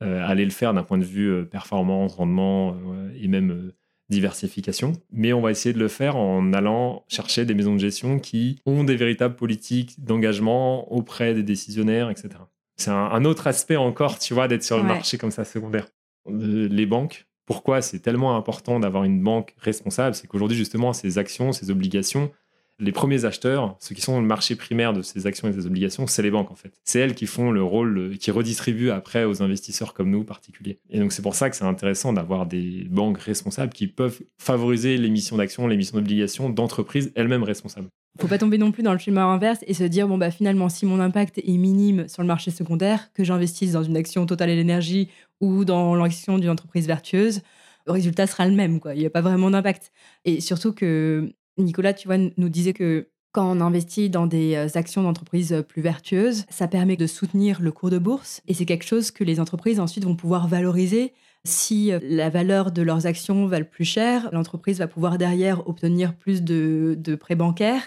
[0.00, 3.72] aller le faire d'un point de vue euh, performance, rendement euh, et même
[4.08, 4.92] diversification.
[5.10, 8.60] Mais on va essayer de le faire en allant chercher des maisons de gestion qui
[8.66, 12.28] ont des véritables politiques d'engagement auprès des décisionnaires, etc.
[12.76, 15.88] C'est un, autre aspect encore, tu vois, d'être sur le marché comme ça secondaire.
[16.28, 20.14] Les banques, pourquoi c'est tellement important d'avoir une banque responsable?
[20.14, 22.30] C'est qu'aujourd'hui, justement, ces actions, ces obligations,
[22.78, 26.06] les premiers acheteurs, ceux qui sont le marché primaire de ces actions et ces obligations,
[26.06, 26.72] c'est les banques en fait.
[26.84, 30.78] C'est elles qui font le rôle, qui redistribuent après aux investisseurs comme nous particuliers.
[30.90, 34.98] Et donc c'est pour ça que c'est intéressant d'avoir des banques responsables qui peuvent favoriser
[34.98, 37.88] l'émission d'actions, l'émission d'obligations d'entreprises elles-mêmes responsables.
[38.20, 40.68] faut pas tomber non plus dans le schéma inverse et se dire bon bah finalement
[40.68, 44.50] si mon impact est minime sur le marché secondaire, que j'investisse dans une action totale
[44.50, 45.08] et l'énergie
[45.40, 47.40] ou dans l'action d'une entreprise vertueuse,
[47.86, 48.94] le résultat sera le même quoi.
[48.94, 49.92] Il n'y a pas vraiment d'impact.
[50.24, 54.66] Et surtout que Nicolas, tu vois, nous disait que quand on investit dans des euh,
[54.76, 58.64] actions d'entreprises euh, plus vertueuses, ça permet de soutenir le cours de bourse et c'est
[58.64, 61.12] quelque chose que les entreprises ensuite vont pouvoir valoriser.
[61.44, 66.14] Si euh, la valeur de leurs actions valent plus cher, l'entreprise va pouvoir derrière obtenir
[66.14, 67.82] plus de, prêts bancaires.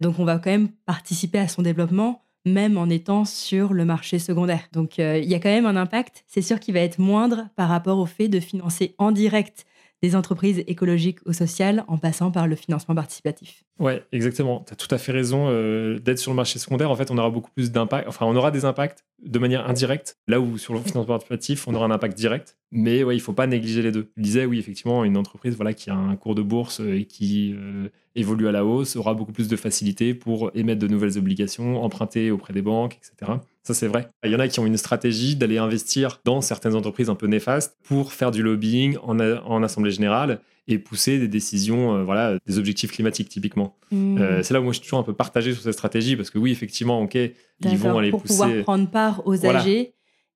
[0.00, 4.20] Donc on va quand même participer à son développement même en étant sur le marché
[4.20, 4.68] secondaire.
[4.72, 7.68] Donc il y a quand même un impact, c'est sûr qu'il va être moindre par
[7.68, 9.64] rapport au fait de financer en direct
[10.02, 13.64] des entreprises écologiques ou sociales en passant par le financement participatif.
[13.78, 14.64] Ouais, exactement.
[14.66, 15.46] Tu as tout à fait raison.
[15.48, 18.08] Euh, d'être sur le marché secondaire, en fait, on aura beaucoup plus d'impact.
[18.08, 21.74] Enfin, on aura des impacts de manière indirecte, là où sur le financement participatif, on
[21.74, 22.56] aura un impact direct.
[22.70, 24.10] Mais ouais, il faut pas négliger les deux.
[24.16, 27.54] Je disais, oui, effectivement, une entreprise voilà, qui a un cours de bourse et qui
[27.54, 31.82] euh, évolue à la hausse aura beaucoup plus de facilité pour émettre de nouvelles obligations,
[31.82, 33.32] emprunter auprès des banques, etc.
[33.62, 34.08] Ça, c'est vrai.
[34.24, 37.26] Il y en a qui ont une stratégie d'aller investir dans certaines entreprises un peu
[37.26, 42.38] néfastes pour faire du lobbying en, en assemblée générale et pousser des décisions, euh, voilà,
[42.46, 43.76] des objectifs climatiques typiquement.
[43.90, 44.18] Hmm.
[44.18, 46.30] Euh, c'est là où moi je suis toujours un peu partagé sur cette stratégie parce
[46.30, 48.36] que oui, effectivement, ok, ils vont aller pour pousser.
[48.36, 49.92] Pour pouvoir prendre part aux AG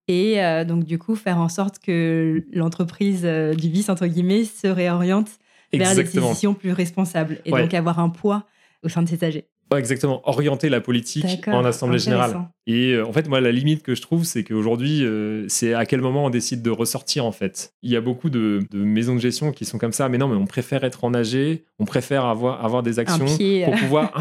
[0.08, 4.66] et euh, donc du coup faire en sorte que l'entreprise du vice entre guillemets se
[4.66, 5.30] réoriente
[5.72, 8.44] vers des décisions plus responsables et donc avoir un poids
[8.82, 10.22] au sein de ces AG exactement.
[10.28, 12.48] Orienter la politique en assemblée générale.
[12.66, 15.86] Et euh, en fait, moi, la limite que je trouve, c'est qu'aujourd'hui, euh, c'est à
[15.86, 17.72] quel moment on décide de ressortir, en fait.
[17.82, 20.36] Il y a beaucoup de, maisons de gestion qui sont comme ça, mais non, mais
[20.36, 23.76] on préfère être en AG, on préfère avoir, avoir des actions pour euh.
[23.78, 24.12] pouvoir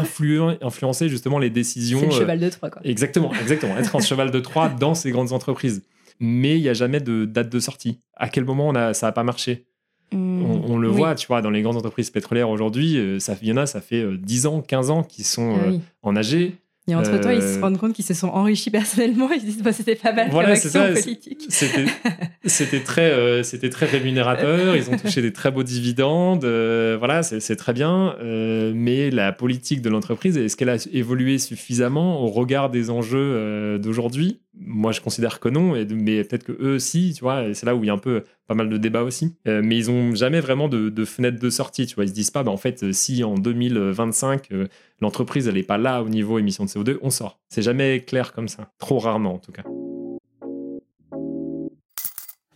[0.60, 2.00] influencer justement les décisions.
[2.00, 2.82] C'est le cheval de Troie, quoi.
[2.84, 3.76] Exactement, exactement.
[3.76, 5.82] être un cheval de Troie dans ces grandes entreprises.
[6.18, 8.00] Mais il n'y a jamais de date de sortie.
[8.16, 9.66] À quel moment on a, ça n'a pas marché?
[10.12, 13.52] On, le voit, tu vois, dans les grandes entreprises pétrolières aujourd'hui, euh, ça, il y
[13.52, 16.52] en a, ça fait 10 euh, ans, 15 ans qu'ils sont ah euh, en AG.
[16.88, 19.28] Et entre-temps, ils se rendent compte qu'ils se sont enrichis personnellement.
[19.32, 21.48] Ils se disent, bah, c'était pas mal voilà, comme action politique.
[22.44, 24.76] C'était très, c'était très rémunérateur.
[24.76, 26.44] Ils ont touché des très beaux dividendes.
[26.44, 28.14] voilà, c'est très bien.
[28.22, 34.38] mais la politique de l'entreprise, est-ce qu'elle a évolué suffisamment au regard des enjeux d'aujourd'hui?
[34.58, 37.84] Moi, je considère que non, mais peut-être que eux aussi, tu vois, c'est là où
[37.84, 39.36] il y a un peu pas mal de débats aussi.
[39.46, 42.04] Euh, mais ils ont jamais vraiment de, fenêtre de sortie, tu vois.
[42.04, 44.66] Ils se disent pas, bah, en fait, si en 2025, euh,
[45.00, 47.38] l'entreprise, elle est pas là au niveau émission de CO2, on sort.
[47.48, 48.72] C'est jamais clair comme ça.
[48.78, 49.64] Trop rarement, en tout cas.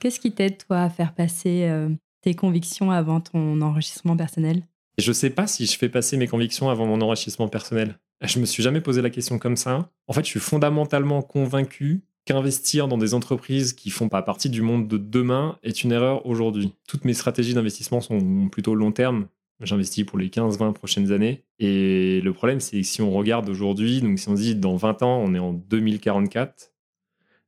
[0.01, 1.91] Qu'est-ce qui t'aide, toi, à faire passer euh,
[2.23, 4.63] tes convictions avant ton enrichissement personnel?
[4.97, 7.99] Je sais pas si je fais passer mes convictions avant mon enrichissement personnel.
[8.23, 9.91] Je me suis jamais posé la question comme ça.
[10.07, 14.61] En fait, je suis fondamentalement convaincu qu'investir dans des entreprises qui font pas partie du
[14.61, 16.75] monde de demain est une erreur aujourd'hui.
[16.87, 19.27] Toutes mes stratégies d'investissement sont plutôt long terme.
[19.61, 21.45] J'investis pour les 15-20 prochaines années.
[21.59, 25.03] Et le problème, c'est que si on regarde aujourd'hui, donc si on dit dans 20
[25.03, 26.73] ans, on est en 2044,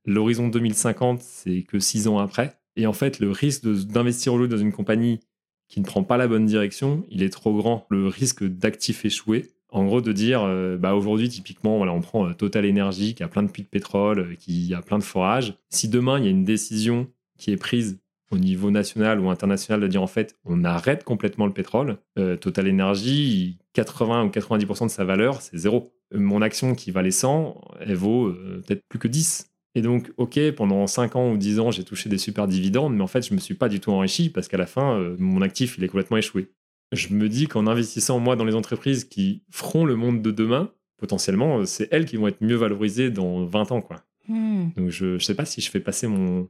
[0.05, 2.59] l'horizon 2050, c'est que 6 ans après.
[2.75, 5.19] Et en fait, le risque d'investir aujourd'hui dans une compagnie
[5.67, 7.85] qui ne prend pas la bonne direction, il est trop grand.
[7.89, 12.29] Le risque d'actifs échoués, en gros, de dire, euh, bah aujourd'hui, typiquement, voilà, on prend
[12.29, 15.03] euh, Total Energy qui a plein de puits de pétrole, euh, qui a plein de
[15.03, 15.55] forages.
[15.71, 17.07] Si demain, il y a une décision
[17.39, 17.99] qui est prise
[18.31, 22.67] au niveau national ou international de dire, en fait, on arrête complètement le pétrole, Total
[22.67, 25.93] Energy, 80 ou 90% de sa valeur, c'est zéro.
[26.11, 28.33] Mon action qui valait 100, elle vaut
[28.65, 29.51] peut-être plus que 10.
[29.75, 33.03] Et donc, OK, pendant 5 ans ou 10 ans, j'ai touché des super dividendes, mais
[33.03, 35.43] en fait, je ne me suis pas du tout enrichi parce qu'à la fin, mon
[35.43, 36.49] actif, il est complètement échoué
[36.95, 40.71] je me dis qu'en investissant moi dans les entreprises qui feront le monde de demain,
[40.97, 43.81] potentiellement, euh, c'est elles qui vont être mieux valorisées dans 20 ans.
[43.81, 43.97] Quoi.
[44.27, 44.69] Hmm.
[44.77, 46.47] Donc je ne sais pas si je fais passer mon,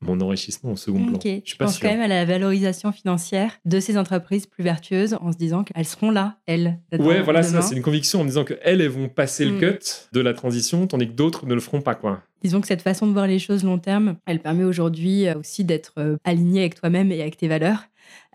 [0.00, 1.18] mon enrichissement au second plan.
[1.22, 5.38] Je, pense quand même à la valorisation financière de ces entreprises plus vertueuses en se
[5.38, 6.78] disant qu'elles seront là, elles.
[6.92, 9.60] Ouais, voilà, c'est une conviction en me disant qu'elles, elles vont passer le hmm.
[9.60, 11.94] cut de la transition, tandis que d'autres ne le feront pas.
[11.94, 12.22] quoi.
[12.42, 15.64] Disons que cette façon de voir les choses long terme, elle permet aujourd'hui euh, aussi
[15.64, 17.84] d'être euh, aligné avec toi-même et avec tes valeurs.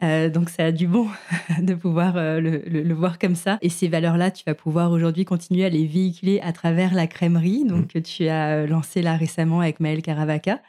[0.03, 1.07] Euh, donc ça a du bon
[1.59, 3.57] de pouvoir euh, le, voir comme ça.
[3.61, 7.65] Et ces valeurs-là, tu vas pouvoir aujourd'hui continuer à les véhiculer à travers la crèmerie,
[7.65, 8.03] donc que mm.
[8.03, 10.61] tu as euh, lancé là récemment avec Maël Caravaca.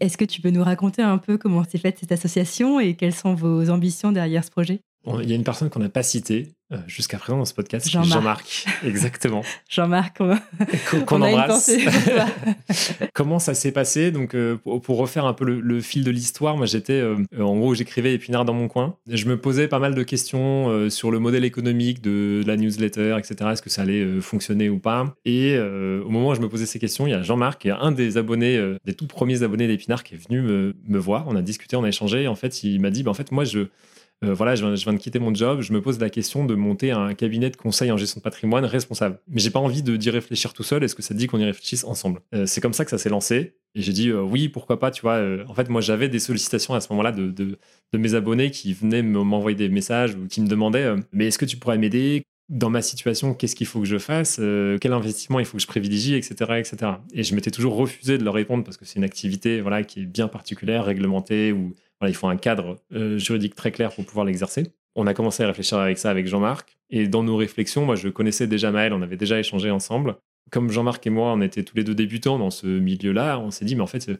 [0.00, 3.14] Est-ce que tu peux nous raconter un peu comment s'est faite cette association et quelles
[3.14, 4.80] sont vos ambitions derrière ce projet?
[5.06, 7.90] Il y a une personne qu'on n'a pas citée euh, jusqu'à présent dans ce podcast,
[7.90, 8.66] Jean-Marc.
[8.84, 9.42] Exactement.
[9.68, 10.18] Jean-Marc,
[11.06, 11.72] qu'on embrasse.
[13.12, 16.66] Comment ça s'est passé Donc, euh, pour, refaire un peu le, fil de l'histoire, moi
[16.66, 18.96] j'étais, euh, en gros, j'écrivais Épinard dans mon coin.
[19.08, 23.50] Je me posais pas mal de questions sur le modèle économique de, la newsletter, etc.
[23.52, 26.78] Est-ce que ça allait fonctionner ou pas Et au moment où je me posais ces
[26.78, 30.04] questions, il y a Jean-Marc, qui est un des abonnés, des tout premiers abonnés d'Épinard,
[30.04, 31.24] qui est venu me, me, voir.
[31.26, 32.28] On a discuté, on a échangé.
[32.28, 33.66] en fait, il m'a dit, bah, en fait, moi, je
[34.22, 36.90] euh, voilà, je viens, de quitter mon job, je me pose la question de monter
[36.90, 39.18] un cabinet de conseil en gestion de patrimoine responsable.
[39.28, 40.84] Mais j'ai pas envie d'y réfléchir tout seul.
[40.84, 42.20] Est-ce que ça dit qu'on y réfléchisse ensemble?
[42.34, 43.54] Euh, C'est comme ça que ça s'est lancé.
[43.74, 44.90] Et j'ai dit euh, oui, pourquoi pas.
[44.90, 47.58] Tu vois, en fait, moi, j'avais des sollicitations à ce moment-là de,
[47.94, 51.56] mes abonnés qui venaient m'envoyer des messages ou qui me demandaient mais est-ce que tu
[51.56, 52.22] pourrais m'aider?
[52.50, 54.40] Dans ma situation, qu'est-ce qu'il faut que je fasse,
[54.80, 56.92] quel investissement il faut que je privilégie, etc., etc.
[57.12, 60.00] Et je m'étais toujours refusé de leur répondre parce que c'est une activité voilà qui
[60.00, 61.72] est bien particulière, réglementée, où
[62.08, 62.76] il faut un cadre
[63.16, 66.78] juridique très clair pour pouvoir l'exercer on a commencé à réfléchir avec ça avec Jean-Marc.
[66.90, 70.16] Et dans nos réflexions, moi, je connaissais déjà Maël, on avait déjà échangé ensemble.
[70.50, 73.64] Comme Jean-Marc et moi, on était tous les deux débutants dans ce milieu-là, on s'est
[73.64, 74.10] dit, mais en fait,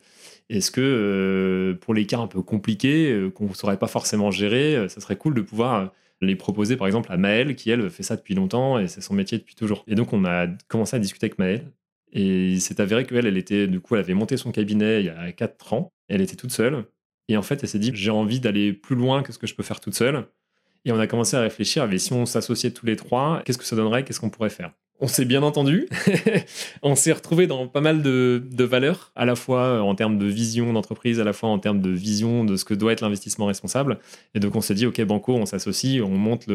[0.49, 4.31] est-ce que euh, pour les cas un peu compliqués, euh, qu'on ne saurait pas forcément
[4.31, 7.91] gérer, euh, ça serait cool de pouvoir les proposer, par exemple, à Maël, qui, elle,
[7.91, 9.85] fait ça depuis longtemps et c'est son métier depuis toujours.
[9.89, 11.73] Et donc, on a commencé à discuter avec Maël.
[12.13, 15.09] Et c'est avéré qu'elle, elle était, du coup, elle avait monté son cabinet il y
[15.09, 15.93] a 4 ans.
[16.09, 16.85] Elle était toute seule.
[17.31, 19.55] Et en fait, elle s'est dit, j'ai envie d'aller plus loin que ce que je
[19.55, 20.27] peux faire toute seule.
[20.85, 23.65] Et on a commencé à réfléchir, mais si on s'associait tous les trois, qu'est-ce que
[23.65, 24.73] ça donnerait, qu'est-ce qu'on pourrait faire?
[24.99, 25.89] On s'est bien entendu,
[26.83, 30.73] on s'est retrouvé dans pas mal de, valeurs, à la fois en termes de vision
[30.73, 33.99] d'entreprise, à la fois en termes de vision de ce que doit être l'investissement responsable.
[34.35, 36.47] Et donc on s'est dit, OK, Banco, on s'associe, on monte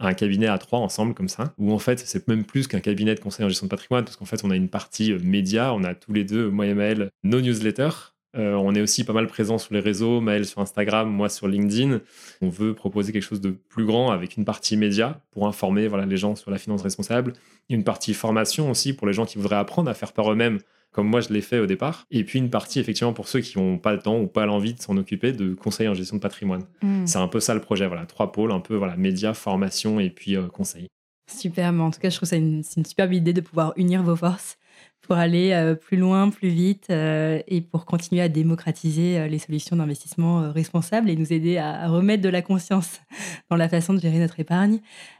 [0.00, 3.14] un cabinet à trois ensemble comme ça, où en fait c'est même plus qu'un cabinet
[3.14, 5.84] de conseil en gestion de patrimoine, parce qu'en fait on a une partie média, on
[5.84, 9.26] a tous les deux, moi et Maël, nos newsletters, euh, on est aussi pas mal
[9.26, 12.00] présent sur les réseaux, Maël sur Instagram, moi sur LinkedIn.
[12.40, 16.06] On veut proposer quelque chose de plus grand avec une partie média pour informer voilà,
[16.06, 17.34] les gens sur la finance responsable,
[17.68, 20.60] une partie formation aussi pour les gens qui voudraient apprendre à faire par eux-mêmes,
[20.92, 23.58] comme moi je l'ai fait au départ, et puis une partie effectivement pour ceux qui
[23.58, 26.22] n'ont pas le temps ou pas l'envie de s'en occuper de conseil en gestion de
[26.22, 26.64] patrimoine.
[26.82, 27.06] Mm.
[27.06, 30.10] C'est un peu ça le projet, voilà, trois pôles, un peu voilà, média, formation et
[30.10, 30.88] puis euh, conseil.
[31.30, 34.02] Super, mais en tout cas je trouve ça une, une superbe idée de pouvoir unir
[34.02, 34.56] vos forces
[35.02, 39.38] pour aller euh, plus loin, plus vite euh, et pour continuer à démocratiser euh, les
[39.38, 43.00] solutions d'investissement responsables et nous aider à, remettre de la conscience
[43.50, 44.78] dans la façon de gérer notre épargne.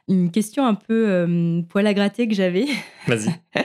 [0.09, 2.67] Une question un peu poil à gratter que j'avais.
[3.07, 3.33] Vas-y.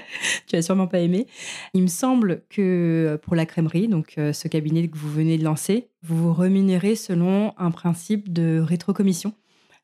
[0.48, 1.26] tu as sûrement pas aimé.
[1.74, 5.90] Il me semble que pour la crèmerie, donc ce cabinet que vous venez de lancer,
[6.04, 9.34] vous vous rémunérez selon un principe de rétrocommission.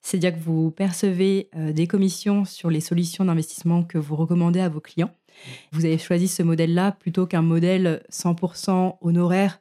[0.04, 4.80] C'est-à-dire que vous percevez des commissions sur les solutions d'investissement que vous recommandez à vos
[4.80, 5.12] clients
[5.72, 9.60] vous avez choisi ce modèle-là plutôt qu'un modèle 100% honoraire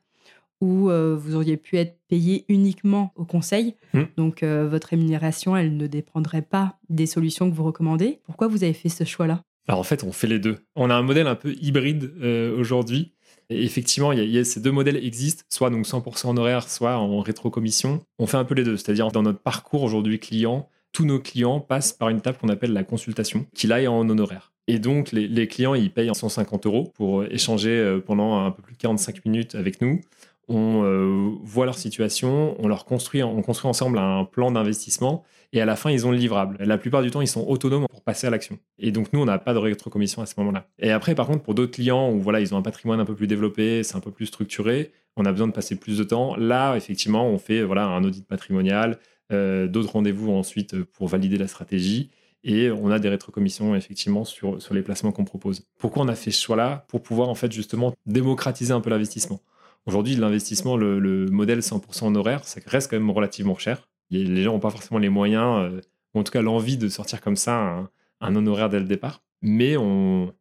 [0.62, 3.74] où euh, vous auriez pu être payé uniquement au conseil.
[3.94, 4.04] Hmm.
[4.16, 8.20] Donc euh, votre rémunération, elle ne dépendrait pas des solutions que vous recommandez.
[8.24, 9.42] Pourquoi vous avez fait ce choix-là?
[9.66, 10.58] Alors en fait, on fait les deux.
[10.76, 13.12] On a un modèle un peu hybride euh, aujourd'hui.
[13.50, 17.20] Et effectivement, il y, a, ces deux modèles existent, soit donc 100% honoraire, soit en
[17.20, 18.00] rétrocommission.
[18.18, 18.76] On fait un peu les deux.
[18.76, 22.72] C'est-à-dire dans notre parcours aujourd'hui client, tous nos clients passent par une étape qu'on appelle
[22.72, 24.51] la consultation, qui là est en honoraire.
[24.68, 28.74] Et donc, les, clients, ils payent 150 euros pour échanger euh, pendant un peu plus
[28.74, 30.00] de 45 minutes avec nous.
[30.48, 35.60] On euh, voit leur situation, on leur construit, on construit ensemble un plan d'investissement et
[35.60, 36.56] à la fin, ils ont le livrable.
[36.60, 38.58] La plupart du temps, ils sont autonomes pour passer à l'action.
[38.78, 40.66] Et donc, nous, on n'a pas de rétrocommission à ce moment-là.
[40.78, 43.14] Et après, par contre, pour d'autres clients où voilà, ils ont un patrimoine un peu
[43.14, 46.36] plus développé, c'est un peu plus structuré, on a besoin de passer plus de temps.
[46.36, 48.98] Là, effectivement, on fait voilà, un audit patrimonial,
[49.30, 52.10] euh, d'autres rendez-vous ensuite pour valider la stratégie
[52.44, 55.64] et on a des rétrocommissions effectivement sur, les placements qu'on propose.
[55.78, 56.84] Pourquoi on a fait ce choix-là?
[56.88, 59.40] Pour pouvoir en fait justement démocratiser un peu l'investissement.
[59.86, 63.88] Aujourd'hui, l'investissement, le, modèle 100% honoraire, ça reste quand même relativement cher.
[64.10, 65.80] Les gens n'ont pas forcément les moyens, euh,
[66.14, 67.90] ou en tout cas l'envie de sortir comme ça un,
[68.20, 69.22] un honoraire dès le départ.
[69.40, 70.32] Mais on,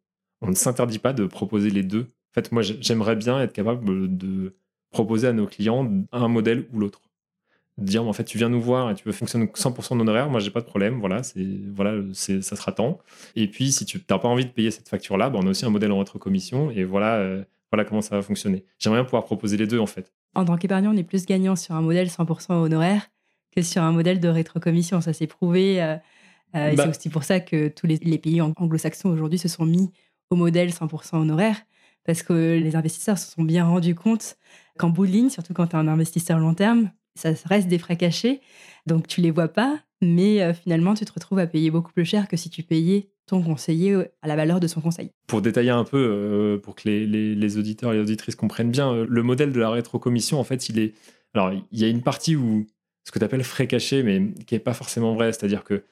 [0.42, 2.06] on ne s'interdit pas de proposer les deux.
[2.30, 4.54] En fait, moi, j'aimerais bien être capable de
[4.90, 7.00] proposer à nos clients un modèle ou l'autre
[7.78, 10.50] dire en fait tu viens nous voir et tu veux fonctionner 100% d'honoraire, moi j'ai
[10.50, 12.98] pas de problème, voilà, c'est voilà, c'est ça sera tant.
[13.36, 15.50] Et puis si tu n'as pas envie de payer cette facture là, ben, on a
[15.50, 18.64] aussi un modèle en rétrocommission et voilà euh, voilà comment ça va fonctionner.
[18.78, 20.12] J'aimerais bien pouvoir proposer les deux en fait.
[20.34, 23.08] En tant qu'épargnant, on est plus gagnant sur un modèle 100% honoraire
[23.54, 25.96] que sur un modèle de rétrocommission, ça s'est prouvé euh,
[26.54, 29.48] euh, et c'est bah aussi pour ça que tous les, les pays anglo-saxons aujourd'hui se
[29.48, 29.90] sont mis
[30.30, 31.56] au modèle 100% honoraire
[32.04, 34.36] parce que les investisseurs se sont bien rendus compte
[34.78, 37.78] qu'en bout de ligne, surtout quand tu es un investisseur long terme, ça reste des
[37.78, 38.40] frais cachés,
[38.86, 42.04] donc tu les vois pas, mais euh, finalement tu te retrouves à payer beaucoup plus
[42.04, 45.10] cher que si tu payais ton conseiller euh, à la valeur de son conseil.
[45.26, 49.22] Pour détailler un peu, euh, pour que les, auditeurs et les auditrices comprennent bien, le
[49.22, 50.94] modèle de la rétrocommission, en fait, il est...
[51.34, 52.66] Alors, il y a une partie où
[53.04, 55.82] ce que tu appelles frais cachés, mais qui n'est pas forcément vrai, c'est-à-dire que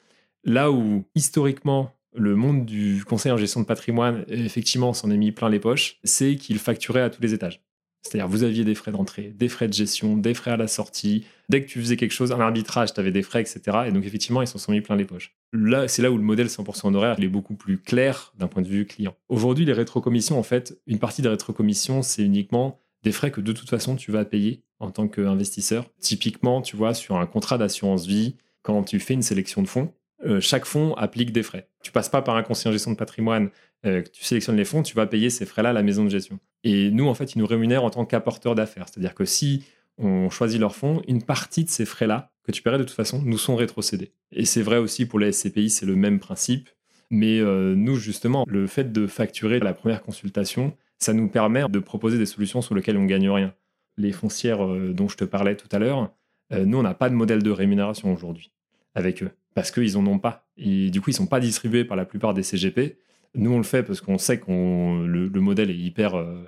[0.44, 5.32] là où historiquement le monde du conseil en gestion de patrimoine, effectivement, s'en est mis
[5.32, 7.62] plein les poches, c'est qu'il facturait à tous les étages.
[8.02, 11.24] C'est-à-dire, vous aviez des frais d'entrée, des frais de gestion, des frais à la sortie.
[11.48, 13.60] Dès que tu faisais quelque chose, un arbitrage, tu avais des frais, etc.
[13.86, 15.34] Et donc, effectivement, ils s'en sont mis plein les poches.
[15.52, 18.62] Là, c'est là où le modèle 100% honoraire, il est beaucoup plus clair d'un point
[18.62, 19.14] de vue client.
[19.28, 23.52] Aujourd'hui, les rétrocommissions, en fait, une partie des rétrocommissions, c'est uniquement des frais que de
[23.52, 25.84] toute façon, tu vas payer en tant qu'investisseur.
[26.00, 29.92] Typiquement, tu vois, sur un contrat d'assurance vie, quand tu fais une sélection de fonds,
[30.24, 31.68] euh, chaque fonds applique des frais.
[31.82, 33.50] Tu passes pas par un conseiller en gestion de patrimoine,
[33.86, 36.38] euh, tu sélectionnes les fonds, tu vas payer ces frais-là à la maison de gestion.
[36.62, 38.86] Et nous, en fait, ils nous rémunèrent en tant qu'apporteurs d'affaires.
[38.88, 39.64] C'est-à-dire que si
[39.96, 43.22] on choisit leur fonds, une partie de ces frais-là, que tu paierais de toute façon,
[43.22, 44.12] nous sont rétrocédés.
[44.32, 46.68] Et c'est vrai aussi pour les SCPI, c'est le même principe.
[47.10, 51.78] Mais euh, nous, justement, le fait de facturer la première consultation, ça nous permet de
[51.78, 53.54] proposer des solutions sur lesquelles on ne gagne rien.
[53.96, 56.12] Les foncières dont je te parlais tout à l'heure,
[56.52, 58.50] nous, on n'a pas de modèle de rémunération aujourd'hui
[58.94, 60.46] avec eux parce qu'ils en ont pas.
[60.56, 62.98] Et du coup, ils sont pas distribués par la plupart des CGP.
[63.34, 66.44] Nous, on le fait parce qu'on sait que le, modèle est hyper euh,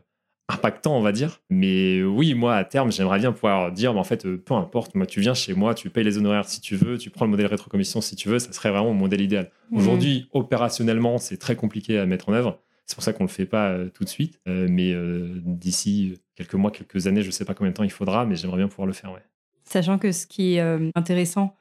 [0.49, 1.41] impactant, on va dire.
[1.51, 5.07] Mais oui, moi, à terme, j'aimerais bien pouvoir dire, en fait, euh, peu importe, moi,
[5.07, 7.47] tu viens chez moi, tu payes les honoraires si tu veux, tu prends le modèle
[7.47, 9.51] rétrocommission si tu veux, ça serait vraiment mon modèle idéal.
[9.70, 9.79] Mmh.
[9.79, 12.59] Aujourd'hui, opérationnellement, c'est très compliqué à mettre en œuvre.
[12.87, 14.41] C'est pour ça qu'on ne le fait pas euh, tout de suite.
[14.47, 14.95] mais
[15.45, 18.35] d'ici quelques mois, quelques années, je ne sais pas combien de temps il faudra, mais
[18.35, 19.12] j'aimerais bien pouvoir le faire.
[19.12, 19.23] Ouais.
[19.65, 21.55] Sachant que ce qui est intéressant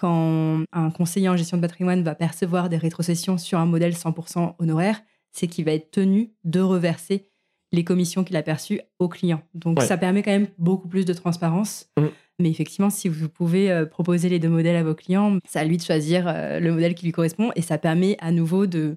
[0.00, 4.54] quand un conseiller en gestion de patrimoine va percevoir des rétrocessions sur un modèle 100%
[4.58, 7.28] honoraire, c'est qu'il va être tenu de reverser
[7.72, 9.42] les commissions qu'il a perçues aux clients.
[9.54, 11.90] Donc ça permet quand même beaucoup plus de transparence.
[11.98, 12.06] Mm.
[12.40, 15.64] Mais effectivement, si vous pouvez euh, proposer les deux modèles à vos clients, c'est à
[15.64, 18.96] lui de choisir euh, le modèle qui lui correspond et ça permet à nouveau de,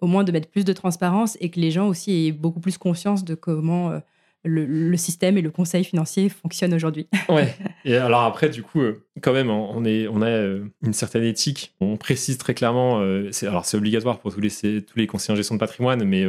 [0.00, 2.78] au moins de mettre plus de transparence et que les gens aussi aient beaucoup plus
[2.78, 3.98] conscience de comment euh,
[4.44, 7.08] le, système et le conseil financier fonctionnent aujourd'hui.
[7.28, 7.54] ouais.
[7.84, 11.24] Et alors après, du coup, euh, quand même, on, est, on a euh, une certaine
[11.24, 11.74] éthique.
[11.80, 14.50] On précise très clairement, euh, alors c'est obligatoire pour tous les,
[14.82, 16.26] tous les conseillers en gestion de patrimoine, mais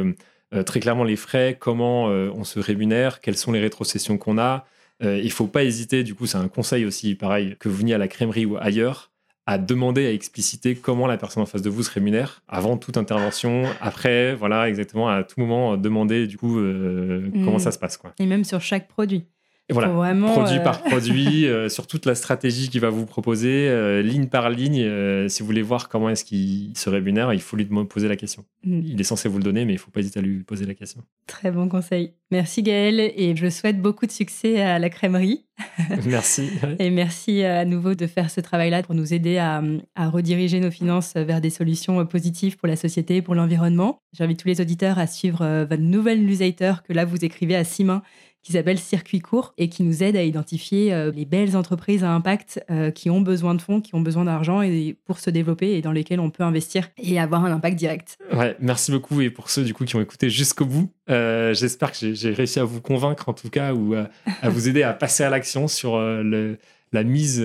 [0.64, 4.66] très clairement les frais, comment on se rémunère, quelles sont les rétrocessions qu'on a.
[5.00, 7.98] il faut pas hésiter, du coup, c'est un conseil aussi, pareil, que vous veniez à
[7.98, 9.09] la crèmerie ou ailleurs,
[9.50, 12.96] à demander, à expliciter comment la personne en face de vous se rémunère avant toute
[12.96, 17.58] intervention, après, voilà, exactement, à tout moment, demander du coup euh, comment mm.
[17.58, 17.96] ça se passe.
[17.96, 18.12] Quoi.
[18.20, 19.24] Et même sur chaque produit.
[19.70, 23.68] Et voilà, produit euh, par produit, euh, sur toute la stratégie qu'il va vous proposer,
[23.68, 25.28] euh, ligne par ligne.
[25.28, 28.44] si vous voulez voir comment est-ce qu'il se rémunère, il faut lui poser la question.
[28.64, 28.80] Mm.
[28.84, 30.66] Il est censé vous le donner, mais il ne faut pas hésiter à lui poser
[30.66, 31.02] la question.
[31.28, 32.14] Très bon conseil.
[32.32, 35.44] Merci Gaël et je souhaite beaucoup de succès à la crèmerie.
[36.06, 36.48] merci.
[36.78, 39.62] et merci à nouveau de faire ce travail-là pour nous aider à,
[39.94, 44.00] à, rediriger nos finances vers des solutions positives pour la société et pour l'environnement.
[44.14, 47.84] J'invite tous les auditeurs à suivre votre nouvelle newsletter que là vous écrivez à six
[47.84, 48.02] mains
[48.42, 52.10] qui s'appelle Circuit court et qui nous aide à identifier euh, les belles entreprises à
[52.10, 55.72] impact euh, qui ont besoin de fonds, qui ont besoin d'argent et pour se développer
[55.72, 58.18] et dans lesquelles on peut investir et avoir un impact direct.
[58.32, 61.92] Ouais, merci beaucoup et pour ceux du coup qui ont écouté jusqu'au bout, euh, j'espère
[61.92, 65.22] que j'ai réussi à vous convaincre en tout cas ou à vous aider à passer
[65.22, 66.58] à l'action sur le,
[66.92, 67.44] la mise,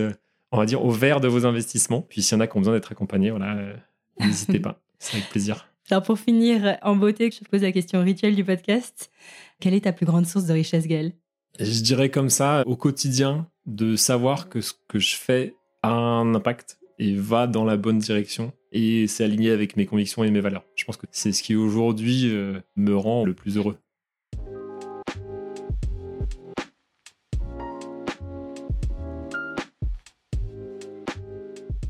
[0.52, 2.02] on va dire, au vert de vos investissements.
[2.02, 3.58] Puis s'il y en a qui ont besoin d'être accompagnés, voilà,
[4.20, 5.68] n'hésitez pas, c'est avec plaisir.
[5.92, 9.12] Alors pour finir en beauté, je te pose la question rituelle du podcast.
[9.62, 11.14] Quelle est ta plus grande source de richesse, Gaël
[11.60, 16.36] Je dirais comme ça, au quotidien, de savoir que ce que je fais a un
[16.36, 20.42] impact et va dans la bonne direction et c'est aligné avec mes convictions et mes
[20.42, 20.66] valeurs.
[20.76, 23.78] Je pense que c'est ce qui aujourd'hui euh, me rend le plus heureux.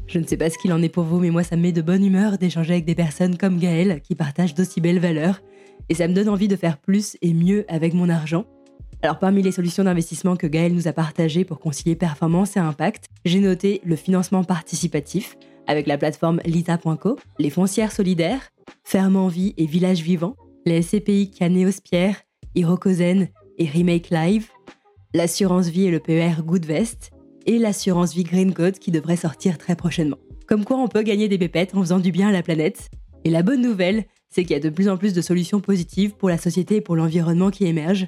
[0.07, 1.71] Je ne sais pas ce qu'il en est pour vous, mais moi ça me met
[1.71, 5.41] de bonne humeur d'échanger avec des personnes comme Gaël qui partagent d'aussi belles valeurs
[5.89, 8.45] et ça me donne envie de faire plus et mieux avec mon argent.
[9.01, 13.05] Alors parmi les solutions d'investissement que Gaël nous a partagées pour concilier performance et impact,
[13.23, 15.37] j'ai noté le financement participatif
[15.67, 18.51] avec la plateforme lita.co, les foncières solidaires,
[18.83, 20.35] Ferme en Vie et Village Vivant,
[20.65, 22.21] les SCPI Canéos-Pierre,
[22.55, 24.49] Hirokozen et Remake Live,
[25.13, 27.11] l'assurance vie et le PER Goodvest,
[27.45, 30.17] et l'assurance vie Green Code qui devrait sortir très prochainement.
[30.47, 32.89] Comme quoi on peut gagner des pépettes en faisant du bien à la planète.
[33.23, 36.13] Et la bonne nouvelle, c'est qu'il y a de plus en plus de solutions positives
[36.15, 38.07] pour la société et pour l'environnement qui émergent.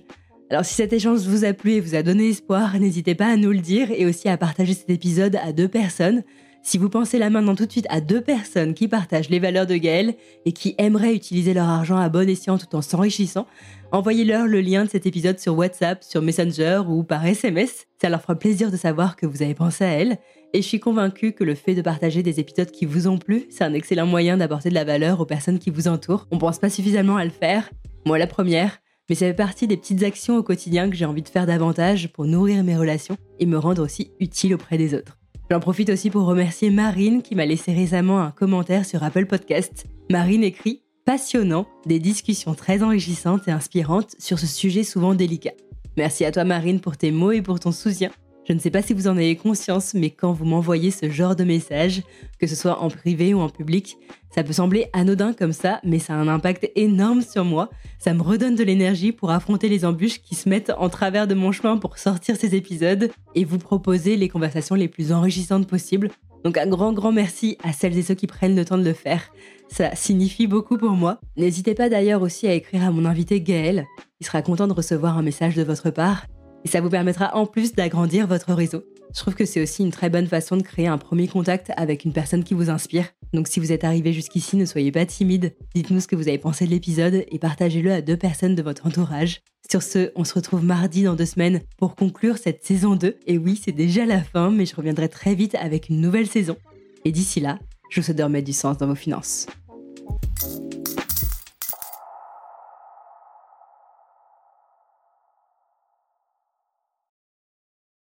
[0.49, 3.35] Alors si cet échange vous a plu et vous a donné espoir, n'hésitez pas à
[3.35, 6.23] nous le dire et aussi à partager cet épisode à deux personnes.
[6.64, 9.65] Si vous pensez là maintenant tout de suite à deux personnes qui partagent les valeurs
[9.65, 10.15] de Gaël
[10.45, 13.48] et qui aimeraient utiliser leur argent à bon escient tout en s'enrichissant,
[13.91, 17.88] envoyez-leur le lien de cet épisode sur WhatsApp, sur Messenger ou par SMS.
[18.02, 20.18] Ça leur fera plaisir de savoir que vous avez pensé à elles.
[20.53, 23.45] Et je suis convaincue que le fait de partager des épisodes qui vous ont plu,
[23.49, 26.27] c'est un excellent moyen d'apporter de la valeur aux personnes qui vous entourent.
[26.31, 27.69] On pense pas suffisamment à le faire.
[28.05, 28.79] Moi, la première.
[29.09, 32.11] Mais ça fait partie des petites actions au quotidien que j'ai envie de faire davantage
[32.11, 35.17] pour nourrir mes relations et me rendre aussi utile auprès des autres.
[35.49, 39.85] J'en profite aussi pour remercier Marine qui m'a laissé récemment un commentaire sur Apple Podcast.
[40.09, 45.53] Marine écrit Passionnant, des discussions très enrichissantes et inspirantes sur ce sujet souvent délicat.
[45.95, 48.11] Merci à toi Marine pour tes mots et pour ton soutien
[48.47, 51.35] Je ne sais pas si vous en avez conscience, mais quand vous m'envoyez ce genre
[51.35, 52.01] de message,
[52.39, 53.97] que ce soit en privé ou en public,
[54.33, 57.69] ça peut sembler anodin comme ça, mais ça a un impact énorme sur moi.
[57.99, 61.33] Ça me redonne de l'énergie pour affronter les embûches qui se mettent en travers de
[61.33, 66.09] mon chemin pour sortir ces épisodes et vous proposer les conversations les plus enrichissantes possibles.
[66.45, 68.93] Donc un grand grand merci à celles et ceux qui prennent le temps de le
[68.93, 69.33] faire.
[69.67, 71.19] Ça signifie beaucoup pour moi.
[71.35, 73.85] N'hésitez pas d'ailleurs aussi à écrire à mon invité Gaël.
[74.21, 76.27] Il sera content de recevoir un message de votre part
[76.68, 78.84] et ça vous permettra en plus d'agrandir votre réseau.
[79.15, 82.03] Je trouve que c'est aussi une très bonne façon de créer un premier contact avec
[82.03, 83.06] une personne qui vous inspire.
[83.31, 85.56] Donc si vous êtes arrivé jusqu'ici, ne soyez pas timide.
[85.76, 88.85] Dites-nous ce que vous avez pensé de l'épisode et partagez-le à deux personnes de votre
[88.85, 89.44] entourage.
[89.72, 93.15] Sur ce, on se retrouve mardi dans deux semaines pour conclure cette saison 2.
[93.27, 96.57] Et oui, c'est déjà la fin, mais je reviendrai très vite avec une nouvelle saison.
[97.06, 99.48] Et d'ici là, je vous souhaite de remettre du sens dans vos finances.